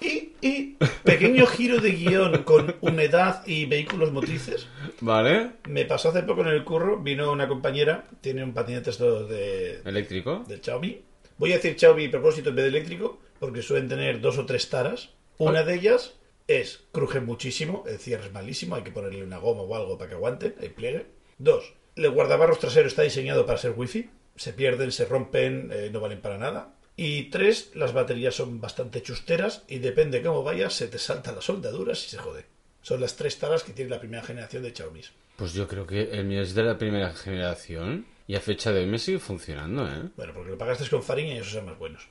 [0.00, 4.66] Y, y pequeño giro de guion con humedad y vehículos motrices.
[5.00, 5.52] Vale.
[5.68, 9.80] Me pasó hace poco en el curro, vino una compañera, tiene un patinete esto de,
[9.84, 10.44] Eléctrico.
[10.46, 11.02] del Xiaomi.
[11.38, 14.68] Voy a decir Xiaomi propósito en vez de eléctrico, porque suelen tener dos o tres
[14.68, 15.10] taras.
[15.38, 16.14] Una de ellas
[16.46, 20.10] es cruje muchísimo, el cierre es malísimo, hay que ponerle una goma o algo para
[20.10, 21.06] que aguante, el pliegue.
[21.38, 26.00] Dos, el guardabarros trasero está diseñado para ser wifi, se pierden, se rompen, eh, no
[26.00, 26.74] valen para nada.
[27.02, 31.46] Y tres, las baterías son bastante chusteras y depende cómo vayas, se te saltan las
[31.46, 32.44] soldaduras y se jode.
[32.82, 35.00] Son las tres taras que tiene la primera generación de Xiaomi.
[35.36, 38.80] Pues yo creo que el mío es de la primera generación y a fecha de
[38.80, 40.10] hoy me sigue funcionando, ¿eh?
[40.14, 42.06] Bueno, porque lo pagaste con Fariña y esos son más buenos.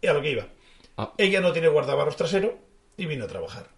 [0.00, 0.48] Y a lo que iba.
[0.96, 1.12] Ah.
[1.18, 2.58] Ella no tiene guardabarros trasero
[2.96, 3.68] y vino a trabajar.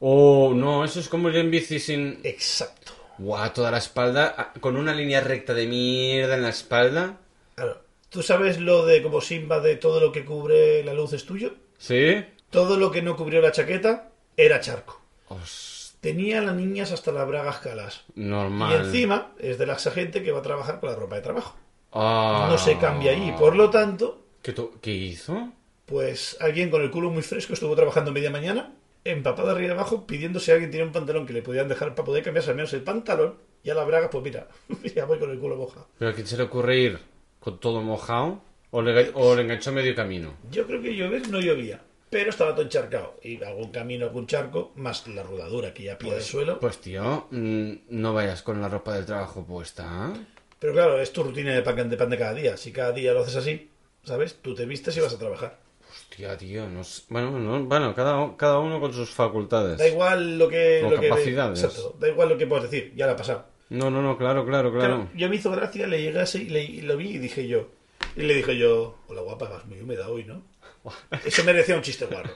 [0.00, 2.18] Oh, no, eso es como ir en bici sin...
[2.24, 2.90] Exacto.
[3.18, 7.20] Guau, toda la espalda, ah, con una línea recta de mierda en la espalda.
[7.54, 7.91] Claro.
[8.12, 11.54] ¿Tú sabes lo de como Simba de todo lo que cubre la luz es tuyo?
[11.78, 12.22] ¿Sí?
[12.50, 15.00] Todo lo que no cubrió la chaqueta era charco.
[15.28, 18.04] Os- Tenía las niñas hasta las bragas calas.
[18.14, 18.72] normal.
[18.72, 21.56] Y encima es de la gente que va a trabajar con la ropa de trabajo.
[21.92, 22.48] Ah.
[22.50, 23.32] No se cambia allí.
[23.38, 25.50] Por lo tanto, ¿Qué, to- ¿Qué hizo?
[25.86, 28.74] pues alguien con el culo muy fresco estuvo trabajando media mañana,
[29.04, 32.04] empapado arriba y abajo, pidiendo si alguien tenía un pantalón que le podían dejar para
[32.06, 33.36] poder cambiarse al menos el pantalón.
[33.64, 34.48] Y a la braga, pues mira,
[34.96, 35.86] ya voy con el culo mojado.
[35.98, 36.98] ¿Pero a quién se le ocurre ir
[37.42, 38.40] con todo mojado?
[38.70, 40.34] ¿O le, o le enganchó medio camino?
[40.50, 43.16] Yo creo que llover no llovía, pero estaba todo encharcado.
[43.22, 46.58] Y algún camino, algún charco, más la rodadura que ya pilla el suelo.
[46.58, 50.12] Pues tío, mm, no vayas con la ropa del trabajo puesta.
[50.58, 52.56] Pero claro, es tu rutina de pan, de pan de cada día.
[52.56, 53.68] Si cada día lo haces así,
[54.04, 54.38] ¿sabes?
[54.40, 55.58] Tú te vistes y vas a trabajar.
[55.90, 59.76] Hostia, tío, no sé- Bueno, no, bueno cada, cada uno con sus facultades.
[59.76, 60.82] Da igual lo que...
[60.82, 61.62] O lo que capacidades.
[61.62, 63.44] Exacto, da igual lo que puedas decir, ya la ha pasado.
[63.72, 65.08] No, no, no, claro, claro, claro.
[65.14, 67.70] Yo me hizo gracia, le llegué así, le, y lo vi y dije yo...
[68.14, 70.42] Y le dije yo, hola guapa, vas muy húmeda hoy, ¿no?
[71.24, 72.30] Eso merecía un chiste guarro.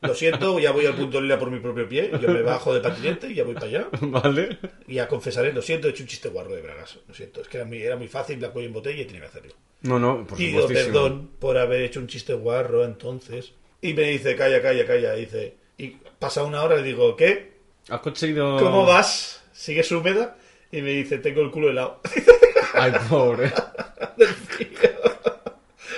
[0.00, 2.80] Lo siento, ya voy al punto lila por mi propio pie, yo me bajo de
[2.80, 3.88] patinete y ya voy para allá.
[4.00, 4.58] Vale.
[4.86, 6.98] Y ya confesaré, lo siento, he hecho un chiste guarro de bragas.
[7.06, 9.22] Lo siento, es que era muy, era muy fácil, la cuello en botella y tenía
[9.22, 9.54] que hacerlo.
[9.82, 13.52] No, no, por Pido perdón por haber hecho un chiste guarro entonces.
[13.82, 15.16] Y me dice, calla, calla, calla.
[15.16, 15.88] Y dice, y
[16.18, 17.52] pasa una hora, le digo, ¿qué?
[17.90, 18.56] ¿Has conseguido...?
[18.58, 19.42] ¿Cómo vas?
[19.52, 20.38] ¿Sigues húmeda?
[20.72, 22.00] Y me dice, tengo el culo helado.
[22.74, 23.52] Ay, pobre.
[24.16, 24.68] del frío.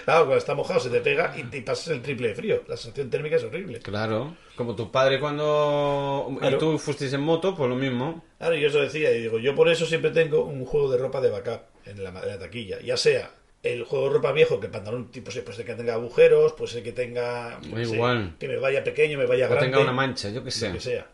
[0.04, 2.62] Claro, cuando está mojado se te pega y te pasas el triple de frío.
[2.68, 3.80] La sensación térmica es horrible.
[3.80, 4.36] Claro.
[4.54, 6.36] Como tu padre cuando...
[6.38, 6.56] Claro.
[6.56, 8.22] Y tú fuisteis en moto, pues lo mismo.
[8.38, 11.20] Claro, yo eso decía, y digo, yo por eso siempre tengo un juego de ropa
[11.20, 12.78] de backup en la, en la taquilla.
[12.80, 13.30] Ya sea
[13.64, 16.74] el juego de ropa viejo, que el pantalón tipo pues, pues, que tenga agujeros, pues
[16.76, 17.58] el que tenga...
[17.62, 18.36] Sí, igual.
[18.38, 19.66] que me vaya pequeño, me vaya O grande.
[19.70, 20.70] tenga una mancha, yo lo sé.
[20.72, 21.06] que sea.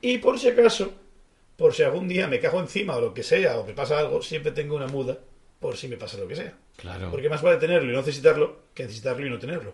[0.00, 0.92] Y por si acaso,
[1.62, 4.20] por si algún día me cago encima o lo que sea, o me pasa algo,
[4.20, 5.16] siempre tengo una muda
[5.58, 6.52] por si me pasa lo que sea.
[6.76, 7.10] Claro.
[7.10, 9.72] Porque más vale tenerlo y no necesitarlo que necesitarlo y no tenerlo.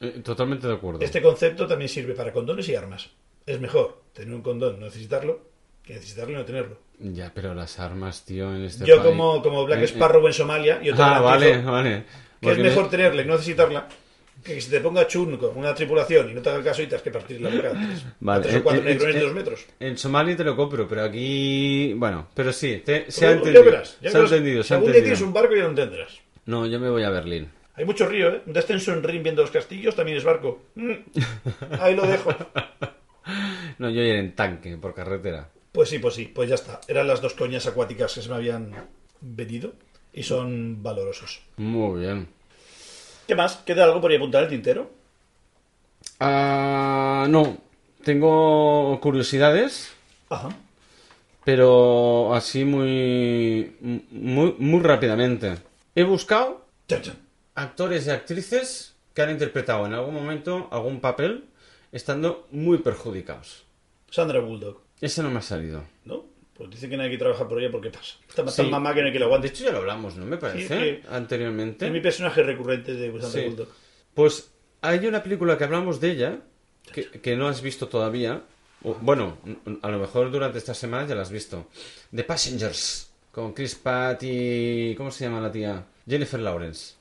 [0.00, 1.00] Eh, Totalmente de acuerdo.
[1.00, 3.08] Este concepto también sirve para condones y armas.
[3.46, 5.40] Es mejor tener un condón, no necesitarlo,
[5.82, 6.78] que necesitarlo y no tenerlo.
[6.98, 9.88] Ya, pero las armas, tío, en este Yo país- como, como Black Eh, eh.
[9.88, 12.04] Sparrow en Somalia, yo te Ah, vale, vale.
[12.04, 13.88] que Porque es mejor tenerla y no necesitarla
[14.44, 16.96] que se te ponga chun con una tripulación y no te haga caso y te
[16.96, 17.72] has que partir la boca
[18.20, 19.66] Vale, tres o cuatro eh, eh, negrones de eh, dos metros.
[19.80, 21.92] En Somalia te lo compro, pero aquí...
[21.94, 23.64] Bueno, pero sí, te- se Pero ha ya entendido.
[23.64, 25.68] verás, ya se ha entendido, Si se ha algún día tienes un barco ya lo
[25.70, 26.20] entenderás.
[26.46, 27.48] No, yo me voy a Berlín.
[27.74, 28.42] Hay mucho río, ¿eh?
[28.46, 30.60] Un descenso en Rin viendo los castillos también es barco.
[30.74, 30.92] Mm.
[31.80, 32.34] Ahí lo dejo.
[33.78, 35.48] No, yo iré en tanque, por carretera.
[35.72, 36.80] Pues sí, pues sí, pues ya está.
[36.88, 38.72] Eran las dos coñas acuáticas que se me habían
[39.20, 39.72] venido
[40.12, 41.40] y son valorosos.
[41.56, 42.28] Muy bien.
[43.30, 43.58] ¿Qué más?
[43.58, 44.90] ¿Queda algo por ahí apuntar el tintero?
[46.18, 47.58] Ah, no,
[48.02, 49.92] tengo curiosidades,
[50.28, 50.48] Ajá.
[51.44, 53.76] pero así muy,
[54.10, 55.58] muy, muy rápidamente.
[55.94, 56.66] He buscado
[57.54, 61.44] actores y actrices que han interpretado en algún momento algún papel
[61.92, 63.62] estando muy perjudicados.
[64.10, 65.84] Sandra Bulldog, Ese no me ha salido.
[66.04, 66.24] ¿no?
[66.60, 68.16] Pues dice que no hay que trabajar por ella porque pasa.
[68.28, 68.62] Está tan Sí.
[68.64, 69.48] mamá que no hay que lo De aguante.
[69.48, 70.26] hecho ya lo hablamos, ¿no?
[70.26, 71.86] Me parece, Sí, anteriormente.
[71.86, 73.40] Es mi personaje recurrente de Sí.
[73.46, 73.68] Bulldog.
[74.12, 74.50] Pues
[74.82, 76.38] hay una película que hablamos de ella,
[76.92, 78.42] que, que no has visto todavía.
[78.82, 79.38] O, bueno,
[79.80, 81.68] a lo mejor durante esta semana ya la has visto.
[82.14, 84.94] The Passengers, con Chris Pratt y...
[84.96, 85.82] ¿Cómo se llama la tía?
[86.06, 86.94] Jennifer Lawrence.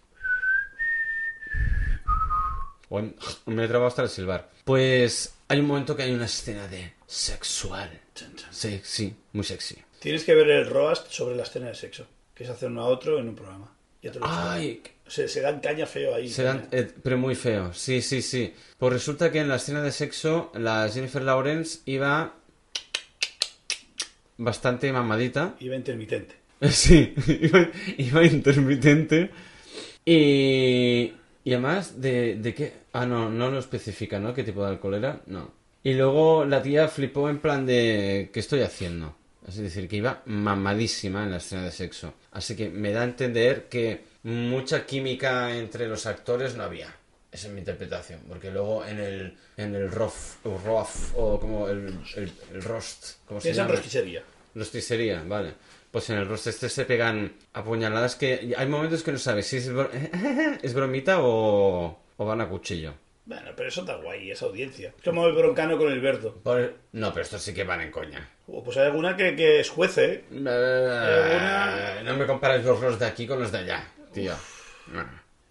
[2.90, 4.50] O en- me he trabado hasta el silbar.
[4.66, 7.90] Pues hay un momento que hay una escena de sexual.
[8.52, 9.78] Sí, sí, muy sexy.
[10.00, 12.06] Tienes que ver el roast sobre la escena de sexo,
[12.36, 13.74] que es hacer uno a otro en un programa.
[14.02, 14.26] Ya te lo.
[14.28, 16.30] Ay, se, se dan caña feo ahí.
[16.30, 18.54] Se dan, eh, pero muy feo, sí, sí, sí.
[18.78, 22.34] Pues resulta que en la escena de sexo, la Jennifer Lawrence iba
[24.38, 25.56] bastante mamadita.
[25.60, 26.36] Iba intermitente.
[26.70, 29.30] Sí, iba, iba intermitente.
[30.06, 31.14] Y,
[31.50, 32.74] y además, ¿de, ¿de qué?
[32.94, 34.34] Ah, no, no lo especifica, ¿no?
[34.36, 35.22] ¿Qué tipo de alcohol era?
[35.26, 35.52] No.
[35.84, 39.16] Y luego la tía flipó en plan de, ¿qué estoy haciendo?
[39.48, 42.14] Es decir, que iba mamadísima en la escena de sexo.
[42.34, 46.94] Así que me da a entender que mucha química entre los actores no había.
[47.32, 48.20] Esa es mi interpretación.
[48.28, 50.60] Porque luego en el, en el rough, o
[51.16, 53.76] o como el, el, el roast, ¿cómo se Piensa en llama?
[53.76, 54.24] rosquisería.
[54.54, 55.54] Rosticería, vale.
[55.92, 59.58] Pues en el roast este se pegan apuñaladas que hay momentos que no sabes si
[59.58, 59.90] es, bro-
[60.62, 62.94] es bromita o, o van a cuchillo.
[63.26, 64.92] Bueno, pero eso está guay, esa audiencia.
[65.04, 66.34] Como el broncano con el Berto.
[66.44, 68.28] Por- No, pero estos sí que van en coña.
[68.48, 70.24] O pues hay alguna que, que es juece, ¿eh?
[70.32, 74.34] Eh, No me compares los roast de aquí con los de allá, tío.
[74.88, 75.06] No,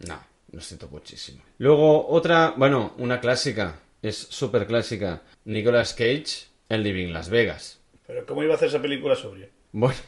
[0.06, 0.20] no,
[0.52, 1.42] lo siento muchísimo.
[1.58, 5.22] Luego otra, bueno, una clásica, es súper clásica.
[5.44, 7.80] Nicolas Cage en Living Las Vegas.
[8.06, 9.48] Pero ¿cómo iba a hacer esa película sobria?
[9.72, 9.98] Bueno,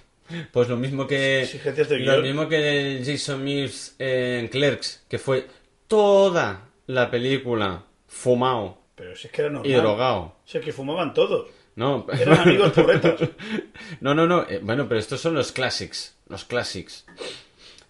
[0.52, 1.48] pues lo mismo que
[1.90, 5.46] lo mismo que Jason Mills en Clerks, que fue
[5.88, 9.70] toda la película fumado Pero si es que era normal.
[9.70, 10.36] y drogado.
[10.44, 11.48] Si es que fumaban todos.
[11.76, 12.72] No, Eran amigos
[14.00, 14.42] no, no, no.
[14.48, 17.06] eh, Bueno, pero estos son los classics, los classics.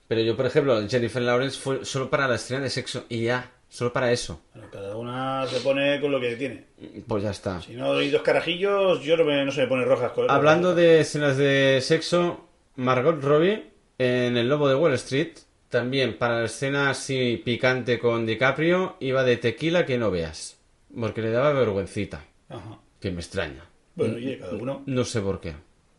[0.06, 3.50] Pero yo, por ejemplo, Jennifer Lawrence fue solo para la escena de sexo y ya,
[3.70, 4.42] solo para eso.
[4.52, 6.64] Bueno, cada una se pone con lo que tiene.
[7.06, 7.62] Pues ya está.
[7.62, 10.12] Si no hay dos carajillos, yo no, me, no se me pone rojas.
[10.12, 15.38] Con Hablando de escenas de sexo, Margot Robbie en El Lobo de Wall Street,
[15.68, 20.58] también para la escena así picante con DiCaprio, iba de tequila que no veas.
[20.98, 22.24] Porque le daba vergüencita.
[22.48, 22.80] Ajá.
[22.98, 23.64] Que me extraña.
[23.94, 24.82] Bueno, y cada uno.
[24.86, 25.54] No sé por qué.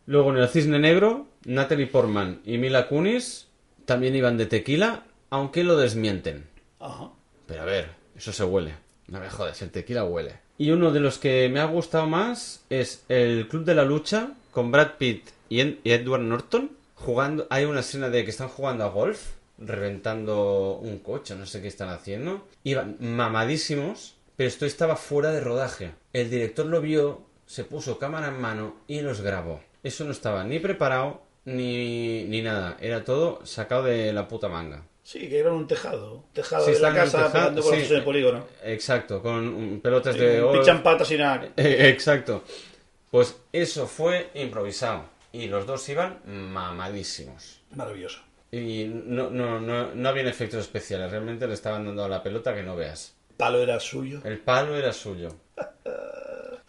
[0.06, 3.48] Luego en El Cisne Negro, Natalie Portman y Mila Kunis
[3.86, 6.46] también iban de tequila, aunque lo desmienten.
[6.80, 7.12] Ajá.
[7.52, 8.72] Pero a ver, eso se huele.
[9.08, 10.36] No me jodas, el tequila huele.
[10.56, 14.30] Y uno de los que me ha gustado más es el Club de la Lucha
[14.52, 17.46] con Brad Pitt y, Ed- y Edward Norton jugando.
[17.50, 21.68] Hay una escena de que están jugando a golf, reventando un coche, no sé qué
[21.68, 22.46] están haciendo.
[22.64, 25.92] Iban mamadísimos, pero esto estaba fuera de rodaje.
[26.14, 29.60] El director lo vio, se puso cámara en mano y los grabó.
[29.82, 32.78] Eso no estaba ni preparado ni, ni nada.
[32.80, 34.84] Era todo sacado de la puta manga.
[35.12, 36.24] Sí, que era un tejado.
[36.32, 37.80] Tejado Sí, de la el casa tejado, pegando con sí.
[37.80, 38.46] los en el polígono.
[38.64, 40.58] Exacto, con pelotas de oro.
[40.58, 41.48] Pichan patas y nada.
[41.58, 42.42] Eh, Exacto.
[43.10, 45.04] Pues eso fue improvisado.
[45.30, 47.60] Y los dos iban mamadísimos.
[47.72, 48.22] Maravilloso.
[48.50, 51.10] Y no, no, no, no habían efectos especiales.
[51.10, 53.14] Realmente le estaban dando a la pelota que no veas.
[53.36, 54.22] Palo era suyo.
[54.24, 55.28] El palo era suyo.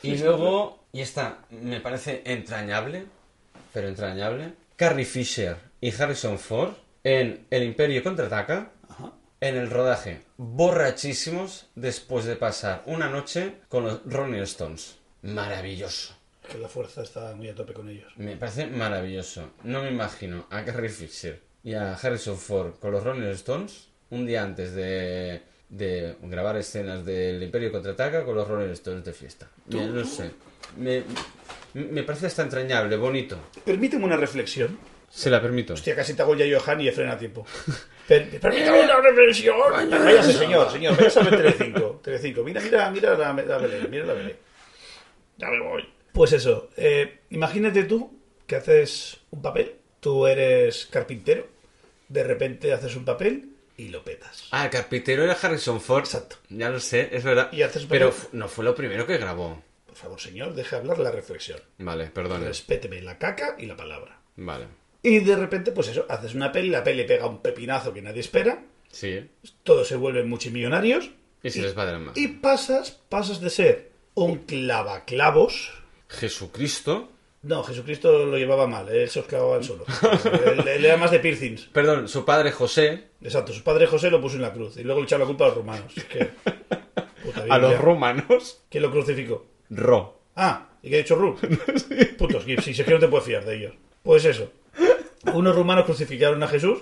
[0.01, 3.05] Y luego, y esta me parece entrañable,
[3.71, 9.11] pero entrañable, Carrie Fisher y Harrison Ford en El Imperio contraataca, Ajá.
[9.41, 14.97] en el rodaje, borrachísimos después de pasar una noche con los Rolling Stones.
[15.21, 16.15] Maravilloso.
[16.49, 18.11] Que la fuerza está muy a tope con ellos.
[18.17, 19.51] Me parece maravilloso.
[19.63, 24.25] No me imagino a Carrie Fisher y a Harrison Ford con los Rolling Stones un
[24.25, 29.47] día antes de, de grabar escenas del Imperio contraataca con los Rolling Stones de fiesta.
[29.67, 30.31] No sé.
[30.77, 31.03] Me,
[31.73, 33.37] me parece hasta entrañable, bonito.
[33.63, 34.77] Permíteme una reflexión.
[35.15, 35.73] Se la permito.
[35.75, 37.45] Hostia, casi te hago ya Johan y frena a tiempo.
[38.07, 39.55] Per- permítame una reflexión.
[39.89, 40.97] Váyase, señor, señor.
[40.97, 42.01] Váyase a ver Telecinco.
[42.03, 42.43] Telecinco.
[42.43, 43.91] Mira, mira, mira la, la Belén.
[43.91, 44.35] Mira la Belén.
[45.37, 45.87] Ya me voy.
[46.11, 46.69] Pues eso.
[46.77, 49.75] eh, imagínate tú que haces un papel.
[49.99, 51.47] Tú eres carpintero.
[52.09, 54.47] De repente haces un papel y lo petas.
[54.51, 56.05] Ah, el carpintero era Harrison Ford.
[56.05, 56.37] Exacto.
[56.49, 57.51] Ya lo sé, es verdad.
[57.53, 58.29] Y haces Pero papel.
[58.33, 59.61] no fue lo primero que grabó.
[59.85, 61.59] Por favor, señor, deje hablar la reflexión.
[61.77, 62.43] Vale, perdón.
[62.43, 64.17] Respéteme la caca y la palabra.
[64.37, 64.65] Vale.
[65.03, 68.21] Y de repente, pues eso, haces una peli, la peli pega un pepinazo que nadie
[68.21, 69.29] espera, Sí.
[69.63, 71.09] todos se vuelven multimillonarios
[71.43, 72.13] Y se les va de la mano.
[72.15, 75.71] y pasas, pasas de ser un clavaclavos.
[76.07, 77.09] Jesucristo.
[77.41, 79.83] No, Jesucristo lo llevaba mal, él se os clavaba él solo.
[80.45, 81.63] él, él era más de piercings.
[81.73, 83.07] Perdón, su padre José.
[83.21, 85.45] Exacto, su padre José lo puso en la cruz y luego le echaron la culpa
[85.45, 85.93] a los romanos.
[86.09, 86.29] Que,
[87.23, 88.61] puta A los romanos.
[88.69, 89.45] ¿Quién lo crucificó?
[89.69, 90.21] Ro.
[90.37, 91.35] Ah, ¿y qué ha dicho Ru?
[92.17, 93.73] Putos Gibbs, si es que no te puedes fiar de ellos.
[94.03, 94.49] Pues eso.
[95.33, 96.79] Unos rumanos crucificaron a Jesús.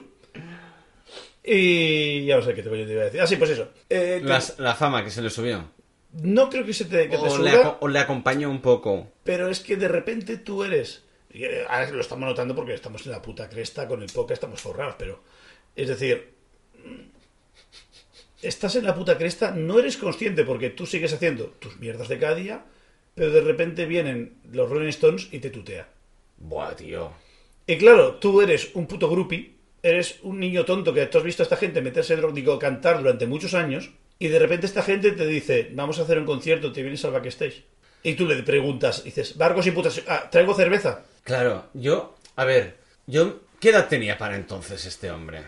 [1.43, 3.21] Y ya no sé qué te te iba a decir.
[3.21, 3.69] Ah, sí, pues eso.
[3.89, 5.69] Eh, Las- la fama que se le subió.
[6.13, 9.07] No creo que se te, que te O le, suba, o le acompañó un poco.
[9.23, 11.03] pero es que de repente tú eres.
[11.33, 14.61] eh, Ahora lo estamos notando porque estamos en la puta cresta con el podcast, estamos
[14.61, 15.23] forrados, pero.
[15.75, 16.33] Es decir.
[18.41, 22.17] estás en la puta cresta, no eres consciente porque tú sigues haciendo tus mierdas de
[22.19, 22.65] cada día,
[23.15, 25.87] pero de repente vienen los Rolling Stones y te tutea.
[26.37, 27.11] Buah, tío.
[27.71, 31.41] Y claro, tú eres un puto groupie, eres un niño tonto que tú has visto
[31.41, 35.11] a esta gente meterse en digo, cantar durante muchos años, y de repente esta gente
[35.11, 37.63] te dice, vamos a hacer un concierto, te vienes al backstage.
[38.03, 41.05] Y tú le preguntas, dices, Barcos y putas, ah, ¿traigo cerveza?
[41.23, 42.75] Claro, yo, a ver,
[43.07, 45.39] yo, ¿qué edad tenía para entonces este hombre?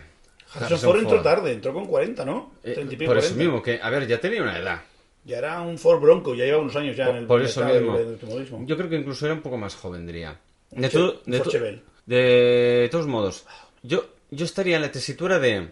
[0.54, 2.54] Harrison Ford entró tarde, entró con 40, ¿no?
[2.64, 3.44] Eh, 30 y pico, por eso 40.
[3.44, 4.80] mismo, que, a ver, ya tenía una edad.
[5.26, 7.98] Ya era un Ford Bronco, ya lleva unos años ya en el Por eso mismo.
[7.98, 8.66] del.
[8.66, 10.40] Yo creo que incluso era un poco más joven, diría.
[10.70, 11.82] De, to- de, Chevelle.
[12.06, 13.44] De todos modos,
[13.82, 15.68] yo, yo estaría en la tesitura de,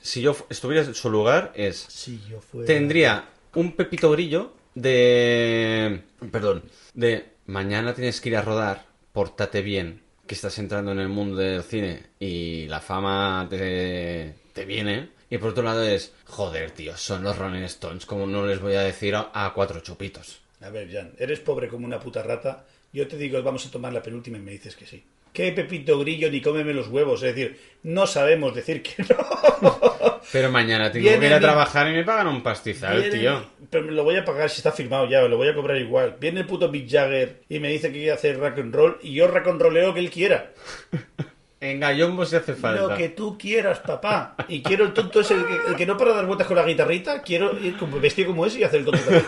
[0.00, 2.66] si yo estuviera en su lugar, es, Si yo fuera...
[2.66, 6.62] tendría un pepito grillo de, perdón,
[6.94, 11.36] de mañana tienes que ir a rodar, pórtate bien, que estás entrando en el mundo
[11.36, 15.10] del cine y la fama te, te viene.
[15.28, 18.74] Y por otro lado es, joder, tío, son los Rolling Stones, como no les voy
[18.74, 20.40] a decir a, a cuatro chupitos.
[20.60, 22.64] A ver, Jan, eres pobre como una puta rata.
[22.92, 25.04] Yo te digo, vamos a tomar la penúltima y me dices que sí.
[25.36, 27.22] ¿Qué Pepito Grillo ni cómeme los huevos?
[27.22, 29.78] Es decir, no sabemos decir que no.
[30.32, 33.46] Pero mañana tengo Viene que ir a trabajar y me pagan un pastizal, Viene- tío.
[33.68, 36.16] Pero me lo voy a pagar si está firmado ya, lo voy a cobrar igual.
[36.18, 39.12] Viene el puto Mick Jagger y me dice que quiere hacer rock and roll y
[39.12, 40.52] yo rock and rolleo que él quiera.
[41.58, 42.82] En Gallombo se hace falta.
[42.82, 44.36] Lo que tú quieras, papá.
[44.46, 46.62] Y quiero el tonto ese, el que, el que no para dar vueltas con la
[46.64, 49.24] guitarrita, quiero ir como vestido como ese y hacer el tonto también.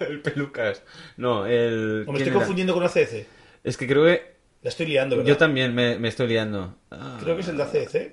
[0.00, 0.82] el pelucas.
[1.16, 2.04] No, el...
[2.06, 2.34] O me ¿quién estoy era?
[2.34, 3.26] confundiendo con ACDC.
[3.64, 4.32] Es que creo que...
[4.62, 5.28] La estoy liando, ¿verdad?
[5.28, 6.76] Yo también me, me estoy liando.
[6.90, 8.12] Ah, Creo que es el de ACDC.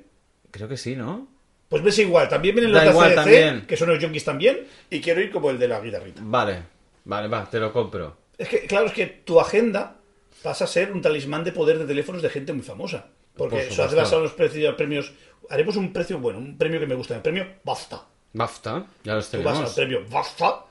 [0.52, 1.28] Creo que sí, ¿no?
[1.68, 3.66] Pues ves igual, también vienen Da los de igual, ACDC, también.
[3.68, 6.22] que son los junkies también, y quiero ir como el de la guitarrita.
[6.24, 6.64] Vale.
[7.06, 8.18] Vale, va, te lo compro.
[8.38, 9.98] Es que, claro, es que tu agenda
[10.44, 13.08] pasa a ser un talismán de poder de teléfonos de gente muy famosa.
[13.36, 15.14] Porque Por eso hace basado en los precios, premios.
[15.50, 18.06] Haremos un precio, bueno, un premio que me gusta, el premio BAFTA.
[18.34, 19.74] BAFTA, ya los Tú vas al tenemos.
[19.76, 20.66] premio BAFTA,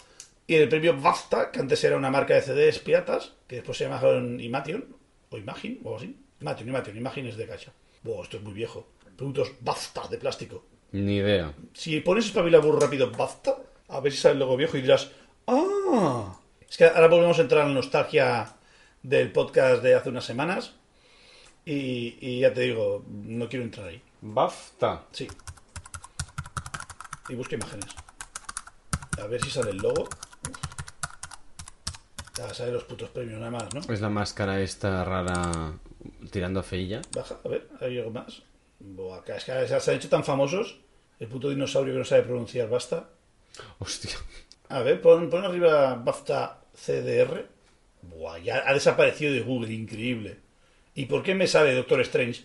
[0.46, 3.84] y el premio BAFTA, que antes era una marca de CDs piratas, que después se
[3.84, 4.84] llamaron Imation,
[5.30, 6.16] o Imagine, o algo así.
[6.40, 7.72] Imation, Imation, Imagine es de cacha.
[8.02, 8.86] Buah, esto es muy viejo.
[9.16, 10.64] Productos BAFTA de plástico.
[10.92, 11.52] Ni idea.
[11.74, 13.56] Si pones espabila burro rápido BAFTA,
[13.88, 15.10] a ver si sale el logo viejo y dirás,
[15.46, 16.38] ¡ah!
[16.68, 18.54] Es que ahora volvemos a entrar en la nostalgia
[19.02, 20.74] del podcast de hace unas semanas.
[21.64, 24.00] Y, y ya te digo, no quiero entrar ahí.
[24.20, 25.04] BAFTA.
[25.12, 25.28] Sí.
[27.28, 27.90] Y busca imágenes.
[29.20, 30.08] A ver si sale el logo.
[32.38, 33.80] Ya sale los putos premios nada más, ¿no?
[33.92, 35.72] Es la máscara esta rara
[36.30, 37.02] tirando a feilla.
[37.12, 38.42] Baja, a ver, hay algo más.
[38.78, 40.78] Buah, es que se han hecho tan famosos.
[41.18, 43.08] El puto dinosaurio que no sabe pronunciar, basta.
[43.80, 44.12] Hostia.
[44.68, 47.48] A ver, pon, pon arriba BAFTA CDR.
[48.02, 50.36] Buah, ya ha desaparecido de Google, increíble.
[50.94, 52.44] ¿Y por qué me sale Doctor Strange?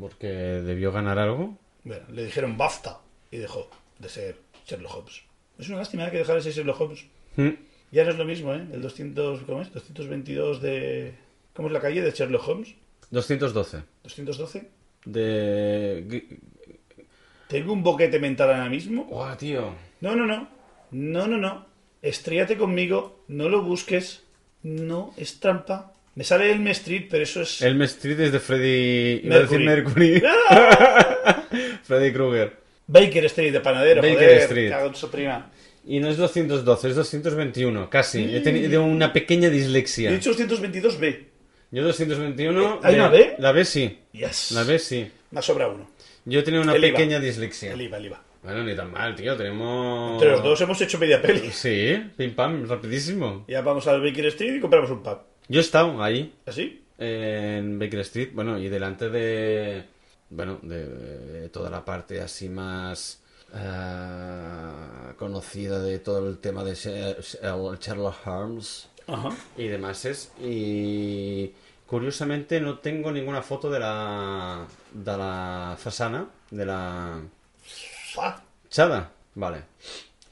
[0.00, 1.58] Porque debió ganar algo.
[1.82, 3.00] Bueno, le dijeron BAFTA
[3.30, 4.36] y dejó de ser
[4.66, 5.22] Sherlock Holmes.
[5.58, 7.06] Es una lástima que dejara de ser Sherlock Holmes.
[7.36, 7.50] Mm.
[7.92, 8.66] Ya no es lo mismo, ¿eh?
[8.72, 9.72] El 200, ¿cómo es?
[9.72, 11.14] 222 de...
[11.52, 12.74] ¿Cómo es la calle de Sherlock Holmes?
[13.10, 13.82] 212.
[14.02, 14.70] 212.
[15.04, 16.24] De...
[17.48, 19.04] Tengo un boquete mental ahora mismo.
[19.04, 19.74] Guau, tío.
[20.00, 20.48] No, no, no.
[20.90, 21.66] No, no, no.
[22.00, 23.24] Estríate conmigo.
[23.28, 24.22] No lo busques.
[24.62, 25.92] No, es trampa.
[26.14, 27.60] Me sale Elm Street, pero eso es...
[27.60, 29.20] Elm Street es de Freddy...
[29.26, 30.22] Iba a decir Mercury.
[30.22, 30.22] Mercury.
[31.82, 32.56] Freddy Krueger.
[32.86, 34.38] Baker Street de panadero, Baker joder.
[34.38, 34.70] Street.
[34.70, 35.50] cago en su prima.
[35.84, 38.22] Y no es 212, es 221, casi.
[38.36, 40.12] He tenido una pequeña He dislexia.
[40.12, 41.24] dicho 222B.
[41.72, 42.80] Yo 221...
[42.82, 43.34] ¿Hay de- una B?
[43.38, 43.98] La B sí.
[44.12, 44.52] Yes.
[44.52, 45.10] La B sí.
[45.30, 45.88] Me sobra uno.
[46.24, 46.96] Yo he tenido una El IVA.
[46.96, 47.72] pequeña dislexia.
[47.72, 48.22] El IVA, el IVA.
[48.44, 49.36] Bueno, ni tan mal, tío.
[49.36, 50.12] Tenemos...
[50.14, 51.50] Entre los dos hemos hecho media peli.
[51.50, 53.44] Sí, pim pam, rapidísimo.
[53.48, 55.18] Ya vamos al Baker Street y compramos un pub.
[55.48, 56.82] Yo he estado ahí, ¿Así?
[56.98, 59.82] en Baker Street, bueno, y delante de...
[60.30, 63.21] Bueno, de, de toda la parte así más...
[63.54, 69.30] eh, conocida de todo el tema de Sherlock Holmes Ajá.
[69.56, 71.52] y demás es y
[71.86, 77.20] curiosamente no tengo ninguna foto de la de la fasana de la
[78.14, 78.42] Fa.
[78.64, 79.62] fachada vale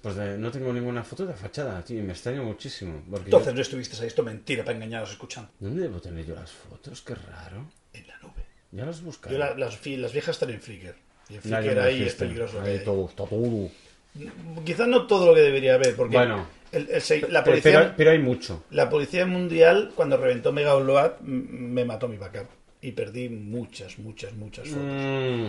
[0.03, 3.31] pues de- no tengo ninguna foto de la fachada tío y me extraño muchísimo porque
[3.31, 4.07] yo- Entonces no estuviste ahí.
[4.07, 5.51] Esto es mentira para engañaros escuchando.
[5.59, 7.03] ¿dónde debo tener yo las fotos?
[7.03, 8.47] qué raro En la nube.
[8.73, 10.95] ya las buscaré Yo la- las, las viejas están en Flickr.
[11.31, 12.25] Y en Nadie Flickr me ahí es dijiste.
[12.25, 12.61] peligroso.
[12.61, 13.69] Ahí que- todo, está todo.
[14.65, 16.47] Quizás no todo lo que debería haber, porque Bueno.
[16.73, 21.21] el- el la, policía, pero- pero hay mucho la policía mundial, cuando reventó Mega Upload,
[21.21, 22.47] me mató mi backup.
[22.83, 24.83] Y perdí muchas, muchas, muchas fotos.
[24.85, 25.49] Mm,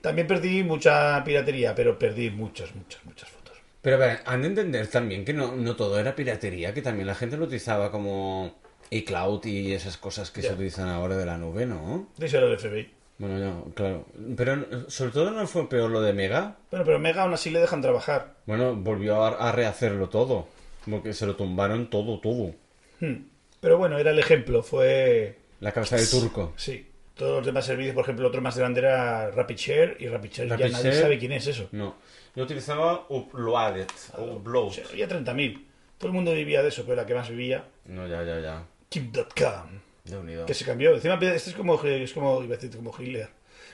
[0.00, 3.56] También perdí mucha piratería, pero perdí muchas, muchas, muchas fotos.
[3.80, 7.06] Pero a ver, han de entender también que no, no todo era piratería, que también
[7.06, 8.56] la gente lo utilizaba como
[8.90, 12.08] iCloud y esas cosas que se utilizan ahora de la nube, ¿no?
[12.18, 12.90] Díselo al FBI.
[13.18, 14.06] Bueno, ya, claro.
[14.36, 16.56] Pero sobre todo no fue peor lo de Mega.
[16.70, 18.34] Bueno, pero Mega aún así le dejan trabajar.
[18.46, 20.48] Bueno, volvió a, a rehacerlo todo.
[20.90, 22.52] Porque se lo tumbaron todo, todo.
[23.00, 23.26] Hmm.
[23.60, 25.38] Pero bueno, era el ejemplo, fue...
[25.60, 26.52] La cabeza de turco.
[26.56, 26.88] Sí.
[27.14, 30.84] Todos los demás servicios, por ejemplo, otro más grande era RapidShare y RapidShare ya RapidShare.
[30.88, 31.68] nadie sabe quién es eso.
[31.70, 31.94] No.
[32.34, 33.86] Yo utilizaba Uploaded.
[34.18, 34.66] Upload.
[34.66, 35.64] O sea, había 30.000.
[35.98, 38.64] Todo el mundo vivía de eso, pero la que más vivía, No, ya, ya, ya.
[38.88, 39.78] Keep.com.
[40.04, 40.46] De unido.
[40.46, 40.94] Que se cambió.
[40.94, 43.28] Encima, este es como, es como, iba a decir, como Hitler.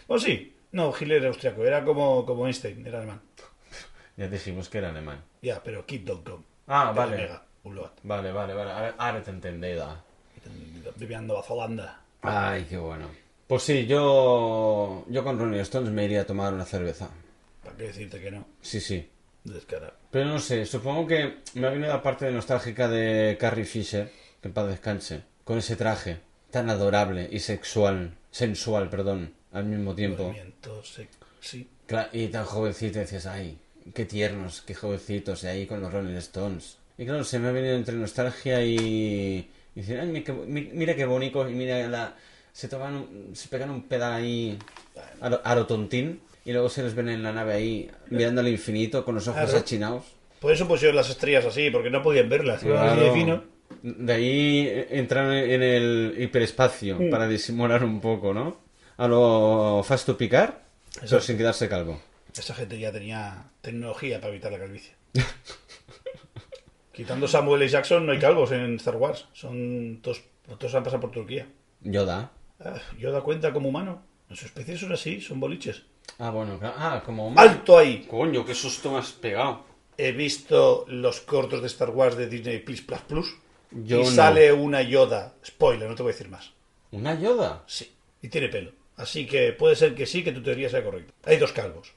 [0.07, 0.55] Bueno, sí.
[0.73, 1.65] No, Hitler era austriaco.
[1.65, 3.21] Era como, como Einstein, era alemán.
[4.17, 5.23] Ya dijimos que era alemán.
[5.43, 6.43] Ya, pero Keep.com.
[6.67, 7.17] Ah, vale.
[7.17, 7.45] Mega.
[8.03, 8.73] Vale, vale, vale.
[8.73, 10.05] Ahora, ahora te entendida.
[10.97, 12.01] Viviendo a Holanda.
[12.23, 13.09] Ay, qué bueno.
[13.47, 15.05] Pues sí, yo.
[15.09, 17.11] Yo con Ronnie Stones me iría a tomar una cerveza.
[17.63, 18.47] ¿Para qué decirte que no?
[18.61, 19.09] Sí, sí.
[19.45, 19.95] Descarado.
[20.11, 24.11] Pero no sé, supongo que me ha venido la parte nostálgica de Carrie Fisher,
[24.41, 26.19] que en paz descanse, con ese traje
[26.51, 30.35] tan adorable y sexual, sensual, perdón, al mismo tiempo.
[31.41, 31.67] Sí.
[32.13, 33.57] Y tan jovencito, decías, ay,
[33.95, 36.77] qué tiernos, qué jovencitos, y ahí con los Rolling Stones.
[36.99, 39.49] Y claro, se me ha venido entre nostalgia y...
[39.75, 40.09] y decir, ay,
[40.75, 42.15] mira qué bonito, y mira la...
[42.53, 44.59] Se toman, se pegan un pedal ahí
[45.23, 48.43] a lo, a lo tontín, y luego se les ven en la nave ahí, mirando
[48.43, 49.59] al infinito, con los ojos Claro.
[49.61, 50.05] achinados.
[50.41, 52.63] Por eso pusieron las estrellas así, porque no podían verlas.
[52.63, 53.15] Iban así de Claro.
[53.15, 53.58] fino.
[53.83, 58.59] De ahí entran en el hiperespacio para disimular un poco, ¿no?
[58.97, 60.63] A lo fast to picar,
[60.95, 61.25] pero Exacto.
[61.27, 62.01] sin quedarse calvo.
[62.37, 64.95] Esa gente ya tenía tecnología para evitar la calvicie.
[66.93, 67.71] Quitando Samuel L.
[67.71, 69.27] Jackson, no hay calvos en Star Wars.
[69.33, 70.23] Son todos,
[70.59, 71.47] todos han pasado por Turquía.
[71.83, 72.33] Yoda.
[72.61, 74.03] Ah, yo da cuenta como humano.
[74.29, 75.85] En su especie son así, son boliches.
[76.19, 76.59] Ah, bueno.
[76.63, 77.33] Ah, como...
[77.37, 78.05] ¡Alto ahí!
[78.11, 79.65] Coño, qué susto me has pegado.
[79.97, 83.37] He visto los cortos de Star Wars de Disney Plus Plus Plus.
[83.71, 84.11] Yo y no.
[84.11, 85.35] sale una Yoda.
[85.45, 86.53] Spoiler, no te voy a decir más.
[86.91, 87.65] ¿Una Yoda?
[87.67, 87.93] Sí.
[88.23, 88.73] Y tiene pelo.
[88.97, 91.13] Así que puede ser que sí, que tu teoría sea correcta.
[91.25, 91.93] Hay dos calvos.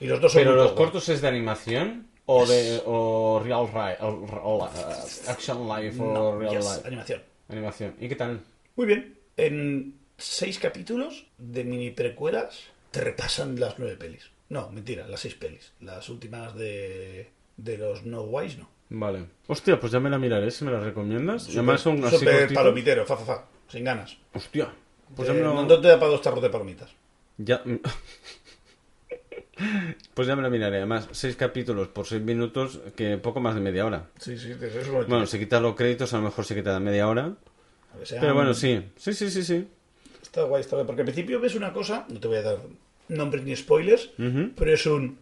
[0.00, 2.08] Y los dos son ¿Pero los cortos es de animación?
[2.26, 4.06] ¿O de o real ri- o-
[4.42, 4.68] o- uh,
[5.30, 6.86] action life o No, real yes, life?
[6.88, 7.22] animación.
[7.48, 7.94] Animación.
[8.00, 8.40] ¿Y qué tal?
[8.74, 9.18] Muy bien.
[9.36, 12.58] En seis capítulos de mini precuelas
[12.90, 14.30] te repasan las nueve pelis.
[14.48, 15.72] No, mentira, las seis pelis.
[15.80, 18.68] Las últimas de, de los No Wise, no.
[18.88, 19.26] Vale.
[19.48, 21.48] Hostia, pues ya me la miraré si me la recomiendas.
[21.48, 23.44] Y además son así Super palomitero, fa, fa, fa.
[23.68, 24.16] Sin ganas.
[24.32, 24.68] Hostia.
[25.14, 25.62] Pues Eh, ya me lo...
[25.64, 26.90] No te da para dos tarros de palomitas.
[27.38, 27.62] Ya...
[30.14, 30.76] pues ya me la miraré.
[30.78, 34.06] Además, seis capítulos por seis minutos, que poco más de media hora.
[34.18, 37.08] Sí, sí, eso es Bueno, si quitas los créditos, a lo mejor se quita media
[37.08, 37.32] hora.
[38.04, 38.82] Sean- Pero bueno, sí.
[38.96, 39.66] Sí, sí, sí, sí.
[40.22, 40.86] Está guay, está guay.
[40.86, 42.58] Porque al principio ves una cosa, no te voy a dar
[43.08, 44.10] nombres ni spoilers,
[44.56, 45.18] pero es un...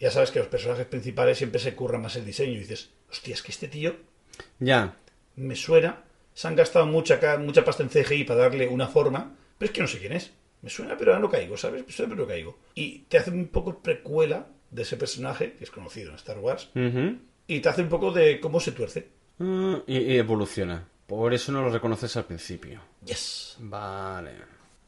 [0.00, 3.34] Ya sabes que los personajes principales siempre se curran más el diseño y dices, hostia,
[3.34, 3.94] es que este tío
[4.58, 4.96] Ya.
[5.36, 6.02] me suena,
[6.34, 9.80] se han gastado mucha, mucha pasta en CGI para darle una forma, pero es que
[9.82, 10.32] no sé quién es.
[10.62, 11.86] Me suena, pero ahora no caigo, ¿sabes?
[11.86, 12.58] Me suena, pero no caigo.
[12.74, 16.70] Y te hace un poco precuela de ese personaje, que es conocido en Star Wars,
[16.74, 17.18] Ujú.
[17.46, 19.08] y te hace un poco de cómo se tuerce.
[19.38, 20.88] Ah, y, y evoluciona.
[21.06, 22.80] Por eso no lo reconoces al principio.
[23.04, 23.56] Yes.
[23.60, 24.30] Vale.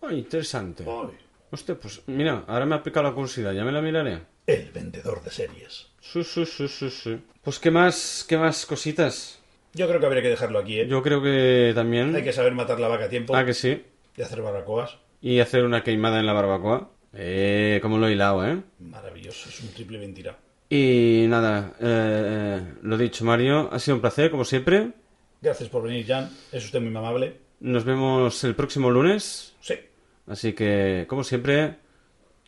[0.03, 0.85] Ah, interesante.
[0.89, 1.15] Ay,
[1.51, 4.20] Hostia, pues mira, ahora me ha picado la curiosidad, ya me la miraré.
[4.47, 5.86] El vendedor de series.
[6.01, 7.18] Sí, sí, sí, sí, sí.
[7.43, 9.40] Pues qué más, qué más cositas.
[9.74, 10.86] Yo creo que habría que dejarlo aquí, ¿eh?
[10.89, 12.14] Yo creo que también.
[12.14, 13.85] Hay que saber matar la vaca a tiempo Ah, que sí.
[14.16, 14.97] y hacer barbacoas.
[15.20, 16.90] Y hacer una queimada en la barbacoa.
[17.12, 18.62] Eh, como lo he hilado, ¿eh?
[18.78, 20.36] Maravilloso, es un triple mentira.
[20.68, 24.90] Y nada, eh, lo dicho, Mario, ha sido un placer, como siempre.
[25.40, 26.31] Gracias por venir, Jan.
[26.52, 27.36] Es usted muy amable.
[27.60, 29.55] Nos vemos el próximo lunes.
[29.60, 29.74] Sí.
[30.27, 31.77] Así que, como siempre,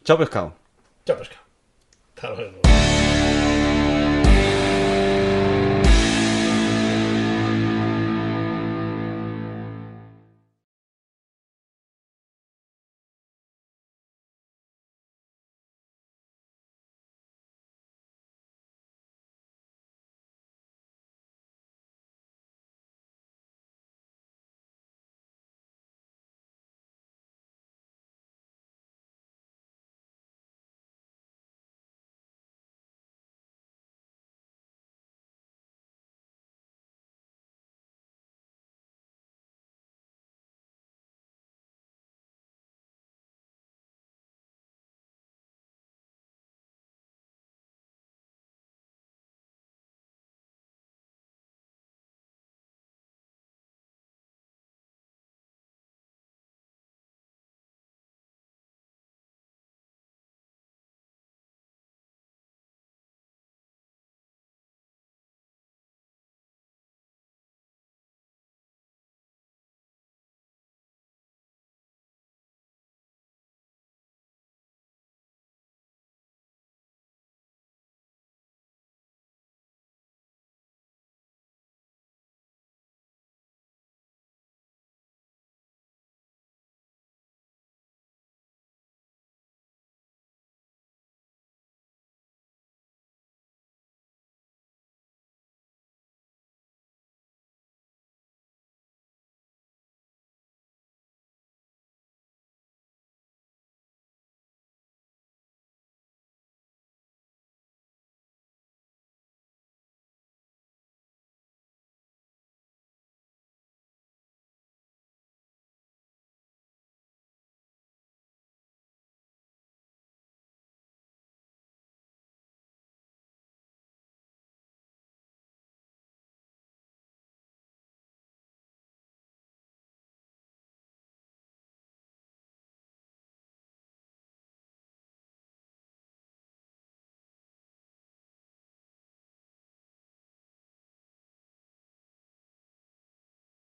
[0.04, 0.54] chao pescado.
[1.06, 1.47] Chao, pescado.
[2.18, 2.67] Hasta luego.